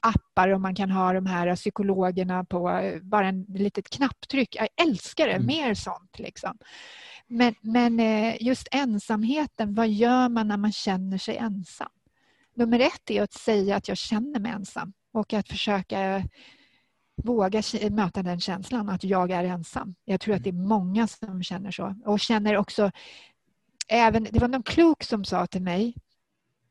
appar 0.00 0.48
och 0.48 0.60
man 0.60 0.74
kan 0.74 0.90
ha 0.90 1.12
de 1.12 1.26
här 1.26 1.56
psykologerna 1.56 2.44
på 2.44 2.90
bara 3.02 3.28
en 3.28 3.42
litet 3.42 3.90
knapptryck. 3.90 4.56
Jag 4.56 4.68
älskar 4.86 5.26
det. 5.26 5.32
Mm. 5.32 5.46
Mer 5.46 5.74
sånt. 5.74 6.18
Liksom. 6.18 6.58
Men, 7.28 7.54
men 7.60 8.00
eh, 8.00 8.42
just 8.42 8.68
ensamheten, 8.70 9.74
vad 9.74 9.88
gör 9.88 10.28
man 10.28 10.48
när 10.48 10.56
man 10.56 10.72
känner 10.72 11.18
sig 11.18 11.36
ensam? 11.36 11.88
Nummer 12.54 12.80
ett 12.80 13.10
är 13.10 13.22
att 13.22 13.32
säga 13.32 13.76
att 13.76 13.88
jag 13.88 13.96
känner 13.96 14.40
mig 14.40 14.52
ensam 14.52 14.92
och 15.12 15.32
att 15.32 15.48
försöka 15.48 16.22
våga 17.24 17.62
möta 17.90 18.22
den 18.22 18.40
känslan 18.40 18.88
att 18.88 19.04
jag 19.04 19.30
är 19.30 19.44
ensam. 19.44 19.94
Jag 20.04 20.20
tror 20.20 20.34
att 20.34 20.42
det 20.42 20.50
är 20.50 20.52
många 20.52 21.06
som 21.06 21.42
känner 21.42 21.70
så 21.70 21.94
och 22.04 22.20
känner 22.20 22.56
också 22.56 22.90
även, 23.88 24.28
det 24.30 24.38
var 24.38 24.48
någon 24.48 24.62
klok 24.62 25.02
som 25.02 25.24
sa 25.24 25.46
till 25.46 25.62
mig 25.62 25.94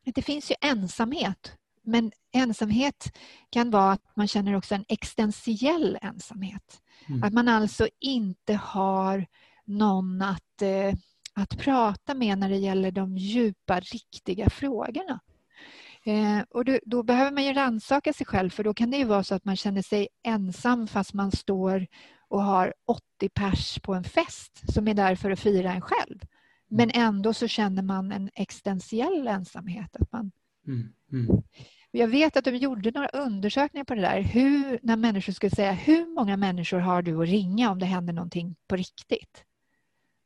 att 0.06 0.14
det 0.14 0.22
finns 0.22 0.50
ju 0.50 0.54
ensamhet 0.60 1.56
men 1.86 2.12
ensamhet 2.32 3.16
kan 3.50 3.70
vara 3.70 3.92
att 3.92 4.16
man 4.16 4.28
känner 4.28 4.56
också 4.56 4.74
en 4.74 4.84
existentiell 4.88 5.98
ensamhet. 6.02 6.82
Mm. 7.08 7.22
Att 7.22 7.32
man 7.32 7.48
alltså 7.48 7.88
inte 8.00 8.54
har 8.54 9.26
någon 9.66 10.22
att, 10.22 10.62
eh, 10.62 10.94
att 11.34 11.58
prata 11.58 12.14
med 12.14 12.38
när 12.38 12.48
det 12.48 12.56
gäller 12.56 12.90
de 12.90 13.16
djupa, 13.16 13.80
riktiga 13.80 14.50
frågorna. 14.50 15.20
Eh, 16.04 16.44
och 16.50 16.64
då, 16.64 16.78
då, 16.84 17.02
behöver 17.02 17.32
man 17.32 17.44
ju 17.44 17.52
rannsaka 17.52 18.12
sig 18.12 18.26
själv 18.26 18.50
för 18.50 18.64
då 18.64 18.74
kan 18.74 18.90
det 18.90 18.96
ju 18.96 19.04
vara 19.04 19.24
så 19.24 19.34
att 19.34 19.44
man 19.44 19.56
känner 19.56 19.82
sig 19.82 20.08
ensam 20.22 20.86
fast 20.86 21.14
man 21.14 21.32
står 21.32 21.86
och 22.28 22.42
har 22.42 22.74
80 22.86 23.28
pers 23.28 23.78
på 23.82 23.94
en 23.94 24.04
fest 24.04 24.72
som 24.72 24.88
är 24.88 24.94
där 24.94 25.16
för 25.16 25.30
att 25.30 25.40
fira 25.40 25.72
en 25.72 25.80
själv. 25.80 26.18
Men 26.68 26.90
ändå 26.94 27.34
så 27.34 27.48
känner 27.48 27.82
man 27.82 28.12
en 28.12 28.30
existentiell 28.34 29.28
ensamhet. 29.28 29.96
Att 29.96 30.12
man... 30.12 30.30
Mm, 30.66 30.88
mm. 31.12 31.42
Jag 31.90 32.08
vet 32.08 32.36
att 32.36 32.44
de 32.44 32.56
gjorde 32.56 32.90
några 32.90 33.08
undersökningar 33.08 33.84
på 33.84 33.94
det 33.94 34.00
där. 34.00 34.20
Hur, 34.20 34.78
när 34.82 34.96
människor 34.96 35.32
skulle 35.32 35.50
säga 35.50 35.72
hur 35.72 36.14
många 36.14 36.36
människor 36.36 36.78
har 36.78 37.02
du 37.02 37.22
att 37.22 37.28
ringa 37.28 37.70
om 37.70 37.78
det 37.78 37.86
händer 37.86 38.12
någonting 38.12 38.56
på 38.68 38.76
riktigt? 38.76 39.44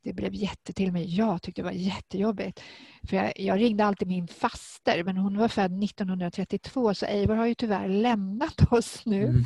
Det 0.03 0.13
blev 0.13 0.33
jätte, 0.33 0.73
till 0.73 0.87
och 0.87 0.93
med 0.93 1.05
jag 1.05 1.41
tyckte 1.41 1.61
det 1.61 1.65
var 1.65 1.71
jättejobbigt. 1.71 2.61
För 3.09 3.17
jag, 3.17 3.39
jag, 3.39 3.59
ringde 3.59 3.85
alltid 3.85 4.07
min 4.07 4.27
faster, 4.27 5.03
men 5.03 5.17
hon 5.17 5.37
var 5.37 5.47
född 5.47 5.83
1932 5.83 6.93
så 6.93 7.05
Eivor 7.05 7.35
har 7.35 7.45
ju 7.45 7.55
tyvärr 7.55 7.87
lämnat 7.87 8.71
oss 8.71 9.05
nu. 9.05 9.23
Mm. 9.23 9.43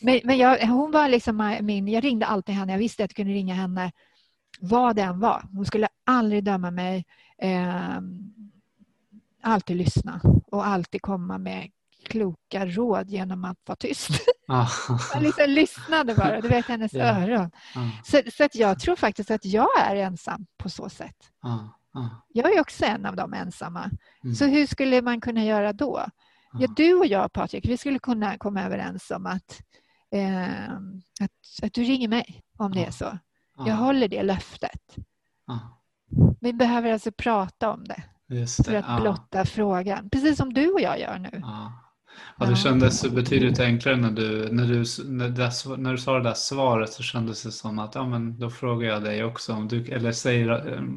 Men, 0.00 0.20
men 0.24 0.38
jag, 0.38 0.66
hon 0.66 0.90
var 0.90 1.08
liksom 1.08 1.56
min, 1.60 1.88
jag 1.88 2.04
ringde 2.04 2.26
alltid 2.26 2.54
henne, 2.54 2.72
jag 2.72 2.78
visste 2.78 3.04
att 3.04 3.10
jag 3.10 3.16
kunde 3.16 3.32
ringa 3.32 3.54
henne 3.54 3.92
vad 4.60 4.96
det 4.96 5.02
än 5.02 5.20
var. 5.20 5.48
Hon 5.52 5.66
skulle 5.66 5.88
aldrig 6.04 6.44
döma 6.44 6.70
mig. 6.70 7.04
Eh, 7.38 8.00
alltid 9.42 9.76
lyssna 9.76 10.20
och 10.46 10.66
alltid 10.66 11.02
komma 11.02 11.38
med 11.38 11.70
kloka 12.08 12.66
råd 12.66 13.10
genom 13.10 13.44
att 13.44 13.58
vara 13.66 13.76
tyst. 13.76 14.10
Ah. 14.48 14.68
Man 15.14 15.22
liksom 15.22 15.44
lyssnade 15.48 16.14
bara, 16.14 16.40
du 16.40 16.48
vet 16.48 16.66
hennes 16.66 16.94
yeah. 16.94 17.22
öron. 17.22 17.50
Ah. 17.74 17.80
Så, 18.04 18.20
så 18.36 18.44
att 18.44 18.54
jag 18.54 18.78
tror 18.80 18.96
faktiskt 18.96 19.30
att 19.30 19.44
jag 19.44 19.68
är 19.80 19.96
ensam 19.96 20.46
på 20.58 20.68
så 20.68 20.88
sätt. 20.88 21.16
Ah. 21.42 21.58
Ah. 21.94 22.08
Jag 22.28 22.54
är 22.56 22.60
också 22.60 22.84
en 22.84 23.06
av 23.06 23.16
de 23.16 23.32
ensamma. 23.34 23.90
Mm. 24.24 24.34
Så 24.34 24.44
hur 24.46 24.66
skulle 24.66 25.02
man 25.02 25.20
kunna 25.20 25.44
göra 25.44 25.72
då? 25.72 26.04
Ja, 26.52 26.68
Ah. 26.70 26.72
du 26.76 26.94
och 26.94 27.06
jag, 27.06 27.32
Patrik, 27.32 27.66
vi 27.68 27.76
skulle 27.76 27.98
kunna 27.98 28.38
komma 28.38 28.62
överens 28.62 29.10
om 29.10 29.26
att, 29.26 29.60
eh, 30.14 30.72
att, 31.20 31.64
att 31.64 31.72
du 31.72 31.82
ringer 31.82 32.08
mig 32.08 32.42
om 32.58 32.72
det 32.72 32.84
är 32.84 32.90
så. 32.90 33.18
Jag 33.56 33.68
Ah. 33.68 33.74
håller 33.74 34.08
det 34.08 34.22
löftet. 34.22 34.96
Ah. 35.46 35.58
Vi 36.40 36.52
behöver 36.52 36.92
alltså 36.92 37.12
prata 37.12 37.70
om 37.72 37.84
det 37.84 38.02
Just 38.28 38.64
för 38.64 38.72
det. 38.72 38.78
att 38.78 38.84
ah. 38.88 39.00
blotta 39.00 39.44
frågan. 39.44 40.10
Precis 40.10 40.36
som 40.36 40.54
du 40.54 40.72
och 40.72 40.80
jag 40.80 41.00
gör 41.00 41.18
nu. 41.18 41.42
Ja. 42.38 42.46
Det 42.46 42.56
kändes 42.56 43.10
betydligt 43.10 43.60
enklare 43.60 43.96
när 43.96 44.10
du, 44.10 44.48
när, 44.52 44.64
du, 44.66 44.84
när, 45.12 45.28
det, 45.28 45.76
när 45.82 45.92
du 45.92 45.98
sa 45.98 46.18
det 46.18 46.22
där 46.22 46.34
svaret 46.34 46.92
så 46.92 47.02
kändes 47.02 47.42
det 47.42 47.52
som 47.52 47.78
att 47.78 47.94
ja, 47.94 48.06
men 48.06 48.38
då 48.38 48.50
frågar 48.50 48.88
jag 48.88 49.02
dig 49.04 49.24
också. 49.24 49.52
Om 49.52 49.68
du, 49.68 49.84
eller 49.86 50.12
säger 50.12 50.48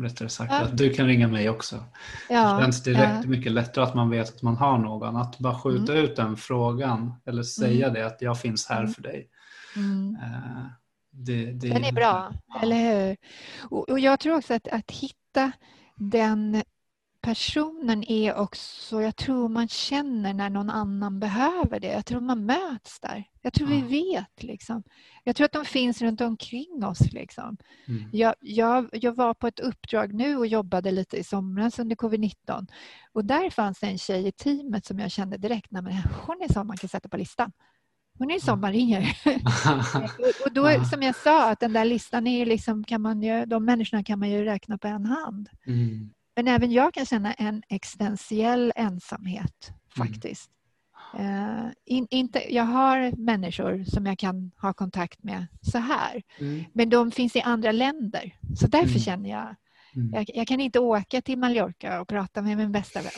rättare 0.01 0.30
sagt 0.30 0.51
Ja. 0.51 0.61
att 0.61 0.78
du 0.78 0.93
kan 0.93 1.07
ringa 1.07 1.28
mig 1.28 1.49
också. 1.49 1.84
Ja, 2.30 2.53
det 2.55 2.63
känns 2.63 2.84
direkt 2.84 3.24
ja. 3.24 3.30
mycket 3.30 3.51
lättare 3.51 3.84
att 3.86 3.95
man 3.95 4.09
vet 4.09 4.36
att 4.36 4.41
man 4.41 4.57
har 4.57 4.78
någon. 4.78 5.16
Att 5.16 5.39
bara 5.39 5.59
skjuta 5.59 5.93
ut 5.93 6.16
den 6.16 6.38
frågan 6.38 7.13
eller 7.26 7.43
säga 7.43 7.89
det 7.89 8.05
att 8.05 8.22
jag 8.22 8.39
finns 8.39 8.68
här 8.68 8.80
Mm. 8.80 8.93
för 8.93 9.01
dig. 9.01 9.30
Mm. 9.76 10.16
Eh, 10.24 10.66
Det, 11.11 11.45
det 11.45 11.70
Den 11.70 11.84
är 11.84 11.91
bra, 11.91 12.32
eller 12.61 12.76
hur? 13.07 13.18
Och, 13.70 13.89
och 13.89 13.99
jag 13.99 14.20
tror 14.20 14.38
också 14.38 14.53
att, 14.53 14.68
att 14.68 14.91
hitta 14.91 15.51
den 15.95 16.63
personen 17.26 18.03
är 18.07 18.36
också, 18.36 19.01
jag 19.01 19.15
tror 19.15 19.49
man 19.49 19.67
känner 19.67 20.34
när 20.34 20.49
någon 20.49 20.69
annan 20.69 21.19
behöver 21.19 21.80
det. 21.80 21.88
Jag 21.88 22.05
tror 22.05 22.21
man 22.21 22.45
möts 22.45 22.99
där. 22.99 23.23
Jag 23.41 23.53
tror 23.53 23.67
vi 23.67 23.80
Ja. 23.80 23.86
vet. 24.19 24.43
Liksom. 24.43 24.84
Jag 25.23 25.36
tror 25.36 25.45
att 25.45 25.51
de 25.51 25.65
finns 25.65 26.01
runt 26.01 26.21
omkring 26.21 26.84
oss. 26.86 27.11
Liksom. 27.11 27.57
Mm. 27.88 28.09
Jag, 28.13 28.36
jag, 28.39 28.89
jag 28.91 29.15
var 29.15 29.34
på 29.34 29.47
ett 29.47 29.59
uppdrag 29.59 30.13
nu 30.13 30.38
och 30.38 30.47
jobbade 30.47 30.91
lite 30.91 31.17
i 31.17 31.23
somras 31.23 31.80
under 31.80 31.95
covid-19. 31.95 32.67
Och 33.13 33.26
där 33.26 33.49
fanns 33.49 33.80
det 33.80 33.88
en 33.88 33.97
tjej 33.97 34.28
i 34.28 34.32
teamet 34.32 34.86
som 34.86 34.99
jag 34.99 35.11
kände 35.11 35.38
direkt, 35.38 35.71
nej, 35.71 35.82
men 35.82 35.93
hon 36.26 36.41
är 36.41 36.53
sån 36.53 36.67
man 36.67 36.78
kan 36.78 36.89
sätta 36.89 37.09
på 37.09 37.17
listan. 37.17 37.51
Hon 38.17 38.32
är 38.32 38.39
sån 38.39 38.59
man 38.59 38.71
ringer. 38.71 39.17
och, 40.45 40.53
då, 40.53 40.84
som 40.86 41.01
jag 41.01 41.15
sa, 41.15 41.49
att 41.51 41.59
den 41.59 41.73
där 41.73 41.86
listan 41.86 42.28
är 42.28 42.45
liksom, 42.45 42.84
kan 42.84 43.01
man 43.01 43.21
ju, 43.21 43.45
de 43.45 43.65
människorna 43.65 44.03
kan 44.03 44.19
man 44.19 44.30
ju 44.30 44.43
räkna 44.45 44.78
på 44.78 44.88
en 44.88 45.05
hand. 45.05 45.49
Mm. 45.67 46.09
Men 46.36 46.47
även 46.47 46.71
jag 46.71 46.93
kan 46.93 47.05
känna 47.05 47.33
en 47.33 47.63
existentiell 47.69 48.73
ensamhet 48.75 49.71
Mm. 49.97 50.07
faktiskt. 50.07 50.51
Eh, 51.19 51.67
in, 51.86 52.07
inte, 52.09 52.53
jag 52.55 52.63
har 52.63 53.11
människor 53.17 53.83
som 53.83 54.05
jag 54.05 54.17
kan 54.19 54.51
ha 54.61 54.73
kontakt 54.73 55.23
med 55.23 55.47
så 55.61 55.77
här. 55.77 56.21
Mm. 56.39 56.63
Men 56.73 56.89
de 56.89 57.11
finns 57.11 57.36
i 57.36 57.41
andra 57.41 57.71
länder. 57.71 58.36
Så 58.55 58.67
därför 58.67 58.88
Mm. 58.89 58.99
känner 58.99 59.29
jag, 59.29 59.55
Mm. 59.95 60.09
jag, 60.13 60.29
jag 60.33 60.47
kan 60.47 60.59
inte 60.59 60.79
åka 60.79 61.21
till 61.21 61.37
Mallorca 61.37 62.01
och 62.01 62.07
prata 62.07 62.41
med 62.41 62.57
min 62.57 62.71
bästa 62.71 63.01
vän. 63.01 63.11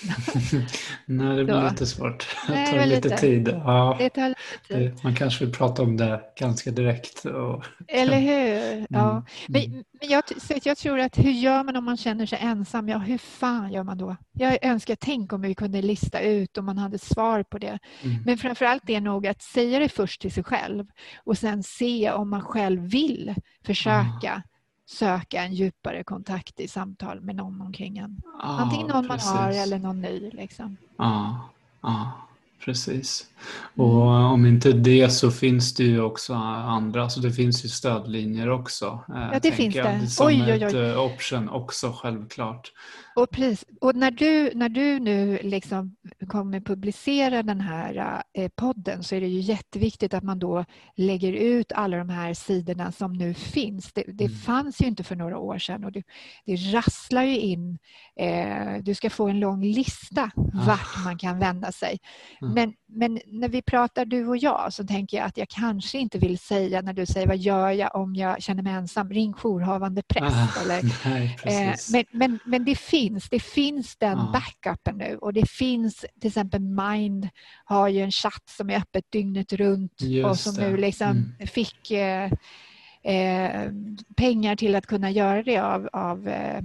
Nej, 1.06 1.38
det 1.38 1.44
blir 1.46 1.54
Så. 1.62 1.70
lite 1.70 1.86
svårt. 1.86 2.28
Nej, 2.50 2.66
Det 2.66 2.72
tar 2.72 2.78
väl 2.78 2.90
lite 2.90 3.10
lite. 3.10 3.22
tid. 3.22 3.48
Ja, 3.48 3.96
Det 4.00 4.10
tar 4.10 4.30
lite 4.30 4.40
tid. 4.68 4.78
det, 4.78 5.04
man 5.04 5.16
kanske 5.16 5.46
vill 5.46 5.54
prata 5.54 5.82
om 5.84 5.98
det 5.98 6.22
ganska 6.40 6.72
direkt. 6.72 7.26
Och, 7.26 7.64
Eller 7.88 8.20
hur? 8.20 8.86
Ja. 8.90 9.12
Mm. 9.12 9.24
Men, 9.48 9.72
men 10.02 10.10
jag, 10.10 10.24
jag 10.64 10.78
tror 10.78 11.00
att 11.00 11.18
hur 11.18 11.32
gör 11.32 11.64
man 11.64 11.76
om 11.76 11.86
man 11.86 11.98
känner 11.98 12.26
sig 12.26 12.40
ensam? 12.42 12.90
Ja, 12.90 12.98
hur 12.98 13.18
fan 13.18 13.72
gör 13.72 13.84
man 13.84 13.98
då? 13.98 14.16
Jag 14.34 14.66
önskar, 14.66 14.96
tänk 15.00 15.34
om 15.34 15.42
vi 15.42 15.56
kunde 15.56 15.82
lista 15.82 16.20
ut 16.20 16.58
om 16.58 16.66
man 16.66 16.78
hade 16.78 17.00
svar 17.00 17.44
på 17.44 17.58
det. 17.58 17.80
Mm. 18.04 18.22
Men 18.26 18.38
framförallt 18.38 18.84
det 18.86 18.96
är 18.96 19.02
nog 19.02 19.28
att 19.28 19.42
säga 19.42 19.80
det 19.80 19.90
först 19.90 20.22
till 20.22 20.32
sig 20.32 20.44
själv 20.44 20.86
och 21.24 21.38
sen 21.38 21.64
se 21.64 22.12
om 22.12 22.30
man 22.30 22.42
själv 22.42 22.82
vill 22.82 23.36
försöka 23.66 24.44
söka 24.90 25.44
en 25.44 25.54
djupare 25.54 26.04
kontakt 26.04 26.60
i 26.60 26.68
samtal 26.68 27.22
med 27.22 27.36
någon 27.36 27.62
omkring 27.62 27.98
en. 27.98 28.22
Ja, 28.42 28.44
Antingen 28.44 28.88
någon 28.88 29.08
man 29.08 29.20
har 29.20 29.48
precis. 29.48 29.64
eller 29.64 29.80
någon 29.80 30.02
ny. 30.02 30.32
Liksom. 30.32 30.78
Ja, 30.98 31.40
ja, 31.82 32.12
precis. 32.66 33.28
Mm. 33.78 33.90
Och 33.90 34.08
om 34.08 34.46
inte 34.46 34.72
det 34.72 35.10
så 35.10 35.32
finns 35.32 35.74
det 35.76 35.84
ju 35.84 36.02
också 36.02 36.34
andra, 36.34 37.04
alltså 37.04 37.20
det 37.20 37.32
finns 37.32 37.66
ju 37.66 37.70
stödlinjer 37.70 38.50
också. 38.50 39.04
eh, 39.10 39.32
det 39.34 39.40
tänker 39.40 39.52
finns 39.52 39.76
jag. 39.76 40.00
det. 40.00 40.08
Som 40.08 40.28
Oj, 40.28 40.44
oj, 40.48 40.52
oj. 40.52 40.64
ett 40.64 40.74
eh, 40.96 41.00
option 41.02 41.50
också 41.50 41.92
självklart. 41.92 42.72
Och, 43.16 43.30
precis, 43.32 43.66
och 43.82 43.96
när, 43.96 44.12
du, 44.12 44.52
när 44.56 44.70
du 44.70 45.00
nu 45.00 45.40
liksom 45.44 45.96
kommer 46.28 46.60
publicera 46.60 47.44
den 47.44 47.62
här 47.62 48.24
eh, 48.34 48.50
podden 48.56 49.04
så 49.04 49.16
är 49.16 49.22
det 49.22 49.28
ju 49.28 49.40
jätteviktigt 49.40 50.14
att 50.14 50.24
man 50.24 50.40
då 50.40 50.66
lägger 50.96 51.34
ut 51.34 51.72
alla 51.72 51.98
de 51.98 52.10
här 52.10 52.34
sidorna 52.34 52.92
som 52.92 53.14
nu 53.14 53.34
finns. 53.34 53.94
Det, 53.94 54.04
det 54.08 54.26
Mm. 54.26 54.38
fanns 54.38 54.82
ju 54.82 54.86
inte 54.86 55.04
för 55.04 55.16
några 55.16 55.38
år 55.38 55.58
sedan 55.58 55.84
och 55.84 55.92
det, 55.92 56.04
det 56.46 56.56
rasslar 56.56 57.24
ju 57.24 57.38
in. 57.40 57.78
Eh, 58.20 58.84
du 58.84 58.96
ska 58.96 59.10
få 59.10 59.28
en 59.28 59.40
lång 59.40 59.64
lista 59.64 60.32
vart 60.68 61.04
man 61.06 61.18
kan 61.18 61.40
vända 61.40 61.72
sig. 61.72 62.00
Mm. 62.52 62.54
Men, 62.56 62.74
men 63.00 63.20
när 63.26 63.50
vi 63.50 63.62
pratar 63.62 64.06
du 64.06 64.28
och 64.28 64.38
jag 64.38 64.74
så 64.74 64.84
tänker 64.88 65.18
jag 65.18 65.26
att 65.26 65.38
jag 65.38 65.50
kanske 65.50 65.98
inte 65.98 66.18
vill 66.18 66.38
säga 66.40 66.82
när 66.82 66.94
du 66.94 67.06
säger 67.06 67.28
vad 67.28 67.38
gör 67.38 67.72
jag 67.72 67.96
om 67.96 68.16
jag 68.16 68.42
känner 68.44 68.64
mig 68.64 68.74
ensam? 68.74 69.10
Ring 69.10 69.34
jourhavande 69.34 70.02
präst. 70.08 70.36
Ah, 70.58 70.62
eller, 70.64 70.82
Nej, 71.10 71.38
Eh. 71.44 71.76
Men, 71.92 72.06
men, 72.12 72.40
men 72.46 72.66
det 72.66 72.76
finns, 72.76 73.30
det 73.30 73.40
finns 73.40 73.98
den 73.98 74.18
Ja. 74.18 74.30
backupen 74.34 74.98
nu 74.98 75.18
och 75.22 75.34
det 75.34 75.50
finns 75.50 76.06
till 76.22 76.28
exempel 76.28 76.62
Mind 76.62 77.28
har 77.66 77.88
ju 77.88 78.02
en 78.02 78.12
chatt 78.12 78.44
som 78.58 78.70
är 78.70 78.78
öppet 78.78 79.06
dygnet 79.12 79.54
runt 79.54 80.02
och 80.02 80.08
Just 80.08 80.44
som 80.44 80.56
det. 80.56 80.70
nu 80.70 80.78
liksom 80.78 81.08
Mm. 81.08 81.48
fick 81.48 81.92
eh, 81.92 82.32
eh, 83.04 83.72
pengar 84.18 84.56
till 84.56 84.76
att 84.76 84.86
kunna 84.88 85.12
göra 85.12 85.44
det 85.44 85.58
av, 85.58 85.90
av 85.94 86.28
eh, 86.28 86.62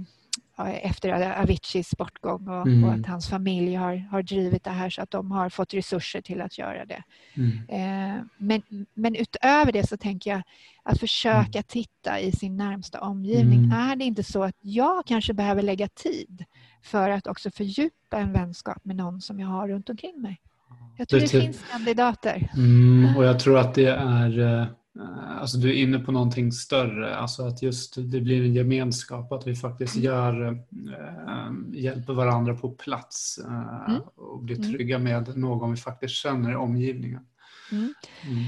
efter 0.57 1.39
Aviciis 1.41 1.97
bortgång 1.97 2.47
och, 2.47 2.67
Mm. 2.67 2.83
och 2.83 2.93
att 2.93 3.05
hans 3.05 3.29
familj 3.29 3.75
har, 3.75 3.95
har 3.95 4.23
drivit 4.23 4.63
det 4.63 4.69
här 4.69 4.89
så 4.89 5.01
att 5.01 5.11
de 5.11 5.31
har 5.31 5.49
fått 5.49 5.73
resurser 5.73 6.21
till 6.21 6.41
att 6.41 6.57
göra 6.57 6.85
det. 6.85 7.03
Mm. 7.33 7.57
Eh, 7.69 8.23
men, 8.37 8.61
men 8.93 9.15
utöver 9.15 9.71
det 9.71 9.87
så 9.87 9.97
tänker 9.97 10.31
jag 10.31 10.41
att 10.83 10.99
försöka 10.99 11.63
titta 11.63 12.19
i 12.19 12.31
sin 12.31 12.57
närmsta 12.57 13.01
omgivning. 13.01 13.63
Mm. 13.63 13.71
Är 13.71 13.95
det 13.95 14.05
inte 14.05 14.23
så 14.23 14.43
att 14.43 14.55
jag 14.61 15.05
kanske 15.05 15.33
behöver 15.33 15.61
lägga 15.61 15.87
tid 15.87 16.45
för 16.83 17.09
att 17.09 17.27
också 17.27 17.51
fördjupa 17.51 18.17
en 18.17 18.33
vänskap 18.33 18.85
med 18.85 18.95
någon 18.95 19.21
som 19.21 19.39
jag 19.39 19.47
har 19.47 19.67
runt 19.67 19.89
omkring 19.89 20.21
mig? 20.21 20.41
Jag 20.97 21.07
tror 21.07 21.19
Det 21.19 21.25
det, 21.25 21.41
finns 21.41 21.63
kandidater. 21.71 22.49
Mm, 22.55 23.17
och 23.17 23.23
jag 23.29 23.39
tror 23.39 23.57
att 23.57 23.75
det 23.75 23.85
är, 23.85 24.39
eh, 24.39 24.67
alltså 25.39 25.57
du 25.57 25.69
är 25.69 25.73
inne 25.73 25.99
på 25.99 26.11
någonting 26.11 26.51
större, 26.51 27.15
alltså 27.15 27.43
att 27.47 27.61
just 27.61 27.95
det 27.95 28.21
blir 28.21 28.43
en 28.43 28.53
gemenskap, 28.53 29.31
att 29.31 29.47
vi 29.47 29.55
faktiskt 29.55 29.95
Mm. 29.95 30.05
gör, 30.05 30.47
eh, 30.51 31.81
hjälper 31.81 32.13
varandra 32.13 32.55
på 32.55 32.71
plats 32.71 33.37
eh, 33.37 33.85
Mm. 33.89 34.01
och 34.15 34.43
blir 34.43 34.55
Mm. 34.59 34.73
trygga 34.73 34.99
med 34.99 35.37
någon 35.37 35.71
vi 35.71 35.77
faktiskt 35.77 36.15
känner 36.15 36.51
i 36.51 36.55
omgivningen. 36.55 37.25
Mm. 37.71 37.93
Mm. 38.23 38.43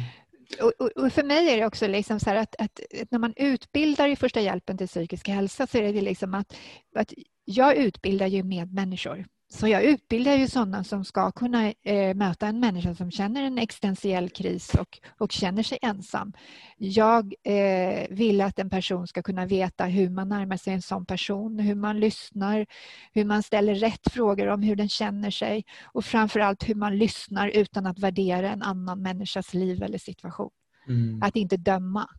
Och, 0.62 1.04
och, 1.04 1.14
för 1.14 1.24
mig 1.24 1.50
är 1.50 1.58
det 1.58 1.66
också 1.66 1.88
liksom 1.88 2.20
så 2.20 2.30
att, 2.30 2.56
att 2.60 2.80
när 3.10 3.20
man 3.20 3.34
utbildar 3.36 4.08
i 4.08 4.16
första 4.16 4.42
hjälpen 4.42 4.78
till 4.78 4.88
psykisk 4.88 5.28
hälsa 5.28 5.68
så 5.68 5.78
är 5.78 5.94
det 5.94 6.02
liksom 6.02 6.34
att, 6.34 6.56
att 6.96 7.14
jag 7.46 7.76
utbildar 7.76 8.28
ju 8.28 8.44
medmänniskor. 8.44 9.26
Så 9.56 9.68
jag 9.68 9.84
utbildar 9.84 10.36
ju 10.36 10.48
sådana 10.48 10.84
som 10.84 11.06
ska 11.06 11.32
kunna 11.32 11.74
eh, 11.84 12.16
möta 12.16 12.48
en 12.48 12.60
människa 12.60 12.96
som 12.96 13.12
känner 13.12 13.44
en 13.44 13.58
existentiell 13.58 14.30
kris 14.30 14.76
och, 14.76 15.00
och 15.18 15.32
känner 15.32 15.64
sig 15.64 15.78
ensam. 15.82 16.34
Jag 16.78 17.34
eh, 17.44 18.08
vill 18.10 18.42
att 18.42 18.60
en 18.60 18.70
person 18.70 19.08
ska 19.08 19.22
kunna 19.22 19.46
veta 19.46 19.86
hur 19.86 20.10
man 20.10 20.30
närmar 20.30 20.58
sig 20.58 20.74
en 20.74 20.82
sån 20.82 21.06
person, 21.06 21.60
hur 21.60 21.76
man 21.76 22.00
lyssnar, 22.00 22.66
hur 23.14 23.26
man 23.26 23.44
ställer 23.44 23.76
rätt 23.76 24.12
frågor 24.12 24.48
om 24.48 24.62
hur 24.62 24.76
den 24.76 24.90
känner 24.90 25.32
sig 25.32 25.66
och 25.84 26.06
framförallt 26.06 26.70
hur 26.70 26.76
man 26.76 26.98
lyssnar 26.98 27.48
utan 27.48 27.86
att 27.86 28.00
värdera 28.00 28.52
en 28.52 28.62
annan 28.62 29.02
människas 29.02 29.54
liv 29.54 29.84
eller 29.84 29.98
situation. 29.98 30.52
Mm. 30.88 31.24
Att 31.24 31.36
inte 31.36 31.58
döma. 31.58 32.10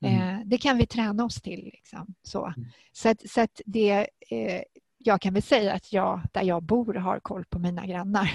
Mm. 0.00 0.38
Eh, 0.38 0.40
det 0.46 0.58
kan 0.58 0.78
vi 0.78 0.86
träna 0.86 1.24
oss 1.24 1.42
till. 1.42 1.64
Liksom. 1.64 2.14
Så, 2.22 2.46
Mm. 2.46 2.68
så, 2.92 3.08
att, 3.08 3.30
så 3.30 3.40
att 3.40 3.60
det, 3.66 3.90
eh, 4.30 4.62
jag 4.98 5.20
kan 5.20 5.34
väl 5.34 5.42
säga 5.42 5.72
att 5.74 5.92
jag, 5.92 6.20
där 6.32 6.42
jag 6.42 6.62
bor, 6.62 6.94
har 6.94 7.20
koll 7.20 7.44
på 7.44 7.58
mina 7.58 7.86
grannar 7.86 8.30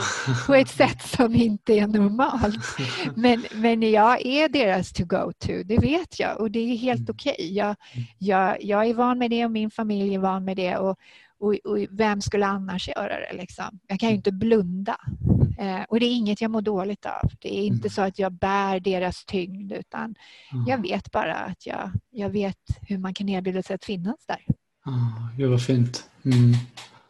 på 0.46 0.54
ett 0.54 0.68
sätt 0.68 1.02
som 1.02 1.34
inte 1.34 1.72
är 1.78 1.86
normalt. 1.86 2.58
Men, 3.16 3.44
men 3.54 3.82
jag 3.90 4.26
är 4.26 4.48
deras 4.48 4.92
to 4.92 5.04
go 5.04 5.32
to, 5.38 5.52
det 5.64 5.78
vet 5.78 6.20
jag 6.20 6.40
och 6.40 6.50
det 6.50 6.58
är 6.58 6.76
helt 6.76 7.00
Mm. 7.00 7.10
okej. 7.14 7.54
Jag, 7.54 7.76
jag, 8.18 8.62
jag 8.64 8.86
är 8.86 8.94
van 8.94 9.18
med 9.18 9.30
det 9.30 9.44
och 9.44 9.50
min 9.50 9.70
familj 9.70 10.14
är 10.14 10.18
van 10.18 10.44
med 10.44 10.56
det. 10.56 10.76
Och, 10.76 10.98
och, 11.38 11.54
och 11.64 11.78
vem 11.90 12.20
skulle 12.20 12.46
annars 12.46 12.88
göra 12.88 13.20
det? 13.20 13.32
Liksom? 13.36 13.78
Jag 13.86 14.00
kan 14.00 14.08
ju 14.08 14.14
inte 14.14 14.32
blunda. 14.32 14.96
Eh, 15.58 15.82
och 15.88 16.00
det 16.00 16.06
är 16.06 16.16
inget 16.16 16.40
jag 16.40 16.50
mår 16.50 16.60
dåligt 16.62 17.06
av. 17.06 17.30
Det 17.40 17.58
är 17.58 17.62
inte 17.66 17.86
Mm. 17.86 17.90
så 17.90 18.02
att 18.02 18.18
jag 18.18 18.32
bär 18.32 18.80
deras 18.80 19.24
tyngd 19.24 19.72
utan 19.72 20.14
Ja. 20.52 20.64
jag 20.68 20.82
vet 20.82 21.12
bara 21.12 21.34
att 21.34 21.66
jag, 21.66 21.90
jag 22.10 22.30
vet 22.30 22.58
hur 22.88 22.98
man 22.98 23.14
kan 23.14 23.28
erbjuda 23.28 23.62
sig 23.62 23.74
att 23.74 23.84
finnas 23.84 24.26
där. 24.26 24.40
Gud 25.36 25.50
vad 25.50 25.62
fint. 25.62 26.10
Mm. 26.24 26.52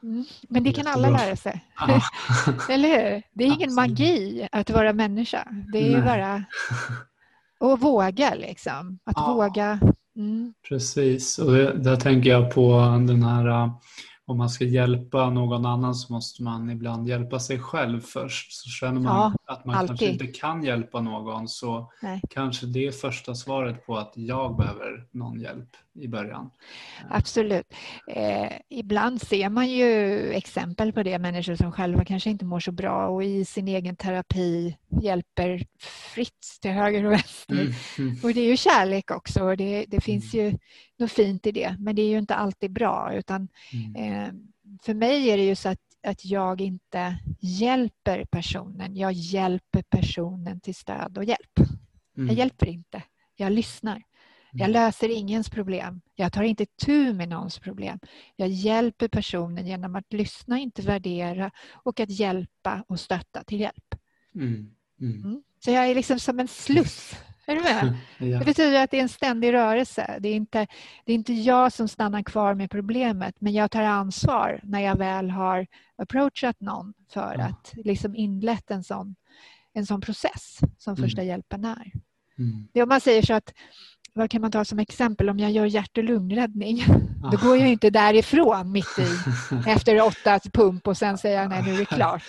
Mm. 0.03 0.25
Men 0.49 0.65
det 0.65 0.73
kan 0.73 0.87
alla 0.87 1.11
lära 1.11 1.37
sig. 1.37 1.65
Ah. 1.75 2.01
Eller 2.71 2.89
hur? 2.89 3.23
Det 3.33 3.45
är 3.45 3.47
ingen 3.47 3.53
Absolut. 3.71 3.75
magi 3.99 4.49
att 4.53 4.71
vara 4.71 4.93
människa. 4.93 5.49
Det 5.73 5.79
är 5.79 5.91
ju 5.91 5.97
Nej. 5.97 6.03
bara 6.03 6.45
att 7.73 7.81
våga 7.83 8.35
liksom. 8.35 8.99
Att 9.05 9.15
Ja. 9.17 9.35
våga. 9.35 9.81
Mm. 10.17 10.55
Precis, 10.69 11.39
och 11.39 11.53
det, 11.53 11.73
där 11.73 11.97
tänker 11.97 12.31
jag 12.31 12.55
på 12.55 12.81
den 13.07 13.23
här, 13.23 13.47
äh, 13.49 13.71
om 14.27 14.39
man 14.39 14.51
ska 14.51 14.65
hjälpa 14.65 15.31
någon 15.31 15.67
annan 15.67 15.95
så 15.95 16.13
måste 16.13 16.43
man 16.43 16.71
ibland 16.71 17.09
hjälpa 17.09 17.41
sig 17.41 17.59
själv 17.59 18.01
först. 18.01 18.53
Så 18.53 18.69
känner 18.71 19.01
man 19.01 19.05
Ja, 19.17 19.33
att 19.47 19.65
man 19.65 19.75
alltid. 19.75 19.89
kanske 19.89 20.07
inte 20.07 20.27
kan 20.27 20.65
hjälpa 20.65 21.01
någon 21.01 21.49
så 21.49 21.93
Nej. 22.03 22.21
kanske 22.31 22.67
det 22.67 22.87
är 22.87 22.93
första 22.93 23.35
svaret 23.35 23.87
på 23.87 23.97
att 23.97 24.13
jag 24.17 24.57
behöver 24.57 25.07
någon 25.11 25.41
hjälp 25.41 25.69
i 25.95 26.09
början. 26.09 26.51
Absolut. 27.11 27.75
Eh, 28.11 28.53
ibland 28.69 29.23
ser 29.23 29.49
man 29.49 29.71
ju 29.71 30.21
exempel 30.33 30.93
på 30.93 31.03
det, 31.03 31.19
människor 31.19 31.55
som 31.55 31.73
själva 31.73 32.05
kanske 32.05 32.31
inte 32.31 32.45
mår 32.45 32.61
så 32.61 32.73
bra 32.73 33.07
och 33.09 33.25
i 33.25 33.45
sin 33.45 33.69
egen 33.69 33.97
terapi 33.97 34.77
hjälper 35.03 35.67
fritt 36.15 36.59
till 36.63 36.71
höger 36.71 37.05
och 37.05 37.13
vänster. 37.13 37.55
Mm, 37.55 37.73
mm, 37.99 38.17
Och 38.23 38.35
det 38.35 38.41
är 38.41 38.49
ju 38.51 38.57
kärlek 38.57 39.11
också 39.11 39.45
och 39.45 39.57
det, 39.57 39.85
det 39.89 40.01
finns 40.01 40.35
ju 40.35 40.59
något 40.99 41.13
fint 41.13 41.47
i 41.47 41.53
det, 41.53 41.77
men 41.79 41.97
det 41.97 42.03
är 42.03 42.09
ju 42.09 42.19
inte 42.19 42.35
alltid 42.35 42.73
bra 42.73 43.13
utan 43.15 43.49
mm, 43.73 44.25
eh, 44.25 44.33
för 44.83 44.95
mig 44.95 45.31
är 45.31 45.37
det 45.37 45.45
ju 45.45 45.55
så 45.55 45.69
att, 45.69 45.79
att 46.07 46.25
jag 46.25 46.61
inte 46.61 47.19
hjälper 47.41 48.25
personen, 48.25 48.97
jag 48.97 49.13
hjälper 49.13 49.83
personen 49.83 50.61
till 50.61 50.75
stöd 50.75 51.19
och 51.19 51.25
hjälp. 51.25 51.59
mm, 52.17 52.29
Jag 52.29 52.37
hjälper 52.39 52.67
inte, 52.69 53.03
jag 53.37 53.53
lyssnar. 53.53 54.03
Jag 54.53 54.69
Mm. 54.69 54.73
löser 54.73 55.09
ingens 55.09 55.51
problem. 55.51 56.01
Jag 56.15 56.33
tar 56.33 56.43
inte 56.43 56.67
tur 56.67 57.13
med 57.13 57.29
någons 57.29 57.59
problem. 57.59 57.99
Jag 58.37 58.49
hjälper 58.49 59.09
personen 59.09 59.67
genom 59.67 59.97
att 59.97 60.13
lyssna, 60.13 60.59
inte 60.59 60.83
värdera 60.83 61.51
och 61.73 62.01
att 62.01 62.11
hjälpa 62.11 62.85
och 62.89 63.01
stötta 63.01 63.45
till 63.45 63.61
hjälp. 63.61 63.95
mm, 64.35 64.71
mm. 65.01 65.25
Mm. 65.25 65.43
Så 65.65 65.71
jag 65.71 65.87
är 65.91 65.95
liksom 65.95 66.19
som 66.21 66.41
en 66.41 66.49
sluss. 66.49 67.15
Är 67.47 67.55
du 67.55 67.63
med? 67.63 67.95
Ja. 68.19 68.39
Det 68.39 68.45
betyder 68.45 68.85
att 68.85 68.91
det 68.91 68.99
är 68.99 69.03
en 69.03 69.09
ständig 69.09 69.53
rörelse. 69.53 70.17
Det 70.21 70.29
är, 70.29 70.35
inte, 70.35 70.67
det 71.05 71.13
är 71.13 71.17
inte 71.17 71.33
jag 71.33 71.73
som 71.73 71.89
stannar 71.89 72.23
kvar 72.23 72.55
med 72.55 72.71
problemet 72.71 73.35
men 73.39 73.53
jag 73.53 73.71
tar 73.71 73.83
ansvar 73.83 74.61
när 74.63 74.81
jag 74.81 74.99
väl 74.99 75.31
har 75.31 75.67
approachat 75.97 76.61
någon 76.61 76.95
för 77.13 77.37
Ja. 77.39 77.45
att 77.45 77.73
liksom 77.85 78.17
inlett 78.17 78.71
en 78.71 78.85
sån, 78.85 79.17
en 79.73 79.87
sån 79.87 80.01
process 80.01 80.59
som 80.79 80.95
Mm. 80.95 81.05
första 81.05 81.23
hjälpen 81.23 81.65
är. 81.65 81.93
Mm. 82.39 82.69
Om 82.83 82.89
man 82.89 83.01
säger 83.01 83.23
så 83.23 83.35
att, 83.35 83.53
vad 84.13 84.31
kan 84.31 84.41
man 84.41 84.51
ta 84.51 84.65
som 84.65 84.79
exempel, 84.79 85.29
om 85.31 85.39
jag 85.39 85.51
gör 85.51 85.67
hjärt 85.67 85.99
och 85.99 86.05
lungräddning, 86.05 86.85
då 87.33 87.39
går 87.49 87.57
jag 87.57 87.69
inte 87.69 87.91
därifrån 87.91 88.73
mitt 88.73 88.99
i 88.99 89.07
efter 89.71 90.01
åtta 90.07 90.41
pump 90.53 90.87
och 90.87 90.97
sen 90.97 91.19
säger 91.19 91.41
jag 91.41 91.49
nej 91.51 91.63
nu 91.63 91.75
är 91.75 91.79
det 91.79 91.85
klart. 91.85 92.23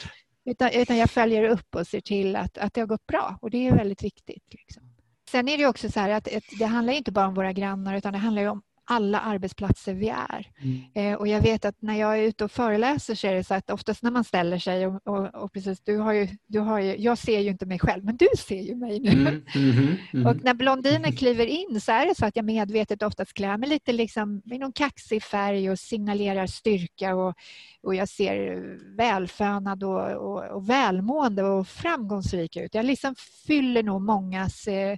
Utan, 0.45 0.70
utan 0.74 0.97
jag 0.97 1.09
följer 1.09 1.43
upp 1.43 1.76
och 1.76 1.88
ser 1.88 2.01
till 2.01 2.36
att, 2.36 2.57
att 2.57 2.74
det 2.74 2.82
har 2.82 2.88
gått 2.88 3.07
bra 3.07 3.38
och 3.41 3.49
det 3.49 3.68
är 3.68 3.76
väldigt 3.76 4.03
viktigt. 4.03 4.43
Liksom. 4.51 4.84
Sen 5.32 5.47
är 5.47 5.57
det 5.57 5.65
också 5.67 5.89
så 5.91 5.99
här 5.99 6.09
att 6.09 6.28
ett, 6.28 6.43
det 6.59 6.65
handlar 6.65 6.93
inte 6.93 7.11
bara 7.11 7.28
om 7.28 7.34
våra 7.34 7.53
grannar 7.53 7.95
utan 7.95 8.13
det 8.13 8.19
handlar 8.19 8.41
ju 8.41 8.49
om 8.49 8.61
alla 8.89 9.19
arbetsplatser 9.19 9.93
vi 9.93 10.09
är. 10.09 10.51
Mm. 10.61 10.81
Eh, 10.93 11.19
och 11.19 11.27
jag 11.27 11.41
vet 11.41 11.65
att 11.65 11.81
när 11.81 11.99
jag 11.99 12.19
är 12.19 12.23
ute 12.23 12.43
och 12.43 12.51
föreläser 12.51 13.15
så 13.15 13.27
är 13.27 13.33
det 13.33 13.43
så 13.43 13.53
att 13.53 13.69
oftast 13.69 14.03
när 14.03 14.11
man 14.11 14.23
ställer 14.23 14.59
sig 14.59 14.88
och, 14.88 15.07
och, 15.07 15.35
och 15.35 15.53
precis, 15.53 15.79
du 15.83 15.97
har 15.97 16.13
ju, 16.13 16.27
du 16.47 16.59
har 16.59 16.79
ju, 16.79 16.97
jag 16.97 17.17
ser 17.17 17.39
ju 17.39 17.49
inte 17.49 17.65
mig 17.65 17.79
själv 17.79 18.05
men 18.05 18.17
du 18.17 18.27
ser 18.38 18.61
ju 18.61 18.75
mig 18.75 18.99
nu. 18.99 19.11
Mm, 19.11 19.43
mhm, 19.55 19.97
mhm. 20.13 20.25
Och 20.27 20.43
när 20.43 20.53
blondiner 20.53 21.11
kliver 21.11 21.45
in 21.45 21.81
så 21.81 21.91
är 21.91 22.05
det 22.05 22.15
så 22.15 22.25
att 22.25 22.35
jag 22.35 22.45
medvetet 22.45 23.03
oftast 23.03 23.33
klär 23.33 23.57
mig 23.57 23.69
lite 23.69 23.93
liksom 23.93 24.41
i 24.45 24.57
någon 24.57 24.73
kaxig 24.73 25.23
färg 25.23 25.71
och 25.71 25.79
signalerar 25.79 26.47
styrka 26.47 27.15
och, 27.15 27.35
och 27.83 27.95
jag 27.95 28.09
ser 28.09 28.63
välfönad 28.97 29.83
och, 29.83 30.11
och, 30.11 30.43
och 30.43 30.69
välmående 30.69 31.43
och 31.43 31.67
framgångsrik 31.67 32.57
ut. 32.57 32.75
Jag 32.75 32.85
liksom 32.85 33.15
fyller 33.47 33.83
nog 33.83 34.01
mångas, 34.01 34.67
eh, 34.67 34.97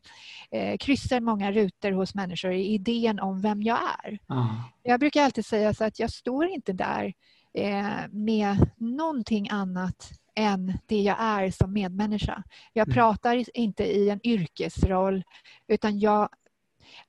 eh, 0.52 0.78
kryssar 0.78 1.20
många 1.20 1.52
rutor 1.52 1.92
hos 1.92 2.16
människor 2.16 2.52
i 2.52 2.74
idén 2.74 3.20
om 3.20 3.42
vem 3.42 3.62
jag 3.62 3.79
är. 3.80 4.20
Ah. 4.28 4.48
Jag 4.84 5.00
brukar 5.00 5.24
alltid 5.24 5.46
säga 5.46 5.74
så 5.74 5.84
att 5.84 6.00
jag 6.00 6.12
står 6.12 6.46
inte 6.48 6.74
där 6.74 7.14
eh, 7.54 8.08
med 8.12 8.70
någonting 8.78 9.50
annat 9.50 10.12
än 10.36 10.78
det 10.86 11.02
jag 11.02 11.18
är 11.20 11.52
som 11.52 11.74
medmänniska. 11.74 12.44
Jag 12.74 12.88
Mm. 12.88 12.94
pratar 12.94 13.58
inte 13.58 13.84
i 13.84 14.10
en 14.10 14.20
yrkesroll 14.28 15.24
utan 15.68 16.00
jag... 16.00 16.30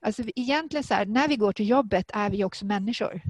Alltså 0.00 0.22
egentligen 0.36 0.84
så 0.84 0.94
här, 0.94 1.06
när 1.06 1.28
vi 1.28 1.36
går 1.36 1.52
till 1.52 1.68
jobbet 1.68 2.10
är 2.14 2.30
vi 2.30 2.44
också 2.44 2.66
människor. 2.66 3.20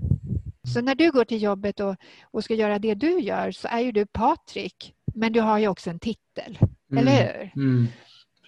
Så 0.75 0.81
när 0.81 0.95
du 0.95 1.11
går 1.11 1.25
till 1.25 1.43
jobbet 1.43 1.81
och, 1.81 1.97
och 2.23 2.45
ska 2.45 2.55
göra 2.55 2.79
det 2.79 2.95
du 2.95 3.21
gör 3.21 3.51
så 3.53 3.69
är 3.69 3.81
ju 3.81 3.93
du 3.93 4.07
Patrik 4.07 4.95
men 5.15 5.33
du 5.33 5.41
har 5.41 5.59
ju 5.59 5.69
också 5.69 5.91
en 5.91 5.99
titel, 6.01 6.59
Mm, 6.93 7.09
eller 7.09 7.23
hur? 7.23 7.63
Mm. 7.63 7.87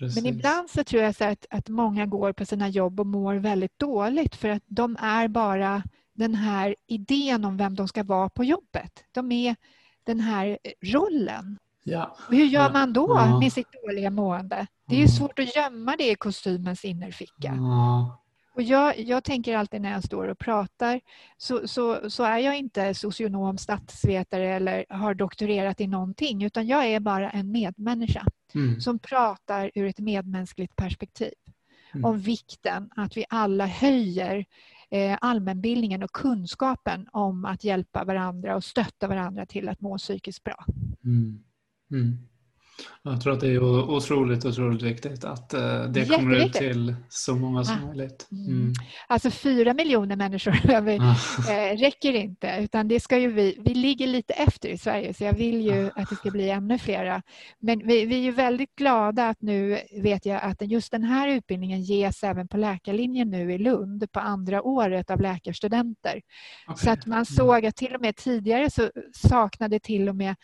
Precis. 0.02 0.22
Men 0.22 0.34
ibland 0.34 0.70
så 0.70 0.84
tror 0.84 1.02
jag 1.02 1.14
så 1.14 1.24
att, 1.24 1.46
att 1.50 1.68
många 1.68 2.06
går 2.06 2.32
på 2.32 2.44
sina 2.44 2.68
jobb 2.68 3.00
och 3.00 3.06
mår 3.06 3.34
väldigt 3.34 3.78
dåligt 3.78 4.36
för 4.36 4.48
att 4.48 4.62
de 4.66 4.96
är 5.00 5.28
bara 5.28 5.82
den 6.14 6.34
här 6.34 6.76
idén 6.86 7.44
om 7.44 7.56
vem 7.56 7.74
de 7.74 7.88
ska 7.88 8.02
vara 8.02 8.28
på 8.28 8.44
jobbet. 8.44 9.04
De 9.12 9.32
är 9.32 9.56
den 10.04 10.20
här 10.20 10.58
rollen. 10.84 11.58
Ja. 11.84 12.16
Hur 12.30 12.44
gör 12.44 12.72
man 12.72 12.92
då 12.92 13.06
Ja. 13.08 13.40
med 13.40 13.52
sitt 13.52 13.66
dåliga 13.86 14.10
mående? 14.10 14.66
Det 14.88 14.94
är 14.94 14.98
Mm. 14.98 15.08
svårt 15.08 15.38
att 15.38 15.56
gömma 15.56 15.96
det 15.96 16.10
i 16.10 16.14
kostymens 16.14 16.84
innerficka. 16.84 17.54
Ja. 17.56 18.21
Och 18.54 18.62
jag, 18.62 19.00
jag 19.00 19.24
tänker 19.24 19.56
alltid 19.56 19.80
när 19.80 19.92
jag 19.92 20.04
står 20.04 20.28
och 20.28 20.38
pratar 20.38 21.00
så, 21.36 21.68
så, 21.68 22.10
så 22.10 22.24
är 22.24 22.38
jag 22.38 22.58
inte 22.58 22.94
socionom, 22.94 23.58
statsvetare 23.58 24.54
eller 24.54 24.84
har 24.88 25.14
doktorerat 25.14 25.80
i 25.80 25.86
någonting 25.86 26.42
utan 26.44 26.66
jag 26.66 26.86
är 26.86 27.00
bara 27.00 27.30
en 27.30 27.52
medmänniska 27.52 28.26
Mm. 28.54 28.80
som 28.80 28.98
pratar 28.98 29.70
ur 29.74 29.86
ett 29.86 29.98
medmänskligt 29.98 30.76
perspektiv 30.76 31.32
Mm. 31.94 32.04
om 32.04 32.18
vikten 32.18 32.90
att 32.96 33.16
vi 33.16 33.24
alla 33.28 33.66
höjer 33.66 34.44
eh, 34.90 35.18
allmänbildningen 35.20 36.02
och 36.02 36.12
kunskapen 36.12 37.08
om 37.12 37.44
att 37.44 37.64
hjälpa 37.64 38.04
varandra 38.04 38.56
och 38.56 38.64
stötta 38.64 39.08
varandra 39.08 39.46
till 39.46 39.68
att 39.68 39.80
må 39.80 39.98
psykiskt 39.98 40.44
bra. 40.44 40.64
Mm. 41.90 42.18
Mm. 43.04 43.14
Jag 43.14 43.20
tror 43.22 43.32
att 43.32 43.40
det 43.40 43.48
är 43.48 43.62
otroligt, 43.90 44.44
otroligt 44.44 44.82
viktigt 44.82 45.24
att 45.24 45.54
eh, 45.54 45.84
det 45.84 46.06
kommer 46.16 46.34
ut 46.46 46.52
till 46.52 46.94
så 47.08 47.34
många 47.34 47.64
som 47.64 47.76
Ah. 47.82 47.86
möjligt. 47.86 48.28
Mm. 48.32 48.46
Mm. 48.46 48.72
Alltså 49.06 49.30
fyra 49.30 49.74
miljoner 49.74 50.16
människor 50.16 50.52
Ah. 51.00 51.52
eh, 51.52 51.76
räcker 51.76 52.12
inte 52.12 52.56
utan 52.60 52.88
det 52.88 53.00
ska 53.00 53.18
ju 53.18 53.32
vi, 53.32 53.56
vi 53.64 53.74
ligger 53.74 54.06
lite 54.06 54.34
efter 54.34 54.68
i 54.68 54.78
Sverige 54.78 55.14
så 55.14 55.24
jag 55.24 55.32
vill 55.34 55.60
ju 55.60 55.90
att 55.96 56.08
det 56.10 56.16
ska 56.16 56.30
bli 56.30 56.50
ännu 56.50 56.78
flera. 56.78 57.22
Men 57.58 57.86
vi, 57.86 58.04
vi 58.06 58.14
är 58.14 58.22
ju 58.22 58.30
väldigt 58.30 58.76
glada 58.76 59.28
att 59.28 59.42
nu 59.42 59.78
vet 60.02 60.26
jag 60.26 60.42
att 60.42 60.62
just 60.62 60.92
den 60.92 61.02
här 61.04 61.28
utbildningen 61.28 61.82
ges 61.82 62.22
även 62.24 62.48
på 62.48 62.56
läkarlinjen 62.56 63.30
nu 63.30 63.52
i 63.52 63.58
Lund 63.58 64.12
på 64.12 64.20
andra 64.20 64.62
året 64.62 65.10
av 65.10 65.20
läkarstudenter. 65.20 66.20
Okej. 66.66 66.84
Så 66.84 66.90
att 66.90 67.06
man 67.06 67.26
såg 67.26 67.66
att 67.66 67.76
till 67.76 67.94
och 67.94 68.00
med 68.00 68.16
tidigare 68.16 68.70
så 68.70 68.90
saknade 69.14 69.80
till 69.80 70.08
och 70.08 70.16
med 70.16 70.34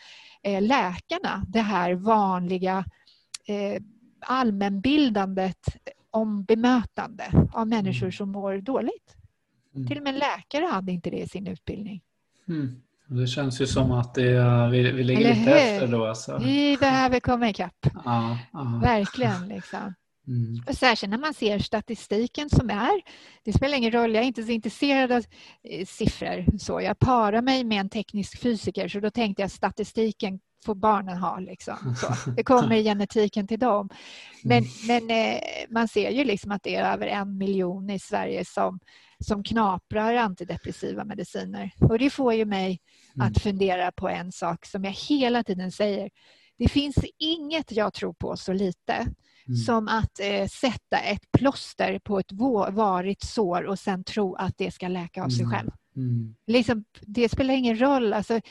eh, 0.43 0.61
läkarna 0.61 1.43
det 1.47 1.59
här 1.61 1.93
vanliga 2.19 2.85
eh, 3.47 3.81
allmänbildandet 4.21 5.57
om 6.11 6.43
bemötande 6.43 7.23
av 7.53 7.67
människor 7.67 8.03
Mm. 8.05 8.11
som 8.11 8.31
mår 8.31 8.57
dåligt. 8.57 9.15
Mm. 9.75 9.87
Till 9.87 9.97
och 9.97 10.03
med 10.03 10.13
läkare 10.15 10.65
hade 10.65 10.91
inte 10.91 11.09
det 11.09 11.17
i 11.19 11.27
sin 11.29 11.47
utbildning. 11.47 12.01
Mm. 12.47 12.81
Det 13.07 13.27
känns 13.27 13.61
ju 13.61 13.67
som 13.67 13.91
att 13.91 14.17
är- 14.17 14.69
vi, 14.69 14.91
vi 14.91 15.03
ligger 15.03 15.21
Eller 15.21 15.35
lite 15.35 15.49
hur? 15.51 15.57
efter 15.57 15.87
då. 15.87 16.05
Alltså. 16.05 16.37
Vi 16.37 16.77
behöver 16.79 17.19
komma 17.19 17.49
ikapp, 17.49 17.85
Ja, 18.05 18.37
ja. 18.53 18.79
verkligen. 18.83 19.47
Liksom. 19.47 19.93
Mm. 20.27 20.63
Och 20.67 20.75
särskilt 20.75 21.09
när 21.11 21.17
man 21.17 21.33
ser 21.33 21.59
statistiken 21.59 22.49
som 22.49 22.69
är, 22.69 23.01
det 23.43 23.53
spelar 23.53 23.77
ingen 23.77 23.91
roll, 23.91 24.13
jag 24.15 24.23
är 24.23 24.27
inte 24.27 24.43
så 24.43 24.51
intresserad 24.51 25.11
av 25.11 25.23
eh, 25.63 25.85
siffror. 25.85 26.57
Så 26.57 26.81
jag 26.81 26.99
parar 26.99 27.41
mig 27.41 27.63
med 27.63 27.79
en 27.79 27.89
teknisk 27.89 28.41
fysiker 28.41 28.87
så 28.87 28.99
då 28.99 29.09
tänkte 29.09 29.41
jag 29.41 29.51
statistiken 29.51 30.39
får 30.65 30.75
barnen 30.75 31.17
ha. 31.17 31.39
Liksom. 31.39 31.95
Så, 32.01 32.31
det 32.37 32.43
kommer 32.43 32.75
i 32.75 32.83
genetiken 32.83 33.47
till 33.47 33.59
dem. 33.59 33.89
Men, 34.43 34.63
men 34.87 35.09
eh, 35.09 35.39
man 35.69 35.87
ser 35.87 36.09
ju 36.11 36.23
liksom 36.23 36.51
att 36.51 36.63
det 36.63 36.75
är 36.75 36.93
över 36.93 37.07
en 37.07 37.37
miljon 37.37 37.89
i 37.89 37.99
Sverige 37.99 38.45
som, 38.45 38.79
som 39.19 39.43
knaprar 39.43 40.13
antidepressiva 40.15 41.03
mediciner. 41.05 41.71
Och 41.79 41.99
det 41.99 42.09
får 42.09 42.33
ju 42.33 42.45
mig 42.45 42.79
Mm. 43.15 43.27
att 43.27 43.41
fundera 43.41 43.91
på 43.91 44.09
en 44.09 44.31
sak 44.31 44.65
som 44.65 44.83
jag 44.83 44.91
hela 44.91 45.43
tiden 45.43 45.71
säger. 45.71 46.09
Det 46.57 46.67
finns 46.67 46.95
inget 47.17 47.71
jag 47.71 47.93
tror 47.93 48.13
på 48.13 48.37
så 48.37 48.53
lite 48.53 49.07
Mm. 49.47 49.57
som 49.57 49.87
att 49.87 50.19
eh, 50.19 50.47
sätta 50.47 50.97
ett 50.99 51.31
plåster 51.31 51.99
på 51.99 52.19
ett 52.19 52.31
varigt 52.71 53.23
sår 53.23 53.63
och 53.63 53.79
sen 53.79 54.03
tro 54.03 54.35
att 54.35 54.57
det 54.57 54.71
ska 54.71 54.87
läka 54.87 55.23
av 55.23 55.29
sig 55.29 55.43
Mm. 55.45 55.51
själv. 55.57 55.69
Mm. 55.95 56.35
Liksom, 56.47 56.83
det 57.01 57.29
spelar 57.29 57.53
ingen 57.53 57.81
roll. 57.81 58.13
Alltså, 58.13 58.41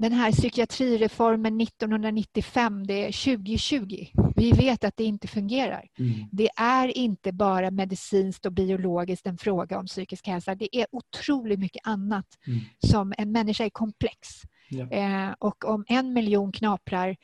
den 0.00 0.12
här 0.12 0.32
psykiatrireformen 0.32 1.60
1995, 1.60 2.86
det 2.86 3.06
är 3.06 3.36
2020. 3.36 4.06
Vi 4.36 4.52
vet 4.52 4.84
att 4.84 4.96
det 4.96 5.04
inte 5.04 5.28
fungerar. 5.28 5.88
Mm. 5.98 6.12
Det 6.32 6.48
är 6.56 6.96
inte 6.96 7.32
bara 7.32 7.70
medicinskt 7.70 8.46
och 8.46 8.52
biologiskt 8.52 9.26
en 9.26 9.38
fråga 9.38 9.78
om 9.78 9.86
psykisk 9.86 10.26
hälsa. 10.26 10.54
Det 10.54 10.76
är 10.76 10.86
otroligt 10.92 11.58
mycket 11.58 11.86
annat 11.86 12.26
Mm. 12.46 12.60
som 12.78 13.14
en 13.18 13.32
människa 13.32 13.64
är 13.64 13.70
komplex. 13.70 14.28
Ja. 14.68 14.90
Eh, 14.90 15.34
och 15.38 15.64
om 15.64 15.84
en 15.88 16.12
miljon 16.12 16.52
knaprar 16.52 17.16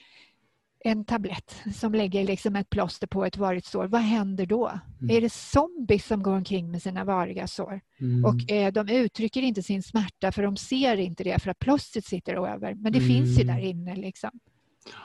en 0.87 1.05
tablett 1.05 1.63
som 1.75 1.93
lägger 1.95 2.25
liksom 2.25 2.57
ett 2.57 2.71
plåster 2.71 3.07
på 3.07 3.25
ett 3.25 3.37
varigt 3.37 3.65
sår, 3.67 3.87
vad 3.87 4.01
händer 4.01 4.47
då? 4.47 4.69
Mm. 5.01 5.17
Är 5.17 5.21
det 5.21 5.33
zombies 5.33 6.07
som 6.07 6.23
går 6.23 6.33
omkring 6.33 6.71
med 6.71 6.83
sina 6.83 7.05
variga 7.05 7.47
sår? 7.47 7.81
Mm. 8.01 8.25
Och 8.25 8.51
eh, 8.53 8.73
de 8.73 8.89
uttrycker 8.89 9.43
inte 9.43 9.63
sin 9.63 9.83
smärta 9.83 10.33
för 10.33 10.43
de 10.43 10.57
ser 10.57 10.97
inte 10.97 11.25
det 11.25 11.43
för 11.43 11.51
att 11.51 11.59
plåstret 11.59 12.05
sitter 12.05 12.35
över. 12.35 12.75
Men 12.75 12.93
det 12.93 12.99
mm. 12.99 13.09
finns 13.09 13.41
ju 13.41 13.45
där 13.45 13.59
inne. 13.59 13.97
Liksom. 13.97 14.31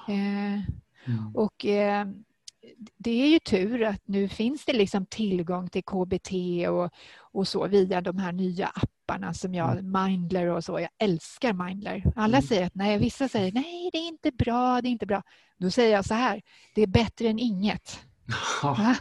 Eh, 0.07 0.53
mm. 1.05 1.35
och 1.35 1.65
eh, 1.65 2.05
det 2.97 3.11
är 3.11 3.27
ju 3.27 3.39
tur 3.39 3.83
att 3.83 4.07
nu 4.07 4.27
finns 4.27 4.65
det 4.65 4.73
liksom 4.73 5.05
tillgång 5.05 5.69
till 5.69 5.83
KBT 5.83 6.31
och, 6.69 6.89
och 7.17 7.47
så 7.47 7.67
via 7.67 8.01
de 8.01 8.17
här 8.17 8.31
nya 8.31 8.67
apparna 8.67 9.33
som 9.33 9.53
jag, 9.53 9.77
mm. 9.77 10.05
Mindler 10.05 10.47
och 10.47 10.63
så. 10.63 10.79
Jag 10.79 10.89
älskar 10.97 11.53
Mindler. 11.53 12.03
Alla 12.15 12.37
mm. 12.37 12.47
säger 12.47 12.65
att 12.65 12.75
nej, 12.75 12.99
vissa 12.99 13.27
säger 13.27 13.51
nej, 13.51 13.89
det 13.93 13.97
är 13.97 14.07
inte 14.07 14.31
bra, 14.31 14.81
det 14.81 14.87
är 14.87 14.91
inte 14.91 15.05
bra. 15.05 15.23
Då 15.61 15.71
säger 15.71 15.95
jag 15.95 16.05
så 16.05 16.13
här, 16.13 16.41
det 16.75 16.81
är 16.81 16.87
bättre 16.87 17.27
än 17.27 17.39
inget. 17.39 17.99
Ja, 18.63 18.95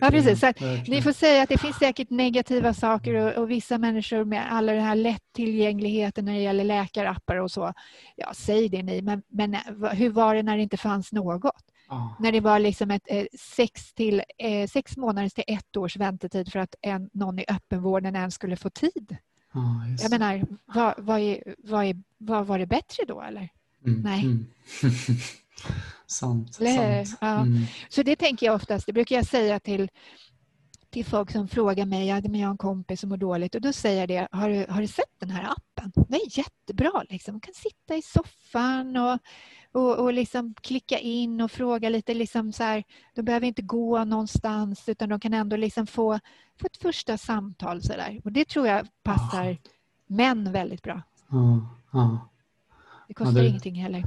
ja, 0.00 0.10
precis. 0.10 0.40
Så 0.40 0.52
ni 0.86 1.02
får 1.02 1.12
säga 1.12 1.42
att 1.42 1.48
det 1.48 1.58
finns 1.58 1.76
säkert 1.76 2.10
negativa 2.10 2.74
saker 2.74 3.14
och, 3.14 3.42
och, 3.42 3.50
vissa 3.50 3.78
människor 3.78 4.24
med 4.24 4.52
alla 4.52 4.72
den 4.72 4.84
här 4.84 4.94
lättillgängligheten 4.94 6.24
när 6.24 6.32
det 6.32 6.40
gäller 6.40 6.64
läkarappar 6.64 7.36
och 7.36 7.50
så. 7.50 7.72
Ja, 8.16 8.32
säg 8.34 8.68
det 8.68 8.82
ni, 8.82 9.02
men, 9.02 9.22
men 9.28 9.56
hur 9.92 10.10
var 10.10 10.34
det 10.34 10.42
när 10.42 10.56
det 10.56 10.62
inte 10.62 10.76
fanns 10.76 11.12
något? 11.12 11.64
Oh. 11.88 12.12
När 12.20 12.32
det 12.32 12.40
var 12.40 12.58
liksom 12.58 12.90
ett, 12.90 13.02
eh, 13.06 13.24
sex, 13.38 13.94
till, 13.94 14.22
eh, 14.38 14.68
sex 14.68 14.96
månaders 14.96 15.32
till 15.32 15.44
ett 15.46 15.76
års 15.76 15.96
väntetid 15.96 16.52
för 16.52 16.58
att 16.58 16.74
en, 16.80 17.10
någon 17.12 17.38
i 17.38 17.44
öppenvården 17.48 18.16
ens 18.16 18.34
skulle 18.34 18.56
få 18.56 18.70
tid. 18.70 19.16
Oh, 19.54 19.94
jag 20.02 20.10
menar, 20.10 20.42
vad, 20.66 20.94
vad, 20.98 21.20
är, 21.20 21.54
vad, 21.58 21.84
är, 21.84 21.96
vad 22.18 22.46
var 22.46 22.58
det 22.58 22.66
bättre 22.66 23.04
då 23.08 23.22
eller? 23.22 23.48
Mm. 23.86 24.00
Nej. 24.00 24.24
Mm. 24.24 24.46
sant. 26.06 26.54
sant. 26.54 27.18
Ja. 27.20 27.40
Mm. 27.40 27.62
Så 27.88 28.02
det 28.02 28.16
tänker 28.16 28.46
jag 28.46 28.54
oftast, 28.54 28.86
det 28.86 28.92
brukar 28.92 29.16
jag 29.16 29.26
säga 29.26 29.60
till, 29.60 29.88
till 30.90 31.04
folk 31.04 31.30
som 31.30 31.48
frågar 31.48 31.86
mig, 31.86 32.06
ja, 32.06 32.20
men 32.22 32.34
jag 32.34 32.46
har 32.46 32.52
en 32.52 32.58
kompis 32.58 33.00
som 33.00 33.08
mår 33.08 33.16
dåligt 33.16 33.54
och 33.54 33.60
då 33.60 33.72
säger 33.72 34.00
jag 34.00 34.08
det, 34.08 34.28
har 34.32 34.48
du, 34.48 34.66
har 34.68 34.80
du 34.80 34.86
sett 34.86 35.14
den 35.18 35.30
här 35.30 35.52
appen? 35.52 35.92
Den 35.94 36.14
är 36.14 36.38
jättebra, 36.38 37.04
liksom. 37.08 37.34
man 37.34 37.40
kan 37.40 37.54
sitta 37.54 37.96
i 37.96 38.02
soffan 38.02 38.96
och 38.96 39.18
och, 39.72 39.98
och 39.98 40.12
liksom 40.12 40.54
klicka 40.60 40.98
in 40.98 41.40
och 41.40 41.50
fråga 41.50 41.88
lite. 41.88 42.14
Liksom 42.14 42.52
så 42.52 42.62
här, 42.62 42.84
de 43.14 43.22
behöver 43.22 43.46
inte 43.46 43.62
gå 43.62 44.04
någonstans 44.04 44.88
utan 44.88 45.08
de 45.08 45.20
kan 45.20 45.34
ändå 45.34 45.56
liksom 45.56 45.86
få, 45.86 46.20
få 46.60 46.66
ett 46.66 46.76
första 46.76 47.18
samtal. 47.18 47.82
Så 47.82 47.92
där. 47.92 48.20
Och 48.24 48.32
Det 48.32 48.48
tror 48.48 48.66
jag 48.66 48.88
passar 49.02 49.44
ja. 49.44 49.56
män 50.06 50.52
väldigt 50.52 50.82
bra. 50.82 51.02
Ja, 51.30 51.68
ja. 51.92 52.28
Det 53.08 53.14
kostar 53.14 53.40
det... 53.40 53.48
ingenting 53.48 53.74
heller. 53.74 54.04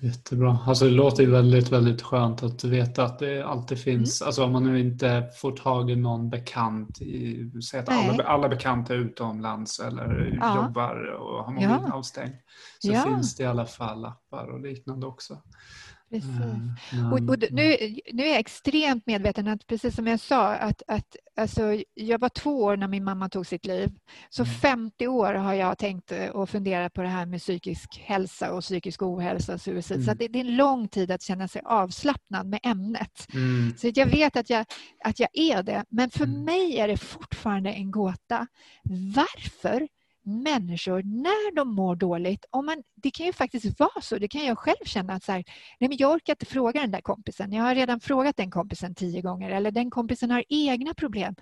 Jättebra. 0.00 0.58
Alltså 0.66 0.84
det 0.84 0.90
låter 0.90 1.22
ju 1.22 1.30
väldigt, 1.30 1.72
väldigt 1.72 2.02
skönt 2.02 2.42
att 2.42 2.64
veta 2.64 3.04
att 3.04 3.18
det 3.18 3.42
alltid 3.42 3.78
finns, 3.78 4.20
mm. 4.20 4.26
alltså 4.26 4.44
om 4.44 4.52
man 4.52 4.64
nu 4.64 4.80
inte 4.80 5.28
får 5.36 5.52
tag 5.52 5.90
i 5.90 5.96
någon 5.96 6.30
bekant, 6.30 7.00
i, 7.00 7.50
säg 7.70 7.80
att 7.80 7.88
alla, 7.88 8.24
alla 8.24 8.48
bekanta 8.48 8.94
är 8.94 8.98
utomlands 8.98 9.80
eller 9.80 10.38
ja. 10.40 10.56
jobbar 10.56 11.12
och 11.12 11.44
har 11.44 11.52
mobilen 11.52 11.80
ja. 11.86 11.94
avstängd, 11.94 12.34
så 12.78 12.92
ja. 12.92 13.02
finns 13.02 13.36
det 13.36 13.42
i 13.42 13.46
alla 13.46 13.66
fall 13.66 14.04
appar 14.04 14.46
och 14.46 14.60
liknande 14.60 15.06
också. 15.06 15.38
Precis. 16.10 16.30
Mm. 16.92 17.12
Och, 17.12 17.18
och, 17.18 17.44
nu, 17.50 17.76
nu 18.12 18.22
är 18.22 18.28
jag 18.28 18.38
extremt 18.38 19.06
medveten 19.06 19.48
att 19.48 19.66
precis 19.66 19.94
som 19.94 20.06
jag 20.06 20.20
sa 20.20 20.54
att, 20.54 20.82
att 20.86 21.16
alltså, 21.36 21.82
jag 21.94 22.18
var 22.18 22.28
två 22.28 22.62
år 22.62 22.76
när 22.76 22.88
min 22.88 23.04
mamma 23.04 23.28
tog 23.28 23.46
sitt 23.46 23.66
liv. 23.66 23.90
Så 24.30 24.42
mm. 24.42 24.54
50 24.54 25.06
år 25.06 25.34
har 25.34 25.54
jag 25.54 25.78
tänkt 25.78 26.12
eh, 26.12 26.26
och 26.26 26.50
funderat 26.50 26.92
på 26.92 27.02
det 27.02 27.08
här 27.08 27.26
med 27.26 27.40
psykisk 27.40 27.98
hälsa 27.98 28.52
och 28.52 28.62
psykisk 28.62 29.02
ohälsa 29.02 29.54
och 29.54 29.60
suicid. 29.60 29.96
Mm. 29.96 30.06
Så 30.06 30.14
det, 30.14 30.28
det, 30.28 30.38
är 30.38 30.44
en 30.44 30.56
lång 30.56 30.88
tid 30.88 31.10
att 31.10 31.22
känna 31.22 31.48
sig 31.48 31.62
avslappnad 31.64 32.46
med 32.46 32.60
ämnet. 32.62 33.26
Mm. 33.34 33.74
Så 33.76 33.90
jag 33.94 34.06
vet 34.06 34.36
att 34.36 34.50
jag, 34.50 34.66
att 35.04 35.20
jag 35.20 35.28
är 35.32 35.62
det. 35.62 35.84
Men 35.88 36.10
för 36.10 36.24
mm. 36.24 36.44
mig 36.44 36.78
är 36.78 36.88
det 36.88 36.96
fortfarande 36.96 37.70
en 37.72 37.90
gåta. 37.90 38.46
Varför 39.14 39.88
människor 40.28 41.02
när 41.02 41.54
de 41.54 41.74
mår 41.74 41.96
dåligt. 41.96 42.44
Om 42.50 42.66
man, 42.66 42.82
det 42.94 43.10
kan 43.10 43.26
ju 43.26 43.32
faktiskt 43.32 43.80
vara 43.80 44.00
så, 44.02 44.18
det 44.18 44.28
kan 44.28 44.44
jag 44.44 44.58
själv 44.58 44.84
känna 44.84 45.12
att 45.12 45.24
så 45.24 45.32
här, 45.32 45.44
nej 45.80 45.88
men 45.88 45.96
jag 45.98 46.12
orkar 46.12 46.32
inte 46.32 46.46
fråga 46.46 46.80
den 46.80 46.90
där 46.90 47.00
kompisen. 47.00 47.52
Jag 47.52 47.62
har 47.62 47.74
redan 47.74 48.00
frågat 48.00 48.36
den 48.36 48.50
kompisen 48.50 48.94
tio 48.94 49.22
gånger 49.22 49.50
eller 49.50 49.70
den 49.70 49.90
kompisen 49.90 50.30
har 50.30 50.44
egna 50.48 50.94
problem. 50.94 51.34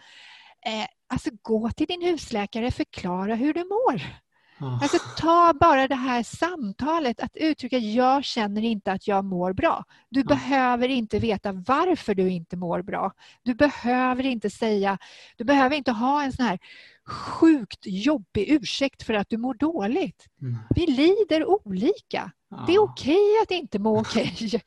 Eh, 0.66 0.87
alltså 1.09 1.30
gå 1.43 1.70
till 1.70 1.87
din 1.87 2.03
husläkare, 2.03 2.70
förklara 2.70 3.34
hur 3.34 3.55
du 3.55 3.64
mår. 3.64 4.25
Oh. 4.61 4.82
Alltså 4.82 4.98
ta 5.18 5.52
bara 5.61 5.88
det 5.88 5.94
här 5.94 6.22
samtalet 6.22 7.20
att 7.20 7.36
uttrycka 7.36 7.78
jag 7.78 8.24
känner 8.24 8.62
inte 8.62 8.92
att 8.92 9.09
jag 9.09 9.24
mår 9.24 9.52
bra. 9.52 9.84
Du 10.09 10.20
oh. 10.20 10.26
behöver 10.26 10.88
inte 10.88 11.18
veta 11.18 11.52
varför 11.52 12.14
du 12.14 12.30
inte 12.30 12.57
mår 12.57 12.82
bra. 12.82 13.12
Du 13.42 13.54
behöver 13.54 14.26
inte 14.26 14.50
säga, 14.50 14.98
du 15.36 15.44
behöver 15.44 15.76
inte 15.76 15.92
ha 15.92 16.22
en 16.22 16.32
sån 16.32 16.46
här 16.46 16.59
sjukt 17.07 17.80
jobbig 17.86 18.48
ursäkt 18.48 19.02
för 19.02 19.14
att 19.14 19.28
du 19.30 19.36
mår 19.36 19.54
dåligt. 19.54 20.26
Mm. 20.42 20.57
Vi 20.74 20.86
lider 20.86 21.44
olika. 21.44 22.32
Ja. 22.50 22.64
Det 22.66 22.74
är 22.74 22.82
okej 22.82 23.14
okay 23.14 23.42
att 23.42 23.50
inte 23.50 23.78
må 23.78 24.00
okej. 24.00 24.32
Okay. 24.34 24.61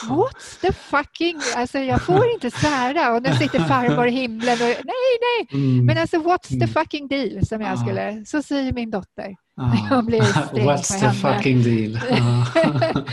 What's 0.00 0.60
the 0.60 0.72
fucking... 0.72 1.40
Alltså 1.56 1.78
jag 1.78 2.02
får 2.02 2.30
inte 2.30 2.50
svära 2.50 3.14
och 3.14 3.22
nu 3.22 3.34
sitter 3.34 3.58
farmor 3.58 4.06
i 4.06 4.10
himlen 4.10 4.52
och 4.52 4.76
nej, 4.84 5.18
nej. 5.20 5.48
Mm. 5.52 5.86
Men 5.86 5.98
alltså 5.98 6.16
what's 6.16 6.48
the 6.48 6.54
mm. 6.54 6.68
fucking 6.68 7.08
deal 7.08 7.46
som 7.46 7.60
jag 7.60 7.78
skulle... 7.78 8.24
Så 8.26 8.42
säger 8.42 8.72
min 8.72 8.90
dotter. 8.90 9.34
Ah. 9.60 9.74
Jag 9.90 10.04
blir 10.04 10.20
What's 10.52 11.00
the 11.00 11.06
henne. 11.06 11.14
fucking 11.14 11.62
deal? 11.62 12.00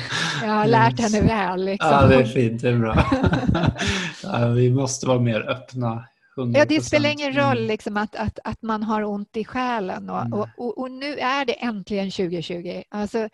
jag 0.44 0.50
har 0.50 0.68
lärt 0.68 1.00
henne 1.00 1.22
väl. 1.22 1.66
Liksom. 1.66 1.90
Ja, 1.92 2.06
det 2.08 2.16
är 2.16 2.26
fint. 2.26 2.62
Det 2.62 2.70
är 2.70 2.78
bra. 2.78 3.06
ja, 4.24 4.48
vi 4.48 4.70
måste 4.70 5.08
vara 5.08 5.20
mer 5.20 5.50
öppna 5.50 5.86
100%. 5.86 6.04
Ja, 6.54 6.66
det 6.66 6.82
spelar 6.82 7.10
ingen 7.10 7.34
roll 7.34 7.58
mm. 7.58 7.68
liksom, 7.68 7.98
att, 7.98 8.16
att, 8.16 8.40
att 8.44 8.62
man 8.62 8.84
har 8.84 9.04
ont 9.04 9.38
i 9.38 9.46
själen. 9.46 10.10
Och, 10.10 10.34
och, 10.34 10.48
och, 10.58 10.78
och, 10.78 10.92
nu 10.92 11.18
är 11.20 11.46
det 11.46 11.54
äntligen 11.54 12.12
2020. 12.12 12.84
Alltså, 12.90 13.30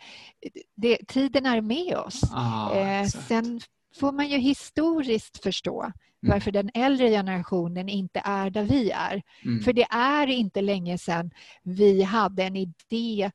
det, 0.76 0.98
tiden 1.08 1.46
är 1.46 1.60
med 1.60 1.96
oss. 1.96 2.20
Ah, 2.32 2.74
eh, 2.74 3.06
sen 3.06 3.60
får 4.00 4.12
man 4.12 4.28
ju 4.28 4.38
historiskt 4.38 5.42
förstå 5.42 5.82
mm. 5.82 5.92
varför 6.20 6.50
den 6.50 6.70
äldre 6.74 7.10
generationen 7.10 7.88
inte 7.88 8.22
är 8.24 8.50
där 8.50 8.64
vi 8.64 8.90
är. 8.90 9.22
Mm. 9.44 9.62
För 9.62 9.72
det 9.72 9.86
är 9.90 10.26
inte 10.26 10.60
länge 10.60 10.98
sedan 10.98 11.30
vi 11.62 12.02
hade 12.02 12.42
en 12.42 12.56
idé 12.56 13.30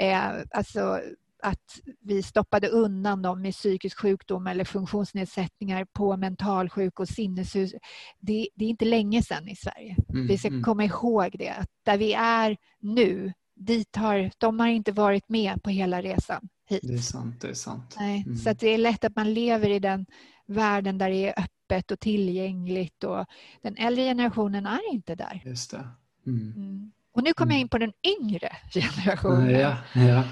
eh, 0.00 0.30
alltså 0.50 1.00
att 1.42 1.80
vi 2.00 2.22
stoppade 2.22 2.68
undan 2.68 3.22
dem 3.22 3.42
med 3.42 3.52
psykisk 3.52 3.98
sjukdom 3.98 4.46
eller 4.46 4.64
funktionsnedsättningar 4.64 5.84
på 5.84 6.16
mentalsjuk 6.16 7.00
och 7.00 7.08
sinneshus. 7.08 7.72
Det, 8.20 8.48
det 8.54 8.64
är 8.64 8.68
inte 8.68 8.84
länge 8.84 9.22
sedan 9.22 9.48
i 9.48 9.56
Sverige. 9.56 9.96
Mm, 10.08 10.26
vi 10.26 10.38
ska 10.38 10.48
mm. 10.48 10.62
komma 10.62 10.84
ihåg 10.84 11.36
det. 11.38 11.48
Att 11.48 11.70
där 11.82 11.98
vi 11.98 12.12
är 12.12 12.56
nu, 12.80 13.32
dit 13.54 13.96
har, 13.96 14.30
de 14.38 14.60
har 14.60 14.68
inte 14.68 14.92
varit 14.92 15.28
med 15.28 15.62
på 15.62 15.70
hela 15.70 16.02
resan 16.02 16.48
hit. 16.68 16.80
Det 16.82 16.94
är 16.94 16.98
sant. 16.98 17.40
Det 17.40 17.48
är 17.48 17.54
sant. 17.54 17.94
Nej, 17.98 18.22
mm. 18.26 18.36
Så 18.36 18.52
det 18.52 18.68
är 18.68 18.78
lätt 18.78 19.04
att 19.04 19.16
man 19.16 19.34
lever 19.34 19.70
i 19.70 19.78
den 19.78 20.06
världen 20.46 20.98
där 20.98 21.10
det 21.10 21.28
är 21.28 21.40
öppet 21.40 21.90
och 21.90 22.00
tillgängligt. 22.00 23.04
Och 23.04 23.26
den 23.62 23.76
äldre 23.76 24.04
generationen 24.04 24.66
är 24.66 24.92
inte 24.92 25.14
där. 25.14 25.42
Just 25.44 25.70
det. 25.70 25.88
Mm. 26.26 26.92
Och 27.16 27.22
nu 27.22 27.32
kommer 27.34 27.52
jag 27.52 27.56
mm. 27.56 27.62
in 27.62 27.68
på 27.68 27.78
den 27.78 27.92
yngre 28.06 28.56
generationen. 28.72 29.60
Ja, 29.60 29.76
ja. 29.94 30.24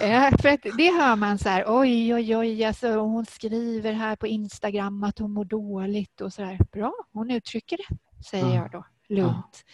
ja, 0.00 0.30
för 0.42 0.48
att 0.48 0.62
det 0.62 0.90
hör 0.90 1.16
man 1.16 1.38
så 1.38 1.48
här, 1.48 1.64
oj, 1.66 2.14
oj, 2.14 2.36
oj, 2.36 2.64
alltså, 2.64 2.88
hon 2.88 3.26
skriver 3.26 3.92
här 3.92 4.16
på 4.16 4.26
Instagram 4.26 5.04
att 5.04 5.18
hon 5.18 5.32
mår 5.32 5.44
dåligt 5.44 6.20
och 6.20 6.32
så 6.32 6.42
där. 6.42 6.58
Bra, 6.72 6.92
hon 7.12 7.30
uttrycker 7.30 7.76
det, 7.76 7.96
säger 8.24 8.46
ja. 8.46 8.54
jag 8.54 8.70
då 8.70 8.84
lugnt. 9.08 9.64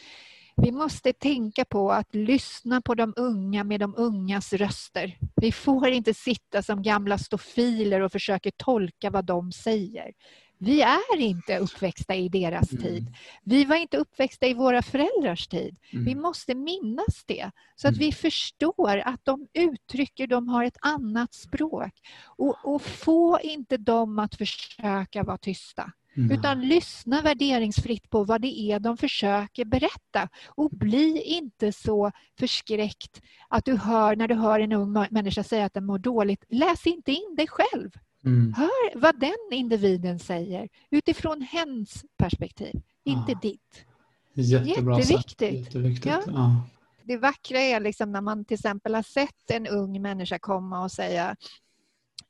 Vi 0.57 0.73
måste 0.73 1.13
tänka 1.13 1.65
på 1.65 1.93
att 1.93 2.15
lyssna 2.15 2.81
på 2.81 2.95
de 2.95 3.15
unga 3.17 3.65
med 3.65 3.81
de 3.81 3.95
ungas 3.97 4.53
röster. 4.53 5.19
Vi 5.37 5.53
får 5.53 5.89
inte 5.89 6.15
sitta 6.15 6.63
som 6.63 6.83
gamla 6.83 7.19
stofiler 7.19 8.01
och 8.01 8.13
försöka 8.13 8.51
tolka 8.57 9.11
vad 9.11 9.25
de 9.25 9.53
säger. 9.53 10.13
Vi 10.59 10.83
är 10.83 11.17
inte 11.17 11.59
uppväxta 11.59 12.15
i 12.15 12.29
deras 12.29 12.73
mm. 12.73 12.85
tid. 12.85 13.15
Vi 13.43 13.65
var 13.65 13.77
inte 13.77 13.97
uppväxta 13.97 14.47
i 14.47 14.55
våra 14.55 14.83
föräldrars 14.83 15.47
tid. 15.49 15.77
Mm. 15.93 16.05
Vi 16.05 16.15
måste 16.15 16.55
minnas 16.55 17.25
det 17.27 17.51
så 17.77 17.89
att 17.89 17.95
mm. 17.95 18.07
vi 18.07 18.13
förstår 18.13 19.03
att 19.05 19.25
de 19.25 19.47
uttrycker, 19.53 20.27
de 20.27 20.49
har 20.49 20.65
ett 20.65 20.79
annat 20.81 21.35
språk. 21.35 21.93
Och, 22.25 22.57
och 22.65 22.83
få 22.83 23.41
inte 23.43 23.77
dem 23.77 24.19
att 24.19 24.35
försöka 24.35 25.23
vara 25.23 25.39
tysta. 25.39 25.93
Mm. 26.17 26.31
Utan 26.31 26.69
lyssna 26.69 27.23
värderingsfritt 27.23 28.11
på 28.11 28.25
vad 28.25 28.41
det 28.41 28.61
är 28.61 28.81
de 28.81 28.97
försöker 28.97 29.65
berätta. 29.65 30.29
Och 30.47 30.71
bli 30.71 31.23
inte 31.23 31.73
så 31.73 32.13
förskräckt 32.39 33.23
att 33.49 33.65
du 33.65 33.77
hör, 33.77 34.17
när 34.17 34.29
du 34.29 34.35
hör 34.35 34.61
en 34.61 34.73
ung 34.73 34.93
människa 35.11 35.43
säga 35.43 35.65
att 35.65 35.75
den 35.75 35.87
mår 35.87 35.99
dåligt, 35.99 36.45
läs 36.49 36.87
inte 36.87 37.13
in 37.13 37.35
dig 37.37 37.47
själv. 37.49 37.91
Mm. 38.29 38.55
Hör 38.57 38.99
vad 38.99 39.21
den 39.21 39.53
individen 39.53 40.19
säger 40.19 40.69
utifrån 40.91 41.41
hens 41.43 42.05
perspektiv, 42.17 42.83
inte 43.05 43.33
ja. 43.33 43.39
ditt. 43.43 43.85
Jättebra 44.35 44.99
Jätteviktigt. 44.99 45.55
Jätteviktigt. 45.55 46.07
Ja. 46.07 46.23
Ja. 46.27 46.63
Det 47.05 47.17
vackra 47.17 47.61
är 47.61 47.81
liksom 47.81 48.13
när 48.13 48.21
man 48.21 48.45
till 48.45 48.55
exempel 48.55 48.95
har 48.95 49.03
sett 49.03 49.51
en 49.51 49.67
ung 49.67 50.03
människa 50.03 50.39
komma 50.39 50.83
och 50.83 50.93
säga 50.93 51.37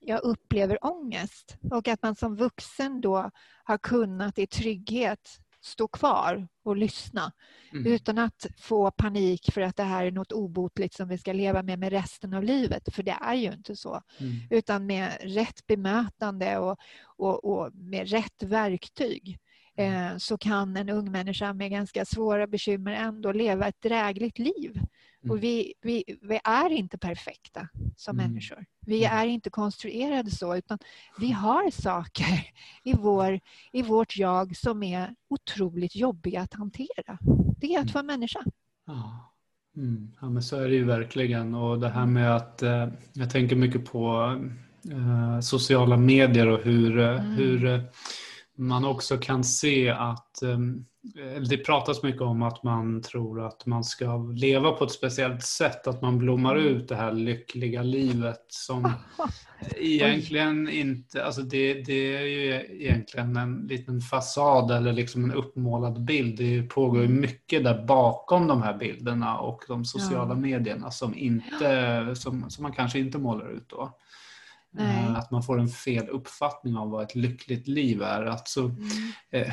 jag 0.00 0.22
upplever 0.22 0.84
ångest 0.84 1.56
och 1.70 1.88
att 1.88 2.02
man 2.02 2.16
som 2.16 2.36
vuxen 2.36 3.00
då 3.00 3.30
har 3.64 3.78
kunnat 3.78 4.38
i 4.38 4.46
trygghet 4.46 5.40
stå 5.60 5.88
kvar 5.88 6.48
och 6.64 6.76
lyssna 6.76 7.32
mm. 7.72 7.86
utan 7.86 8.18
att 8.18 8.46
få 8.58 8.90
panik 8.90 9.52
för 9.52 9.60
att 9.60 9.76
det 9.76 9.82
här 9.82 10.06
är 10.06 10.10
något 10.10 10.32
obotligt 10.32 10.94
som 10.94 11.08
vi 11.08 11.18
ska 11.18 11.32
leva 11.32 11.62
med 11.62 11.78
med 11.78 11.92
resten 11.92 12.34
av 12.34 12.44
livet, 12.44 12.94
för 12.94 13.02
det 13.02 13.18
är 13.20 13.34
ju 13.34 13.52
inte 13.52 13.76
så. 13.76 14.02
Mm. 14.18 14.32
Utan 14.50 14.86
med 14.86 15.18
rätt 15.20 15.66
bemötande 15.66 16.58
och, 16.58 16.78
och, 17.16 17.44
och 17.44 17.74
med 17.74 18.08
rätt 18.08 18.42
verktyg 18.42 19.38
så 20.18 20.38
kan 20.38 20.76
en 20.76 20.88
ung 20.88 21.12
människa 21.12 21.52
med 21.52 21.70
ganska 21.70 22.04
svåra 22.04 22.46
bekymmer 22.46 22.92
ändå 22.92 23.32
leva 23.32 23.68
ett 23.68 23.82
drägligt 23.82 24.38
liv. 24.38 24.80
Mm. 25.24 25.30
Och 25.30 25.42
vi, 25.42 25.74
vi, 25.82 26.04
vi, 26.22 26.40
är 26.44 26.70
inte 26.70 26.98
perfekta 26.98 27.68
som 27.96 28.18
mm. 28.18 28.26
människor. 28.30 28.64
Vi 28.86 29.04
mm. 29.04 29.18
är 29.18 29.26
inte 29.26 29.50
konstruerade 29.50 30.30
så, 30.30 30.56
utan 30.56 30.78
vi 31.18 31.30
har 31.30 31.70
saker 31.70 32.50
i, 32.84 32.92
vår, 32.92 33.40
i 33.72 33.82
vårt 33.82 34.16
jag 34.16 34.56
som 34.56 34.82
är 34.82 35.14
otroligt 35.28 35.96
jobbiga 35.96 36.40
att 36.40 36.54
hantera. 36.54 37.18
Det 37.60 37.74
är 37.74 37.78
att 37.78 37.84
mm. 37.84 37.92
vara 37.94 38.02
människa. 38.02 38.44
Ja. 38.86 39.34
Mm. 39.76 40.12
ja, 40.20 40.28
men 40.28 40.42
så 40.42 40.56
är 40.56 40.68
det 40.68 40.74
ju 40.74 40.84
verkligen. 40.84 41.54
Och 41.54 41.78
det 41.80 41.88
här 41.88 42.06
med 42.06 42.36
att 42.36 42.62
eh, 42.62 42.88
jag 43.12 43.30
tänker 43.30 43.56
mycket 43.56 43.84
på 43.84 44.36
eh, 44.90 45.40
sociala 45.40 45.96
medier 45.96 46.46
och 46.46 46.60
hur, 46.60 46.98
eh, 46.98 47.08
mm. 47.08 47.32
hur 47.32 47.66
eh, 47.66 47.80
man 48.58 48.84
också 48.84 49.18
kan 49.18 49.44
se 49.44 49.90
att 49.90 50.38
um, 50.42 50.86
det 51.48 51.56
pratas 51.56 52.02
mycket 52.02 52.22
om 52.22 52.42
att 52.42 52.62
man 52.62 53.02
tror 53.02 53.46
att 53.46 53.66
man 53.66 53.84
ska 53.84 54.16
leva 54.16 54.72
på 54.72 54.84
ett 54.84 54.92
speciellt 54.92 55.42
sätt, 55.42 55.86
att 55.86 56.02
man 56.02 56.18
blommar 56.18 56.56
mm. 56.56 56.66
ut 56.66 56.88
det 56.88 56.96
här 56.96 57.12
lyckliga 57.12 57.82
livet 57.82 58.44
som 58.48 58.92
egentligen 59.76 60.68
inte, 60.68 61.24
alltså 61.24 61.42
det, 61.42 61.74
det, 61.74 62.16
är 62.16 62.22
ju 62.22 62.66
egentligen 62.80 63.36
en 63.36 63.66
liten 63.66 64.00
fasad 64.00 64.70
eller 64.70 64.92
liksom 64.92 65.24
en 65.24 65.32
uppmålad 65.32 66.04
bild. 66.04 66.38
Det 66.38 66.62
pågår 66.62 67.00
ju 67.00 67.06
mm. 67.06 67.20
mycket 67.20 67.64
där 67.64 67.86
bakom 67.86 68.46
de 68.46 68.62
här 68.62 68.78
bilderna 68.78 69.38
och 69.38 69.64
de 69.68 69.84
sociala 69.84 70.34
medierna 70.34 70.90
som, 70.90 71.14
inte, 71.14 72.14
som, 72.16 72.50
som 72.50 72.62
man 72.62 72.72
kanske 72.72 72.98
inte 72.98 73.18
målar 73.18 73.50
ut 73.50 73.68
då. 73.68 73.92
Nej. 74.78 75.04
Eh, 75.04 75.14
att 75.18 75.30
man 75.30 75.42
får 75.42 75.60
en 75.60 75.68
fel 75.68 76.08
uppfattning 76.08 76.76
av 76.76 76.90
vad 76.90 77.02
ett 77.02 77.14
lyckligt 77.14 77.68
liv 77.68 78.02
är. 78.02 78.24
Alltså, 78.24 78.60
mm. 78.60 78.78
eh, 79.30 79.52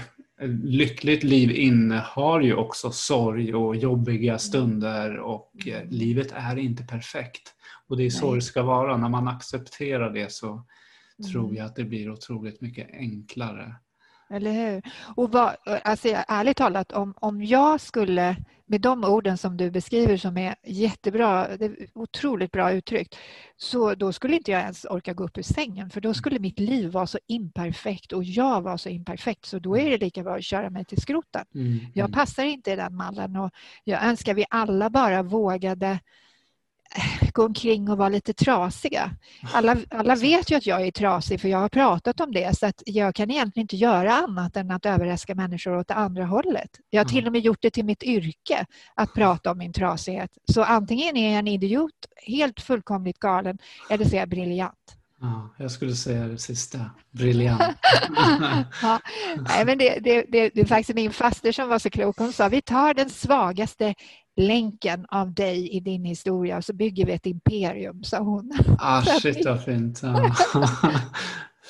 lyckligt 0.63 1.23
liv 1.23 1.51
innehar 1.51 2.41
ju 2.41 2.55
också 2.55 2.91
sorg 2.91 3.55
och 3.55 3.76
jobbiga 3.76 4.32
mm. 4.32 4.39
stunder 4.39 5.17
och 5.17 5.51
eh, 5.67 5.82
mm. 5.82 5.89
livet 5.89 6.32
är 6.32 6.57
inte 6.57 6.84
perfekt. 6.84 7.53
Och 7.88 7.97
det 7.97 8.03
är 8.03 8.09
så 8.09 8.28
Nej. 8.28 8.36
det 8.36 8.41
ska 8.41 8.63
vara. 8.63 8.97
När 8.97 9.09
man 9.09 9.28
accepterar 9.28 10.09
det 10.09 10.32
så 10.32 10.47
mm. 10.47 11.32
tror 11.32 11.55
jag 11.55 11.65
att 11.65 11.76
det 11.76 11.84
blir 11.84 12.11
otroligt 12.11 12.61
mycket 12.61 12.89
enklare. 12.93 13.76
Eller 14.30 14.51
hur? 14.51 14.82
Och 15.15 15.32
vad, 15.32 15.55
alltså, 15.84 16.07
ärligt 16.28 16.57
talat, 16.57 16.91
om, 16.91 17.13
om 17.17 17.43
jag 17.43 17.82
skulle 17.82 18.36
med 18.67 18.82
de 18.82 19.03
orden 19.03 19.38
som 19.38 19.57
du 19.57 19.71
beskriver 19.71 20.17
som 20.17 20.38
är 20.38 20.55
jättebra, 20.63 21.57
det 21.57 21.65
är 21.65 21.88
otroligt 21.93 22.51
bra 22.51 22.71
uttryckt, 22.71 23.15
så 23.57 23.95
då 23.95 24.13
skulle 24.13 24.36
inte 24.36 24.51
jag 24.51 24.61
ens 24.61 24.86
orka 24.86 25.13
gå 25.13 25.23
upp 25.23 25.38
ur 25.38 25.41
sängen 25.41 25.89
för 25.89 26.01
då 26.01 26.13
skulle 26.13 26.39
mitt 26.39 26.59
liv 26.59 26.91
vara 26.91 27.07
så 27.07 27.19
imperfekt 27.28 28.11
och 28.11 28.23
jag 28.23 28.61
var 28.61 28.78
så 28.78 28.89
imperfekt 28.89 29.45
så 29.45 29.59
då 29.59 29.78
är 29.78 29.89
det 29.89 29.97
lika 29.97 30.23
bra 30.23 30.36
att 30.36 30.43
köra 30.43 30.69
mig 30.69 30.86
till 30.86 31.01
skroten. 31.01 31.45
Mm. 31.55 31.80
Jag 31.93 32.05
mm. 32.05 32.11
passar 32.11 32.43
inte 32.43 32.71
i 32.71 32.76
den 32.76 32.95
mallen 32.95 33.36
och 33.36 33.51
jag 33.84 34.03
önskar 34.03 34.34
vi 34.34 34.45
alla 34.49 34.89
bara 34.89 35.23
vågade 35.23 35.99
gå 37.33 37.45
omkring 37.45 37.89
och 37.89 37.97
vara 37.97 38.09
lite 38.09 38.33
trasiga. 38.33 39.11
Alla, 39.53 39.77
alla 39.89 40.15
vet 40.15 40.51
ju 40.51 40.55
att 40.55 40.65
jag 40.65 40.87
är 40.87 40.91
trasig 40.91 41.41
för 41.41 41.47
jag 41.47 41.57
har 41.57 41.69
pratat 41.69 42.19
om 42.19 42.31
det 42.31 42.57
så 42.57 42.65
att 42.65 42.83
jag 42.85 43.15
kan 43.15 43.31
egentligen 43.31 43.63
inte 43.63 43.75
göra 43.75 44.13
annat 44.13 44.57
än 44.57 44.71
att 44.71 44.85
överraska 44.85 45.35
människor 45.35 45.77
åt 45.77 45.87
det 45.87 45.93
andra 45.93 46.25
hållet. 46.25 46.69
Jag 46.89 47.03
har 47.03 47.09
till 47.09 47.27
och 47.27 47.31
med 47.31 47.41
gjort 47.41 47.61
det 47.61 47.69
till 47.69 47.85
mitt 47.85 48.03
yrke 48.03 48.65
att 48.95 49.13
prata 49.13 49.51
om 49.51 49.57
min 49.57 49.73
trasighet. 49.73 50.31
Så 50.51 50.63
antingen 50.63 51.17
är 51.17 51.29
jag 51.29 51.39
en 51.39 51.47
idiot, 51.47 51.91
helt 52.27 52.59
fullkomligt 52.59 53.19
galen, 53.19 53.57
eller 53.89 54.05
så 54.05 54.15
är 54.15 54.19
jag 54.19 54.29
briljant. 54.29 54.95
Ja, 55.21 55.49
jag 55.57 55.71
skulle 55.71 55.95
säga 55.95 56.27
det 56.27 56.37
sista. 56.37 56.79
Briljant. 57.11 57.61
ja, 58.81 58.99
nej, 59.37 59.65
men 59.65 59.77
det, 59.77 59.99
det, 59.99 60.25
det, 60.29 60.49
det 60.49 60.61
är 60.61 60.65
faktiskt 60.65 60.95
min 60.95 61.11
faster 61.11 61.51
som 61.51 61.69
var 61.69 61.79
så 61.79 61.89
klok. 61.89 62.17
Hon 62.17 62.33
sa 62.33 62.47
vi 62.47 62.61
tar 62.61 62.93
den 62.93 63.09
svagaste 63.09 63.93
länken 64.36 65.05
av 65.09 65.33
dig 65.33 65.69
i 65.69 65.79
din 65.79 66.05
historia 66.05 66.57
och 66.57 66.65
så 66.65 66.73
bygger 66.73 67.05
vi 67.05 67.11
ett 67.11 67.25
imperium, 67.25 68.03
sa 68.03 68.19
hon. 68.19 68.51
Ah, 68.79 69.01
shit 69.21 69.45
vad 69.45 69.63
fint. 69.63 70.01
Ja. 70.03 70.36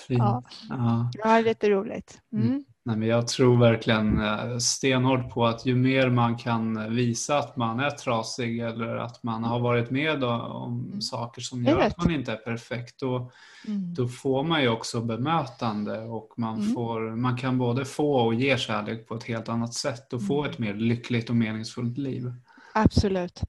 fint. 0.08 0.20
Ja. 0.20 0.44
Ja. 0.70 1.12
ja, 1.14 1.40
lite 1.40 1.70
roligt. 1.70 2.22
Mm. 2.34 2.48
mm. 2.48 2.64
Nej, 2.88 2.98
men 2.98 3.08
jag 3.08 3.28
tror 3.28 3.58
verkligen 3.58 4.22
eh, 4.22 4.58
stenhårt 4.58 5.30
på 5.30 5.46
att 5.46 5.66
ju 5.66 5.76
mer 5.76 6.10
man 6.10 6.38
kan 6.38 6.96
visa 6.96 7.38
att 7.38 7.58
man 7.58 7.80
är 7.80 7.90
trasig 7.90 8.60
eller 8.60 8.96
att 8.96 9.24
man 9.24 9.44
har 9.44 9.60
varit 9.60 9.92
med 9.92 10.24
om 10.24 10.86
mm. 10.88 11.02
saker 11.02 11.42
som 11.42 11.64
gör 11.64 11.80
att 11.80 11.98
man 11.98 12.12
inte 12.12 12.32
är 12.32 12.38
perfekt, 12.38 13.00
då, 13.00 13.32
mm. 13.68 13.94
då 13.94 14.08
får 14.08 14.44
man 14.44 14.62
ju 14.62 14.70
också 14.70 15.02
bemötande 15.02 16.00
och 16.00 16.34
man, 16.38 16.62
mm. 16.62 16.74
får, 16.74 17.16
man 17.16 17.38
kan 17.38 17.58
både 17.58 17.86
få 17.86 18.16
och 18.16 18.34
ge 18.34 18.58
kärlek 18.58 19.08
på 19.08 19.16
ett 19.16 19.24
helt 19.24 19.50
annat 19.50 19.74
sätt 19.74 20.14
och 20.14 20.28
få 20.28 20.40
mm. 20.40 20.52
ett 20.52 20.60
mer 20.60 20.74
lyckligt 20.74 21.30
och 21.30 21.36
meningsfullt 21.36 21.98
liv. 21.98 22.34
Absolut. 22.78 23.42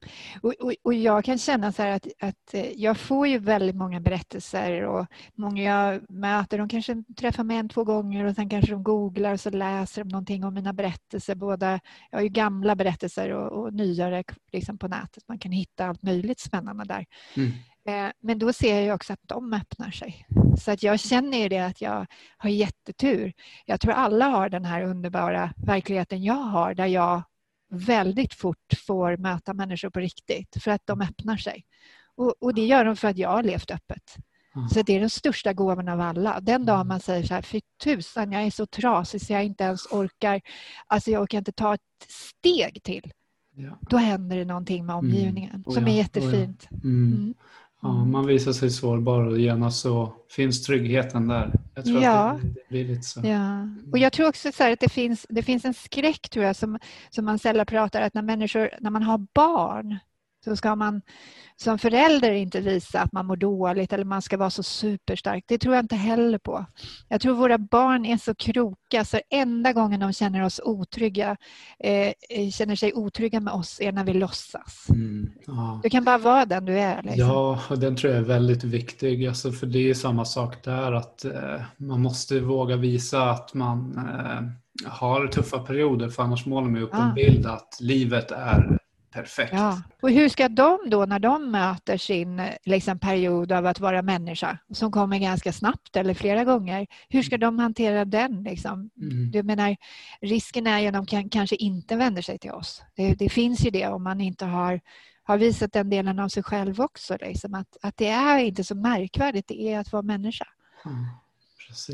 Och, 0.43 0.55
och, 0.61 0.73
och, 0.83 0.95
jag 0.95 1.25
kan 1.25 1.39
känna 1.39 1.73
så 1.73 1.83
att, 1.83 2.07
att 2.21 2.55
eh, 2.55 2.71
jag 2.73 2.97
får 2.99 3.27
ju 3.27 3.39
väldigt 3.39 3.77
många 3.77 4.01
berättelser 4.01 4.83
och 4.83 5.07
många 5.35 5.63
jag 5.63 6.11
möter, 6.11 6.59
de 6.59 6.69
kanske 6.69 7.05
träffar 7.17 7.45
mig 7.45 7.57
en, 7.57 7.69
två 7.69 7.85
gånger 7.85 8.25
och 8.25 8.35
sen 8.35 8.49
kanske 8.49 8.71
de 8.71 8.83
googlar 8.83 9.33
och 9.33 9.41
så 9.41 9.51
läser 9.51 10.05
de 10.05 10.09
någonting 10.09 10.45
om 10.45 10.55
mina 10.55 10.73
berättelser. 10.73 11.35
Både, 11.35 11.81
jag 12.11 12.19
har 12.19 12.23
ju 12.23 12.29
gamla 12.29 12.77
berättelser 12.77 13.31
och, 13.31 13.63
och 13.63 13.75
nyare 13.75 14.25
liksom 14.53 14.79
på 14.79 14.89
nätet. 14.89 15.29
Man 15.29 15.39
kan 15.39 15.53
hitta 15.53 15.87
allt 15.87 16.03
möjligt 16.03 16.41
spännande 16.41 16.85
där. 16.85 17.07
Mm. 17.37 17.53
Eh, 17.89 18.13
men 18.21 18.39
då 18.39 18.53
ser 18.53 18.81
jag 18.81 18.95
också 18.95 19.13
att 19.13 19.21
de 19.23 19.53
öppnar 19.53 19.91
sig. 19.91 20.27
Så 20.59 20.71
att 20.71 20.83
jag 20.83 21.01
känner 21.01 21.39
ju 21.39 21.49
det 21.49 21.67
att 21.67 21.81
jag 21.81 22.07
har 22.37 22.51
jättetur. 22.51 23.33
Jag 23.65 23.81
tror 23.81 23.93
alla 23.93 24.27
har 24.27 24.49
den 24.49 24.65
här 24.65 24.83
underbara 24.83 25.55
verkligheten 25.57 26.23
jag 26.23 26.35
har 26.35 26.75
där 26.75 26.87
jag 26.87 27.23
väldigt 27.71 28.35
fort 28.35 28.75
får 28.87 29.17
möta 29.17 29.55
människor 29.55 29.91
på 29.91 30.01
riktigt 30.01 30.63
för 30.63 30.71
att 30.71 30.83
de 30.85 31.01
öppnar 31.01 31.37
sig. 31.37 31.65
Och, 32.17 32.35
och 32.41 32.55
det 32.55 32.67
gör 32.67 32.85
de 32.85 32.97
för 32.97 33.09
att 33.09 33.19
jag 33.19 33.29
har 33.29 33.43
levt 33.43 33.71
öppet. 33.71 34.17
Mm. 34.57 34.69
Så 34.69 34.83
det 34.83 34.93
är 34.93 35.01
den 35.01 35.11
största 35.11 35.53
gåvan 35.53 35.89
av 35.89 36.01
alla. 36.01 36.41
Den 36.41 36.67
dag 36.67 36.77
mm. 36.77 36.89
man 36.89 37.01
säger 37.01 37.23
så 37.23 37.35
här, 37.35 37.43
fy 37.43 37.61
tusan, 37.85 38.33
jag 38.33 38.43
är 38.43 38.51
så 38.51 38.67
trasig 38.67 39.21
så 39.21 39.33
jag 39.33 39.45
inte 39.45 39.65
ens 39.65 39.87
orkar, 39.87 40.41
alltså 40.87 41.11
jag 41.11 41.23
orkar 41.23 41.39
inte 41.39 41.53
ta 41.53 41.75
ett 41.75 41.81
steg 42.09 42.83
till. 42.83 43.13
Ja. 43.57 43.79
Då 43.81 43.97
händer 43.97 44.37
det 44.37 44.45
någonting 44.45 44.87
med 44.87 44.95
mm. 44.95 45.05
omgivningen 45.05 45.51
mm. 45.51 45.65
som 45.65 45.87
ja, 45.87 45.93
är 45.93 45.97
jättefint. 45.97 46.69
Ja. 46.71 46.77
Mm. 46.77 47.13
mm. 47.13 47.35
Ja, 47.87 48.05
man 48.05 48.27
visar 48.27 48.53
sig 48.53 48.71
sårbar 48.71 49.27
och 49.27 49.39
genast 49.39 49.81
så 49.81 50.13
finns 50.31 50.63
tryggheten 50.63 51.29
där. 51.29 51.53
Jag 51.75 51.85
tror 51.85 52.03
ja. 52.03 52.31
att 52.31 52.43
det, 52.43 52.49
det, 52.49 52.69
blir 52.69 52.85
lite 52.85 53.03
så. 53.03 53.21
Ja. 53.25 53.69
Och 53.93 53.99
jag 53.99 54.13
tror 54.13 54.29
också 54.29 54.53
så 54.53 54.73
att 54.73 54.81
det 54.81 54.89
finns, 54.89 55.27
det 55.29 55.43
finns 55.43 55.65
en 55.65 55.75
skräck 55.75 56.29
tror 56.29 56.45
jag 56.45 56.57
som, 56.57 56.79
som 57.11 57.25
man 57.25 57.39
sällan 57.39 57.67
pratar 57.67 58.03
att 58.03 58.15
när 58.15 58.23
människor, 58.23 58.71
när 58.81 58.91
man 58.91 59.03
har 59.03 59.27
barn 59.35 59.99
så 60.51 60.57
ska 60.57 60.77
man 60.77 61.03
som 61.57 61.79
förälder 61.79 62.33
inte 62.33 62.61
visa 62.61 63.01
att 63.01 63.13
man 63.13 63.27
mår 63.27 63.37
dåligt 63.37 63.93
eller 63.93 64.05
man 64.05 64.23
ska 64.23 64.37
vara 64.37 64.51
så 64.51 64.63
superstark. 64.63 65.45
Det 65.49 65.59
tror 65.59 65.75
jag 65.75 65.85
inte 65.85 65.97
heller 65.97 66.39
på. 66.39 66.67
Jag 67.09 67.21
tror 67.21 67.35
våra 67.35 67.59
barn 67.59 68.05
är 68.05 68.17
så 68.17 68.35
kroka 68.35 69.05
så 69.05 69.21
enda 69.31 69.73
gången 69.73 70.01
de 70.01 70.13
känner 70.13 70.45
oss 70.45 70.61
otrygga, 70.65 71.37
eh, 71.79 72.51
känner 72.51 72.77
sig 72.77 72.95
otrygga 72.95 73.41
med 73.41 73.55
oss 73.55 73.81
är 73.81 73.93
när 73.93 74.05
vi 74.05 74.15
låtsas. 74.15 74.87
Mm, 74.91 75.31
ja. 75.47 75.81
Du 75.83 75.91
kan 75.91 76.05
bara 76.05 76.19
vara 76.19 76.45
den 76.45 76.65
du 76.65 76.79
är. 76.79 77.03
Liksom. 77.03 77.21
Ja, 77.21 77.61
och 77.71 77.79
den 77.79 77.97
tror 77.97 78.13
jag 78.13 78.23
är 78.23 78.27
väldigt 78.27 78.65
viktig. 78.65 79.27
Alltså, 79.27 79.53
för 79.53 79.67
det 79.67 79.91
är 79.91 79.95
samma 79.95 80.25
sak 80.25 80.65
där 80.65 80.93
att 80.93 81.25
eh, 81.25 81.61
man 81.77 82.03
måste 82.03 82.41
våga 82.41 82.77
visa 82.77 83.31
att 83.31 83.55
man 83.55 83.99
eh, 83.99 84.43
har 84.91 85.27
tuffa 85.27 85.59
perioder 85.59 86.09
för 86.09 86.23
annars 86.23 86.47
målar 86.47 86.69
man 86.69 86.83
upp 86.83 86.95
ah. 86.95 87.09
en 87.09 87.15
bild 87.15 87.47
att 87.47 87.79
livet 87.81 88.31
är 88.31 88.79
perfekt. 89.11 89.53
Ja. 89.53 89.83
Och 90.03 90.11
hur 90.11 90.29
ska 90.29 90.49
de 90.49 90.79
då 90.87 91.05
när 91.07 91.19
de 91.19 91.51
möter 91.51 91.97
sin 91.97 92.43
liksom, 92.65 92.99
period 92.99 93.53
av 93.53 93.67
att 93.67 93.81
vara 93.81 94.03
människa 94.03 94.59
som 94.73 94.93
kommer 94.93 95.19
ganska 95.19 95.53
snabbt 95.53 95.97
eller 95.97 96.15
flera 96.15 96.45
gånger, 96.45 96.87
hur 97.09 97.23
ska 97.23 97.39
de 97.39 97.59
hantera 97.59 98.05
den? 98.05 98.43
Liksom? 98.43 98.91
Mm. 99.03 99.31
Du 99.31 99.43
menar, 99.43 99.77
risken 100.21 100.67
är 100.67 100.81
ju 100.81 100.87
att 100.87 100.95
de 100.95 101.07
kan, 101.07 101.29
kanske 101.29 101.57
inte 101.57 101.97
vänder 101.97 102.23
sig 102.23 102.39
till 102.39 102.51
oss. 102.51 102.83
Det, 102.95 103.15
det, 103.15 103.29
finns 103.29 103.67
ju 103.67 103.71
det 103.71 103.87
om 103.87 104.03
man 104.03 104.21
inte 104.21 104.45
har, 104.45 104.81
har 105.23 105.39
visat 105.39 105.73
den 105.73 105.91
delen 105.91 106.19
av 106.19 106.29
sig 106.29 106.43
själv 106.43 106.81
också. 106.81 107.17
Liksom, 107.21 107.55
att, 107.55 107.77
att 107.83 107.97
det 107.97 108.09
är 108.09 108.39
inte 108.39 108.65
så 108.65 108.75
märkvärdigt, 108.75 109.49
det 109.49 109.73
är 109.73 109.79
att 109.79 109.93
vara 109.93 110.03
människa. 110.03 110.47
Mm. 110.85 111.05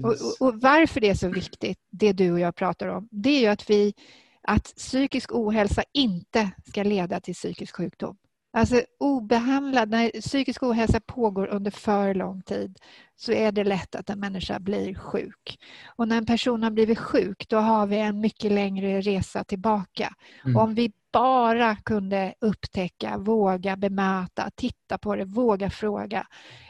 Och, 0.05 0.11
och, 0.11 0.49
och, 0.49 0.61
varför 0.61 1.01
det 1.01 1.09
är 1.09 1.15
så 1.15 1.29
viktigt, 1.29 1.79
det 1.91 2.13
du 2.13 2.33
och 2.33 2.41
jag 2.41 2.55
pratar 2.55 2.89
om, 2.89 3.09
det 3.11 3.31
är 3.31 3.41
ju 3.41 3.47
att 3.47 3.71
vi 3.71 3.95
att 4.43 4.65
psykisk 4.77 5.33
ohälsa 5.33 5.83
inte 5.93 6.51
ska 6.67 6.83
leda 6.83 7.21
till 7.21 7.35
psykisk 7.35 7.77
sjukdom. 7.77 8.17
Alltså 8.57 8.83
obehandlad, 8.99 9.91
när 9.91 10.21
psykisk 10.21 10.63
ohälsa 10.63 11.01
pågår 11.01 11.47
under 11.47 11.71
för 11.71 12.15
lång 12.15 12.43
tid 12.43 12.79
så 13.17 13.33
är 13.33 13.53
det 13.53 13.65
lätt 13.65 13.95
att 13.95 14.11
en 14.11 14.21
människa 14.21 14.61
blir 14.61 14.95
sjuk. 14.95 15.59
Och 15.97 16.09
när 16.09 16.19
en 16.19 16.27
person 16.27 16.63
har 16.63 16.71
blivit 16.71 16.99
sjuk 16.99 17.49
då 17.49 17.57
har 17.57 17.87
vi 17.87 17.99
en 17.99 18.21
mycket 18.21 18.53
längre 18.53 19.01
resa 19.01 19.45
tillbaka. 19.45 20.15
Mm. 20.45 20.57
Om 20.57 20.75
vi 20.75 20.93
bara 21.13 21.77
kunde 21.77 22.35
upptäcka, 22.41 23.19
våga 23.19 23.77
bemöta, 23.77 24.51
titta 24.57 24.99
på 24.99 25.17
det, 25.17 25.25
våga 25.25 25.71
fråga 25.71 26.27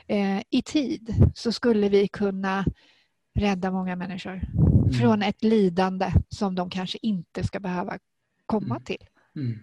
eh, 0.06 0.40
i 0.50 0.62
tid 0.62 1.14
så 1.34 1.52
skulle 1.52 1.88
vi 1.88 2.08
kunna 2.08 2.64
rädda 3.34 3.70
många 3.70 3.96
människor 3.96 4.40
mm. 4.82 4.92
från 4.92 5.22
ett 5.22 5.44
lidande 5.44 6.12
som 6.28 6.54
de 6.54 6.70
kanske 6.70 6.98
inte 7.02 7.44
ska 7.44 7.60
behöva 7.60 7.98
komma 8.46 8.74
mm. 8.74 8.82
till. 8.82 9.04
Mm. 9.36 9.58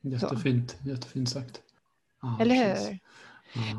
Jättefint, 0.00 0.76
jättefint 0.84 1.28
sagt. 1.28 1.60
Ja, 2.22 2.36
Eller 2.40 2.54
hur? 2.54 2.90
Ja. 2.92 2.98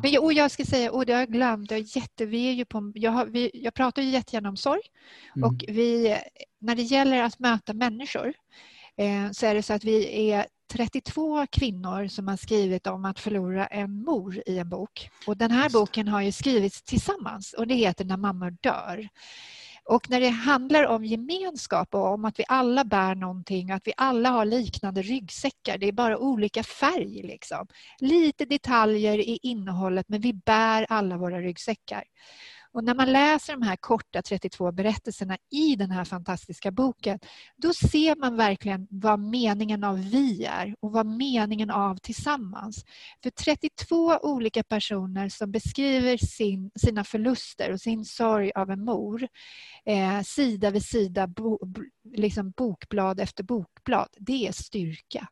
Men, 0.02 0.18
och 0.18 0.32
jag 0.32 0.50
ska 0.50 0.64
säga, 0.64 0.92
och 0.92 1.06
det 1.06 1.12
har 1.12 1.20
jag 1.20 1.32
glömt, 1.32 1.70
jag, 1.70 1.80
jätte, 1.80 2.26
vi 2.26 2.48
är 2.48 2.52
ju 2.52 2.64
på, 2.64 2.92
jag, 2.94 3.10
har, 3.10 3.26
vi, 3.26 3.50
jag 3.54 3.74
pratar 3.74 4.02
ju 4.02 4.08
jättegärna 4.08 4.48
om 4.48 4.56
sorg. 4.56 4.80
Mm. 5.36 5.48
Och 5.48 5.64
vi, 5.68 6.18
när 6.58 6.76
det 6.76 6.82
gäller 6.82 7.22
att 7.22 7.38
möta 7.38 7.72
människor 7.72 8.32
eh, 8.96 9.30
så 9.32 9.46
är 9.46 9.54
det 9.54 9.62
så 9.62 9.72
att 9.72 9.84
vi 9.84 10.30
är 10.30 10.46
32 10.72 11.46
kvinnor 11.46 12.08
som 12.08 12.28
har 12.28 12.36
skrivit 12.36 12.86
om 12.86 13.04
att 13.04 13.18
förlora 13.18 13.66
en 13.66 14.02
mor 14.02 14.42
i 14.46 14.58
en 14.58 14.68
bok. 14.68 15.10
Och 15.26 15.36
den 15.36 15.50
här 15.50 15.70
boken 15.70 16.08
har 16.08 16.20
ju 16.20 16.32
skrivits 16.32 16.82
tillsammans 16.82 17.52
och 17.52 17.66
det 17.66 17.74
heter 17.74 18.04
När 18.04 18.16
mammor 18.16 18.50
dör. 18.60 19.08
Och 19.88 20.10
när 20.10 20.20
det 20.20 20.28
handlar 20.28 20.86
om 20.86 21.04
gemenskap 21.04 21.94
och 21.94 22.14
om 22.14 22.24
att 22.24 22.38
vi 22.38 22.44
alla 22.48 22.84
bär 22.84 23.14
någonting, 23.14 23.70
att 23.70 23.86
vi 23.86 23.92
alla 23.96 24.28
har 24.28 24.44
liknande 24.44 25.02
ryggsäckar, 25.02 25.78
det 25.78 25.88
är 25.88 25.92
bara 25.92 26.18
olika 26.18 26.62
färg. 26.62 27.22
Liksom. 27.22 27.66
Lite 27.98 28.44
detaljer 28.44 29.18
i 29.18 29.38
innehållet 29.42 30.08
men 30.08 30.20
vi 30.20 30.32
bär 30.32 30.86
alla 30.88 31.16
våra 31.16 31.40
ryggsäckar. 31.40 32.04
Och 32.76 32.84
när 32.84 32.94
man 32.94 33.12
läser 33.12 33.52
de 33.52 33.62
här 33.62 33.76
korta 33.76 34.22
32 34.22 34.72
berättelserna 34.72 35.36
i 35.50 35.76
den 35.76 35.90
här 35.90 36.04
fantastiska 36.04 36.70
boken, 36.70 37.18
då 37.56 37.72
ser 37.72 38.16
man 38.16 38.36
verkligen 38.36 38.86
vad 38.90 39.20
meningen 39.20 39.84
av 39.84 40.10
vi 40.10 40.44
är 40.44 40.74
och 40.80 40.92
vad 40.92 41.06
meningen 41.06 41.70
av 41.70 41.96
tillsammans. 41.96 42.84
För 43.22 43.30
32 43.30 44.18
olika 44.22 44.62
personer 44.62 45.28
som 45.28 45.52
beskriver 45.52 46.16
sin, 46.16 46.70
sina 46.74 47.04
förluster 47.04 47.72
och 47.72 47.80
sin 47.80 48.04
sorg 48.04 48.52
av 48.54 48.70
en 48.70 48.84
mor, 48.84 49.28
eh, 49.84 50.22
sida 50.22 50.70
vid 50.70 50.84
sida, 50.84 51.26
bo, 51.26 51.58
liksom 52.14 52.50
bokblad 52.50 53.20
efter 53.20 53.44
bokblad, 53.44 54.08
det 54.18 54.46
är 54.48 54.52
styrka. 54.52 55.28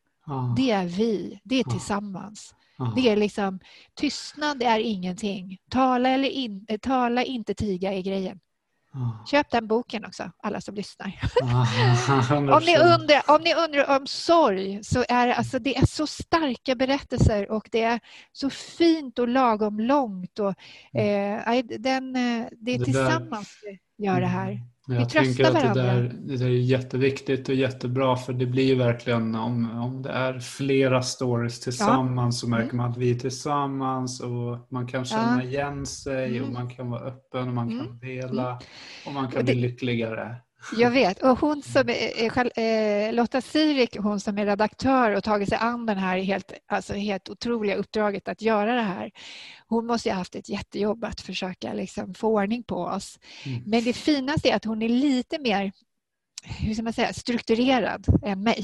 Det 0.57 0.71
är 0.71 0.85
vi, 0.85 1.41
det 1.45 1.61
är 1.61 1.65
tillsammans. 1.65 2.55
Det 2.97 3.09
är 3.09 3.17
liksom, 3.17 3.61
tystnad 3.95 4.63
är 4.63 4.79
ingenting. 4.79 5.59
Tala, 5.71 6.09
eller 6.09 6.29
in, 6.29 6.67
eh, 6.69 6.79
tala 6.79 7.25
inte, 7.25 7.55
tiga 7.55 7.93
är 7.93 8.03
grejen. 8.03 8.41
Köp 9.27 9.51
den 9.51 9.67
boken 9.67 10.05
också, 10.05 10.31
alla 10.43 10.61
som 10.61 10.75
lyssnar. 10.75 11.07
om, 12.57 12.63
ni 12.65 12.79
undrar, 12.79 13.31
om 13.31 13.43
ni 13.43 13.55
undrar 13.55 13.97
om 13.97 14.07
sorg, 14.07 14.85
så 14.85 15.05
är 15.09 15.27
det, 15.27 15.35
alltså, 15.35 15.59
det 15.59 15.77
är 15.77 15.87
så 15.87 16.07
starka 16.07 16.75
berättelser 16.75 17.51
och 17.51 17.69
det 17.73 17.83
är 17.83 18.01
så 18.33 18.51
fint 18.51 19.19
och 19.19 19.29
lagom 19.29 19.81
långt. 19.81 20.39
Och, 20.39 20.55
mm. 20.93 21.59
eh, 21.59 21.79
den, 21.79 22.17
eh, 22.17 22.47
det 22.53 22.75
är 22.75 22.79
det 22.79 22.85
tillsammans 22.85 23.59
där, 23.63 23.79
vi 23.97 24.07
gör 24.07 24.21
det 24.21 24.27
här. 24.27 24.61
Mm. 24.89 25.01
Jag 25.01 25.23
vi 25.23 25.35
tröstar 25.35 25.53
varandra. 25.53 25.83
Det 25.83 26.03
där, 26.03 26.15
det 26.23 26.37
där 26.37 26.47
är 26.47 26.51
jätteviktigt 26.51 27.49
och 27.49 27.55
jättebra 27.55 28.17
för 28.17 28.33
det 28.33 28.47
blir 28.47 28.65
ju 28.65 28.75
verkligen 28.75 29.35
om, 29.35 29.81
om 29.81 30.03
det 30.03 30.11
är 30.11 30.39
flera 30.41 31.03
stories 31.03 31.61
tillsammans 31.61 32.37
ja. 32.37 32.47
så 32.47 32.49
märker 32.49 32.65
mm. 32.65 32.77
man 32.77 32.91
att 32.91 32.97
vi 32.97 33.11
är 33.11 33.19
tillsammans 33.19 34.21
och 34.21 34.67
man 34.71 34.87
kan 34.87 35.05
känna 35.05 35.43
ja. 35.43 35.49
igen 35.49 35.87
sig 35.87 36.37
mm. 36.37 36.45
och 36.45 36.53
man 36.53 36.71
kan 36.71 36.91
vara 36.91 37.01
öppen 37.01 37.49
och 37.49 37.55
man 37.55 37.69
kan 37.69 37.81
mm. 37.81 37.99
dela 37.99 38.47
mm. 38.47 38.59
och 39.07 39.13
man 39.13 39.31
kan 39.31 39.39
och 39.39 39.45
det, 39.45 39.53
bli 39.53 39.61
lyckligare. 39.61 40.37
Jag 40.73 40.91
vet. 40.91 41.23
Och 41.23 41.39
hon 41.39 41.63
som 41.63 41.89
är, 41.89 42.59
eh, 42.61 43.13
Lotta 43.13 43.41
Sirik, 43.41 43.97
hon 43.97 44.21
som 44.21 44.39
är 44.39 44.47
redaktör 44.47 45.11
och 45.11 45.25
tagit 45.25 45.49
sig 45.49 45.59
an 45.61 45.87
det 45.87 45.95
här 45.95 46.19
helt, 46.19 46.53
alltså 46.67 46.95
helt 46.95 47.29
otroliga 47.29 47.77
uppdraget 47.77 48.29
att 48.29 48.43
göra 48.43 48.75
det 48.75 48.83
här. 48.83 49.11
Hon 49.69 49.87
måste 49.87 50.11
ha 50.11 50.17
haft 50.17 50.35
ett 50.35 50.49
jättejobb 50.49 51.05
att 51.05 51.21
försöka 51.21 51.73
liksom 51.73 52.15
få 52.15 52.29
ordning 52.29 52.63
på 52.63 52.77
oss. 52.77 53.19
Mm. 53.47 53.63
Men 53.67 53.85
det 53.85 53.93
finaste 53.93 54.49
är 54.49 54.57
att 54.57 54.65
hon 54.65 54.83
är 54.83 54.89
lite 54.89 55.39
mer 55.39 55.73
hur 56.47 56.75
ska 56.75 56.83
man 56.83 56.93
säga, 56.93 57.13
strukturerad 57.13 58.07
än 58.25 58.43
mig. 58.43 58.59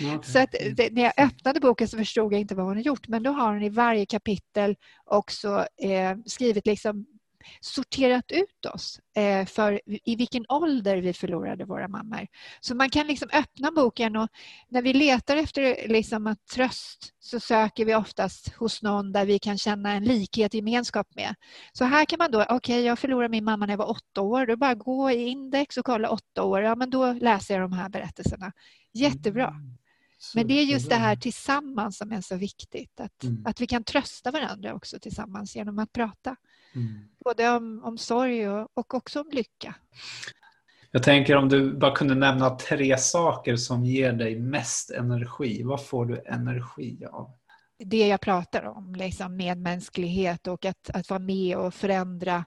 Okay. 0.00 0.18
Så 0.32 0.38
att 0.38 0.54
det, 0.76 0.92
när 0.92 1.02
jag 1.02 1.12
öppnade 1.16 1.60
boken 1.60 1.88
så 1.88 1.96
förstod 1.96 2.32
jag 2.32 2.40
inte 2.40 2.54
vad 2.54 2.66
hon 2.66 2.76
har 2.76 2.82
gjort 2.82 3.08
men 3.08 3.22
då 3.22 3.30
har 3.30 3.52
hon 3.52 3.62
i 3.62 3.68
varje 3.68 4.06
kapitel 4.06 4.76
också 5.04 5.66
eh, 5.82 6.16
skrivit 6.26 6.66
liksom 6.66 7.06
sorterat 7.60 8.32
ut 8.32 8.66
oss 8.74 9.00
eh, 9.16 9.46
för 9.46 9.80
i 9.86 10.16
vilken 10.16 10.44
ålder 10.48 10.96
vi 10.96 11.12
förlorade 11.12 11.64
våra 11.64 11.88
mammor. 11.88 12.26
Så 12.60 12.74
man 12.74 12.90
kan 12.90 13.06
liksom 13.06 13.28
öppna 13.32 13.70
boken 13.70 14.16
och 14.16 14.28
när 14.68 14.82
vi 14.82 14.92
letar 14.92 15.36
efter 15.36 15.88
liksom 15.88 16.26
en 16.26 16.36
tröst 16.54 17.12
så 17.20 17.40
söker 17.40 17.84
vi 17.84 17.94
oftast 17.94 18.54
hos 18.54 18.82
någon 18.82 19.12
där 19.12 19.26
vi 19.26 19.38
kan 19.38 19.58
känna 19.58 19.92
en 19.92 20.04
likhet, 20.04 20.54
gemenskap 20.54 21.06
med. 21.14 21.34
Så 21.72 21.84
här 21.84 22.04
kan 22.04 22.18
man 22.18 22.30
då, 22.30 22.42
okej 22.42 22.56
okay, 22.56 22.80
jag 22.80 22.98
förlorade 22.98 23.28
min 23.28 23.44
mamma 23.44 23.66
när 23.66 23.72
jag 23.72 23.78
var 23.78 23.90
åtta 23.90 24.20
år, 24.20 24.46
då 24.46 24.56
bara 24.56 24.74
gå 24.74 25.10
i 25.10 25.26
index 25.26 25.76
och 25.76 25.84
kolla 25.84 26.10
åtta 26.10 26.42
år, 26.42 26.62
ja 26.62 26.74
men 26.74 26.90
då 26.90 27.12
läser 27.12 27.54
jag 27.54 27.62
de 27.62 27.72
här 27.72 27.88
berättelserna. 27.88 28.52
Jättebra. 28.92 29.48
Mm. 29.48 29.76
Men 30.34 30.46
det 30.46 30.54
är 30.54 30.64
just 30.64 30.88
det 30.88 30.96
här 30.96 31.16
tillsammans 31.16 31.98
som 31.98 32.12
är 32.12 32.20
så 32.20 32.36
viktigt. 32.36 33.00
Att, 33.00 33.24
mm. 33.24 33.46
att 33.46 33.60
vi 33.60 33.66
kan 33.66 33.84
trösta 33.84 34.30
varandra 34.30 34.74
också 34.74 34.98
tillsammans 34.98 35.56
genom 35.56 35.78
att 35.78 35.92
prata. 35.92 36.36
Mm. 36.76 37.08
Både 37.24 37.50
om, 37.50 37.84
om 37.84 37.98
sorg 37.98 38.48
och, 38.48 38.68
och 38.74 38.94
också 38.94 39.20
om 39.20 39.28
lycka. 39.32 39.74
Jag 40.90 41.02
tänker 41.02 41.36
om 41.36 41.48
du 41.48 41.72
bara 41.72 41.94
kunde 41.94 42.14
nämna 42.14 42.50
tre 42.50 42.98
saker 42.98 43.56
som 43.56 43.84
ger 43.84 44.12
dig 44.12 44.38
mest 44.40 44.90
energi. 44.90 45.62
Vad 45.62 45.86
får 45.86 46.06
du 46.06 46.22
energi 46.26 47.04
av? 47.10 47.30
Det 47.78 48.06
jag 48.06 48.20
pratar 48.20 48.64
om, 48.64 48.94
liksom 48.94 49.36
medmänsklighet 49.36 50.46
och 50.46 50.64
att, 50.64 50.90
att 50.90 51.10
vara 51.10 51.20
med 51.20 51.56
och 51.56 51.74
förändra 51.74 52.44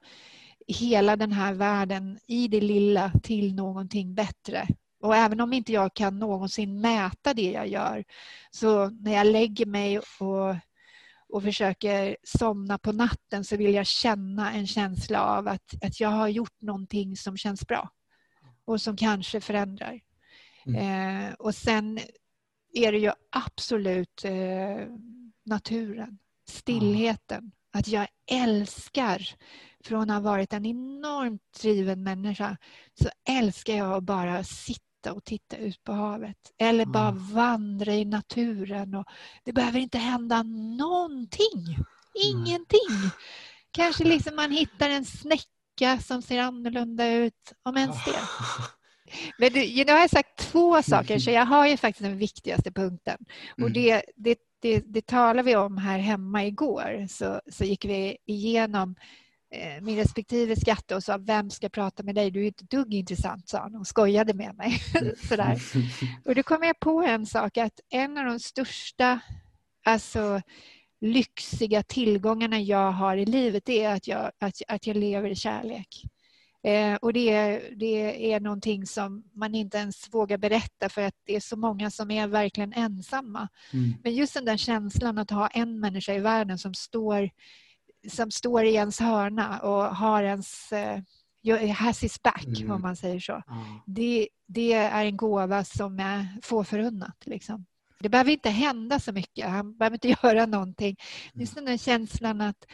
hela 0.68 1.16
den 1.16 1.32
här 1.32 1.54
världen 1.54 2.20
i 2.28 2.48
det 2.48 2.62
lilla 2.62 3.12
till 3.24 3.56
någonting 3.56 4.16
bättre. 4.16 4.68
Och 5.04 5.16
även 5.16 5.42
om 5.42 5.54
inte 5.54 5.74
jag 5.74 5.94
kan 5.94 6.20
någonsin 6.20 6.82
mäta 6.82 7.34
det 7.34 7.52
jag 7.52 7.68
gör 7.68 8.04
så 8.52 8.90
när 8.90 9.14
jag 9.14 9.28
lägger 9.28 9.66
mig 9.66 10.00
och 10.00 10.06
och 11.30 11.44
försöker 11.44 12.18
somna 12.24 12.78
på 12.78 12.92
natten 12.92 13.44
så 13.44 13.58
vill 13.58 13.74
jag 13.74 13.86
känna 13.86 14.54
en 14.54 14.68
känsla 14.68 15.24
av 15.24 15.48
att, 15.48 15.84
att 15.84 16.00
jag 16.00 16.10
har 16.10 16.28
gjort 16.28 16.62
någonting 16.62 17.16
som 17.16 17.38
känns 17.38 17.68
bra 17.68 17.90
och 18.66 18.82
som 18.82 18.98
kanske 18.98 19.42
förändrar. 19.42 20.00
Mm. 20.66 21.28
Eh, 21.28 21.34
och 21.34 21.56
sen 21.56 22.00
är 22.74 22.92
det 22.92 22.98
ju 22.98 23.12
absolut 23.32 24.26
eh, 24.26 24.88
naturen, 25.46 26.20
stillheten. 26.48 27.52
Att 27.74 27.88
jag 27.88 28.08
älskar, 28.32 29.22
från 29.84 30.10
att 30.10 30.24
ha 30.24 30.32
varit 30.32 30.54
en 30.54 30.66
enormt 30.66 31.42
driven 31.62 32.04
människa, 32.04 32.58
så 33.02 33.10
älskar 33.30 33.74
jag 33.74 33.94
att 33.94 34.04
bara 34.04 34.44
sitta 34.44 34.89
sitta 35.00 35.14
och 35.14 35.24
titta 35.24 35.58
ut 35.58 35.84
på 35.84 35.92
havet. 35.92 36.38
Eller 36.58 36.86
bara 36.86 37.10
mm. 37.10 37.34
vandra 37.34 37.94
i 37.94 38.06
naturen. 38.06 38.96
Och 38.96 39.06
det 39.44 39.54
behöver 39.54 39.80
inte 39.80 39.98
hända 39.98 40.44
någonting. 40.78 41.78
Ingenting. 42.24 42.90
Mm. 42.90 43.10
Kanske 43.72 44.04
liksom 44.04 44.36
man 44.36 44.52
hittar 44.52 44.90
en 44.90 45.06
snäcka 45.06 46.00
som 46.02 46.22
ser 46.22 46.40
annorlunda 46.40 47.08
ut, 47.12 47.54
om 47.64 47.78
ens 47.78 48.06
det. 48.06 48.20
Men 49.38 49.54
du, 49.54 49.86
nu 49.86 49.92
har 49.92 50.00
jag 50.00 50.10
sagt 50.10 50.40
två 50.40 50.82
saker, 50.84 51.20
så 51.20 51.32
jag 51.32 51.46
har 51.46 51.68
ju 51.68 51.78
faktiskt 51.78 52.04
den 52.04 52.18
viktigaste 52.18 52.72
punkten. 52.72 53.18
Och 53.52 53.70
mm. 53.70 53.74
det, 53.74 54.04
det, 54.16 54.40
det, 54.62 54.80
det 54.80 55.06
talade 55.06 55.44
vi 55.44 55.56
om 55.56 55.78
här 55.78 56.00
hemma 56.00 56.46
igår. 56.46 57.08
Så, 57.10 57.42
så 57.52 57.64
gick 57.64 57.86
vi 57.86 58.18
igenom 58.26 58.96
min 59.82 59.96
respektive 59.96 60.56
skrattade 60.56 60.96
och 60.96 61.04
sa 61.04 61.18
vem 61.18 61.50
ska 61.50 61.70
prata 61.70 62.04
med 62.04 62.16
dig? 62.16 62.32
Du 62.32 62.42
är 62.42 62.48
inte 62.48 62.64
dugg 62.64 62.94
intressant, 62.94 63.50
sa 63.50 63.60
han 63.60 63.76
och 63.76 63.88
skojade 63.88 64.34
med 64.34 64.56
mig. 64.56 64.82
Sådär. 65.30 65.62
Och 66.26 66.36
då 66.36 66.44
kom 66.44 66.64
jag 66.64 66.80
på 66.80 67.02
en 67.02 67.26
sak 67.26 67.58
att 67.58 67.80
en 67.90 68.18
av 68.18 68.26
de 68.26 68.40
största 68.40 69.20
alltså, 69.86 70.42
lyxiga 71.02 71.84
tillgångarna 71.84 72.60
jag 72.60 72.92
har 72.92 73.18
i 73.18 73.26
livet 73.26 73.70
är 73.70 73.90
att 73.90 74.08
jag, 74.08 74.32
att, 74.40 74.62
att 74.68 74.88
jag 74.88 74.98
lever 74.98 75.30
i 75.30 75.36
kärlek. 75.36 76.06
Eh, 76.64 76.96
och 76.96 77.14
det 77.14 77.60
det 77.76 78.34
är 78.34 78.40
någonting 78.40 78.86
som 78.86 79.24
man 79.34 79.56
inte 79.56 79.78
ens 79.78 80.14
vågar 80.14 80.38
berätta 80.38 80.90
för 80.90 81.02
att 81.02 81.16
det 81.26 81.36
är 81.36 81.40
så 81.40 81.58
många 81.58 81.92
som 81.92 82.12
är 82.12 82.28
verkligen 82.28 82.74
ensamma. 82.74 83.48
Mm. 83.74 83.94
Men 84.04 84.16
just 84.16 84.34
den 84.34 84.46
där 84.46 84.58
känslan 84.58 85.18
att 85.18 85.32
ha 85.32 85.48
en 85.48 85.80
människa 85.80 86.14
i 86.14 86.20
världen 86.20 86.58
som 86.58 86.74
står 86.74 87.30
som 88.08 88.32
står 88.32 88.64
i 88.64 88.74
ens 88.74 89.00
hörna 89.00 89.60
och 89.60 89.96
har 89.96 90.24
ens 90.24 90.72
eh, 90.72 91.02
has 91.76 92.04
his 92.04 92.22
back, 92.22 92.46
mm. 92.48 92.72
om 92.72 92.82
man 92.82 92.96
säger 92.96 93.20
så. 93.20 93.34
Mm. 93.34 93.64
Det, 93.86 94.28
det, 94.48 94.74
är 94.74 95.06
en 95.06 95.18
gåva 95.18 95.64
som 95.64 96.00
är 96.00 96.28
få 96.42 96.64
förunnat. 96.64 97.26
Liksom. 97.26 97.66
Det 98.00 98.10
behöver 98.10 98.32
inte 98.32 98.50
hända 98.50 99.00
så 99.00 99.12
mycket, 99.12 99.50
han 99.50 99.78
behöver 99.78 99.96
inte 99.96 100.08
göra 100.28 100.46
någonting. 100.46 100.96
Just 101.34 101.56
den 101.56 101.66
där 101.66 101.78
känslan 101.78 102.42
att, 102.42 102.66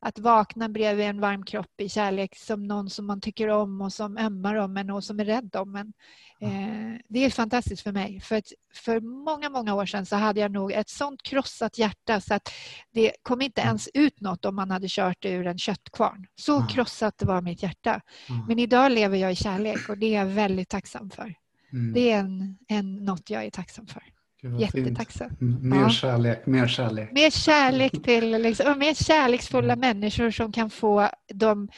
att 0.00 0.18
vakna 0.18 0.68
bredvid 0.68 1.06
en 1.06 1.20
varm 1.20 1.44
kropp 1.44 1.80
i 1.80 1.88
kärlek 1.88 2.36
som 2.36 2.66
någon 2.66 2.90
som 2.90 3.06
man 3.06 3.20
tycker 3.20 3.48
om 3.48 3.80
och 3.80 3.92
som 3.92 4.16
ömmar 4.16 4.54
om 4.54 4.76
en 4.76 4.90
och 4.90 5.04
som 5.04 5.20
är 5.20 5.24
rädd 5.24 5.56
om 5.56 5.76
en. 5.76 5.92
Eh, 6.40 7.00
det 7.08 7.24
är 7.24 7.30
fantastiskt 7.30 7.82
för 7.82 7.92
mig. 7.92 8.20
För, 8.20 8.36
att 8.36 8.52
för 8.74 9.00
många, 9.00 9.50
många 9.50 9.74
år 9.74 9.86
sedan 9.86 10.06
så 10.06 10.16
hade 10.16 10.40
jag 10.40 10.50
nog 10.50 10.72
ett 10.72 10.88
sånt 10.88 11.22
krossat 11.22 11.78
hjärta 11.78 12.20
så 12.20 12.34
att 12.34 12.52
det 12.92 13.12
kom 13.22 13.42
inte 13.42 13.60
ens 13.60 13.88
ut 13.94 14.20
något 14.20 14.44
om 14.44 14.56
man 14.56 14.70
hade 14.70 14.86
kört 14.88 15.24
ur 15.24 15.46
en 15.46 15.58
köttkvarn. 15.58 16.26
Så 16.34 16.56
mm. 16.56 16.68
krossat 16.68 17.22
var 17.22 17.40
mitt 17.40 17.62
hjärta. 17.62 18.00
Mm. 18.28 18.46
Men 18.46 18.58
idag 18.58 18.92
lever 18.92 19.16
jag 19.16 19.32
i 19.32 19.36
kärlek 19.36 19.88
och 19.88 19.98
det 19.98 20.06
är 20.06 20.18
jag 20.18 20.26
väldigt 20.26 20.68
tacksam 20.68 21.10
för. 21.10 21.34
Mm. 21.72 21.92
Det 21.92 22.10
är 22.10 22.18
en, 22.18 22.58
en, 22.68 22.96
något 22.96 23.30
jag 23.30 23.44
är 23.44 23.50
tacksam 23.50 23.86
för. 23.86 24.02
Jättetacksam. 24.42 25.30
Mm, 25.40 25.68
mer 25.68 25.80
ja. 25.80 25.90
kärlek, 25.90 26.46
mer 26.46 26.66
kärlek. 26.66 27.12
Mer 27.12 27.30
kärlek 27.30 28.02
till, 28.02 28.30
liksom, 28.30 28.78
mer 28.78 28.94
kärleksfulla 28.94 29.72
mm. 29.72 29.80
människor 29.80 30.30
som 30.30 30.52
kan 30.52 30.70
få 30.70 31.08
dem 31.34 31.68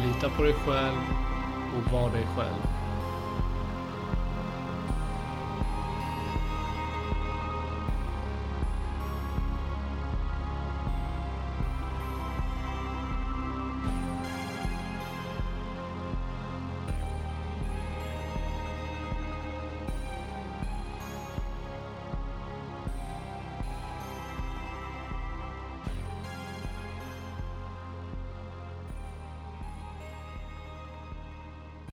lita 0.05 0.29
på 0.29 0.43
dig 0.43 0.53
själv 0.53 0.97
och 1.77 1.83
var 1.93 2.09
dig 2.09 2.27
själv. 2.35 2.66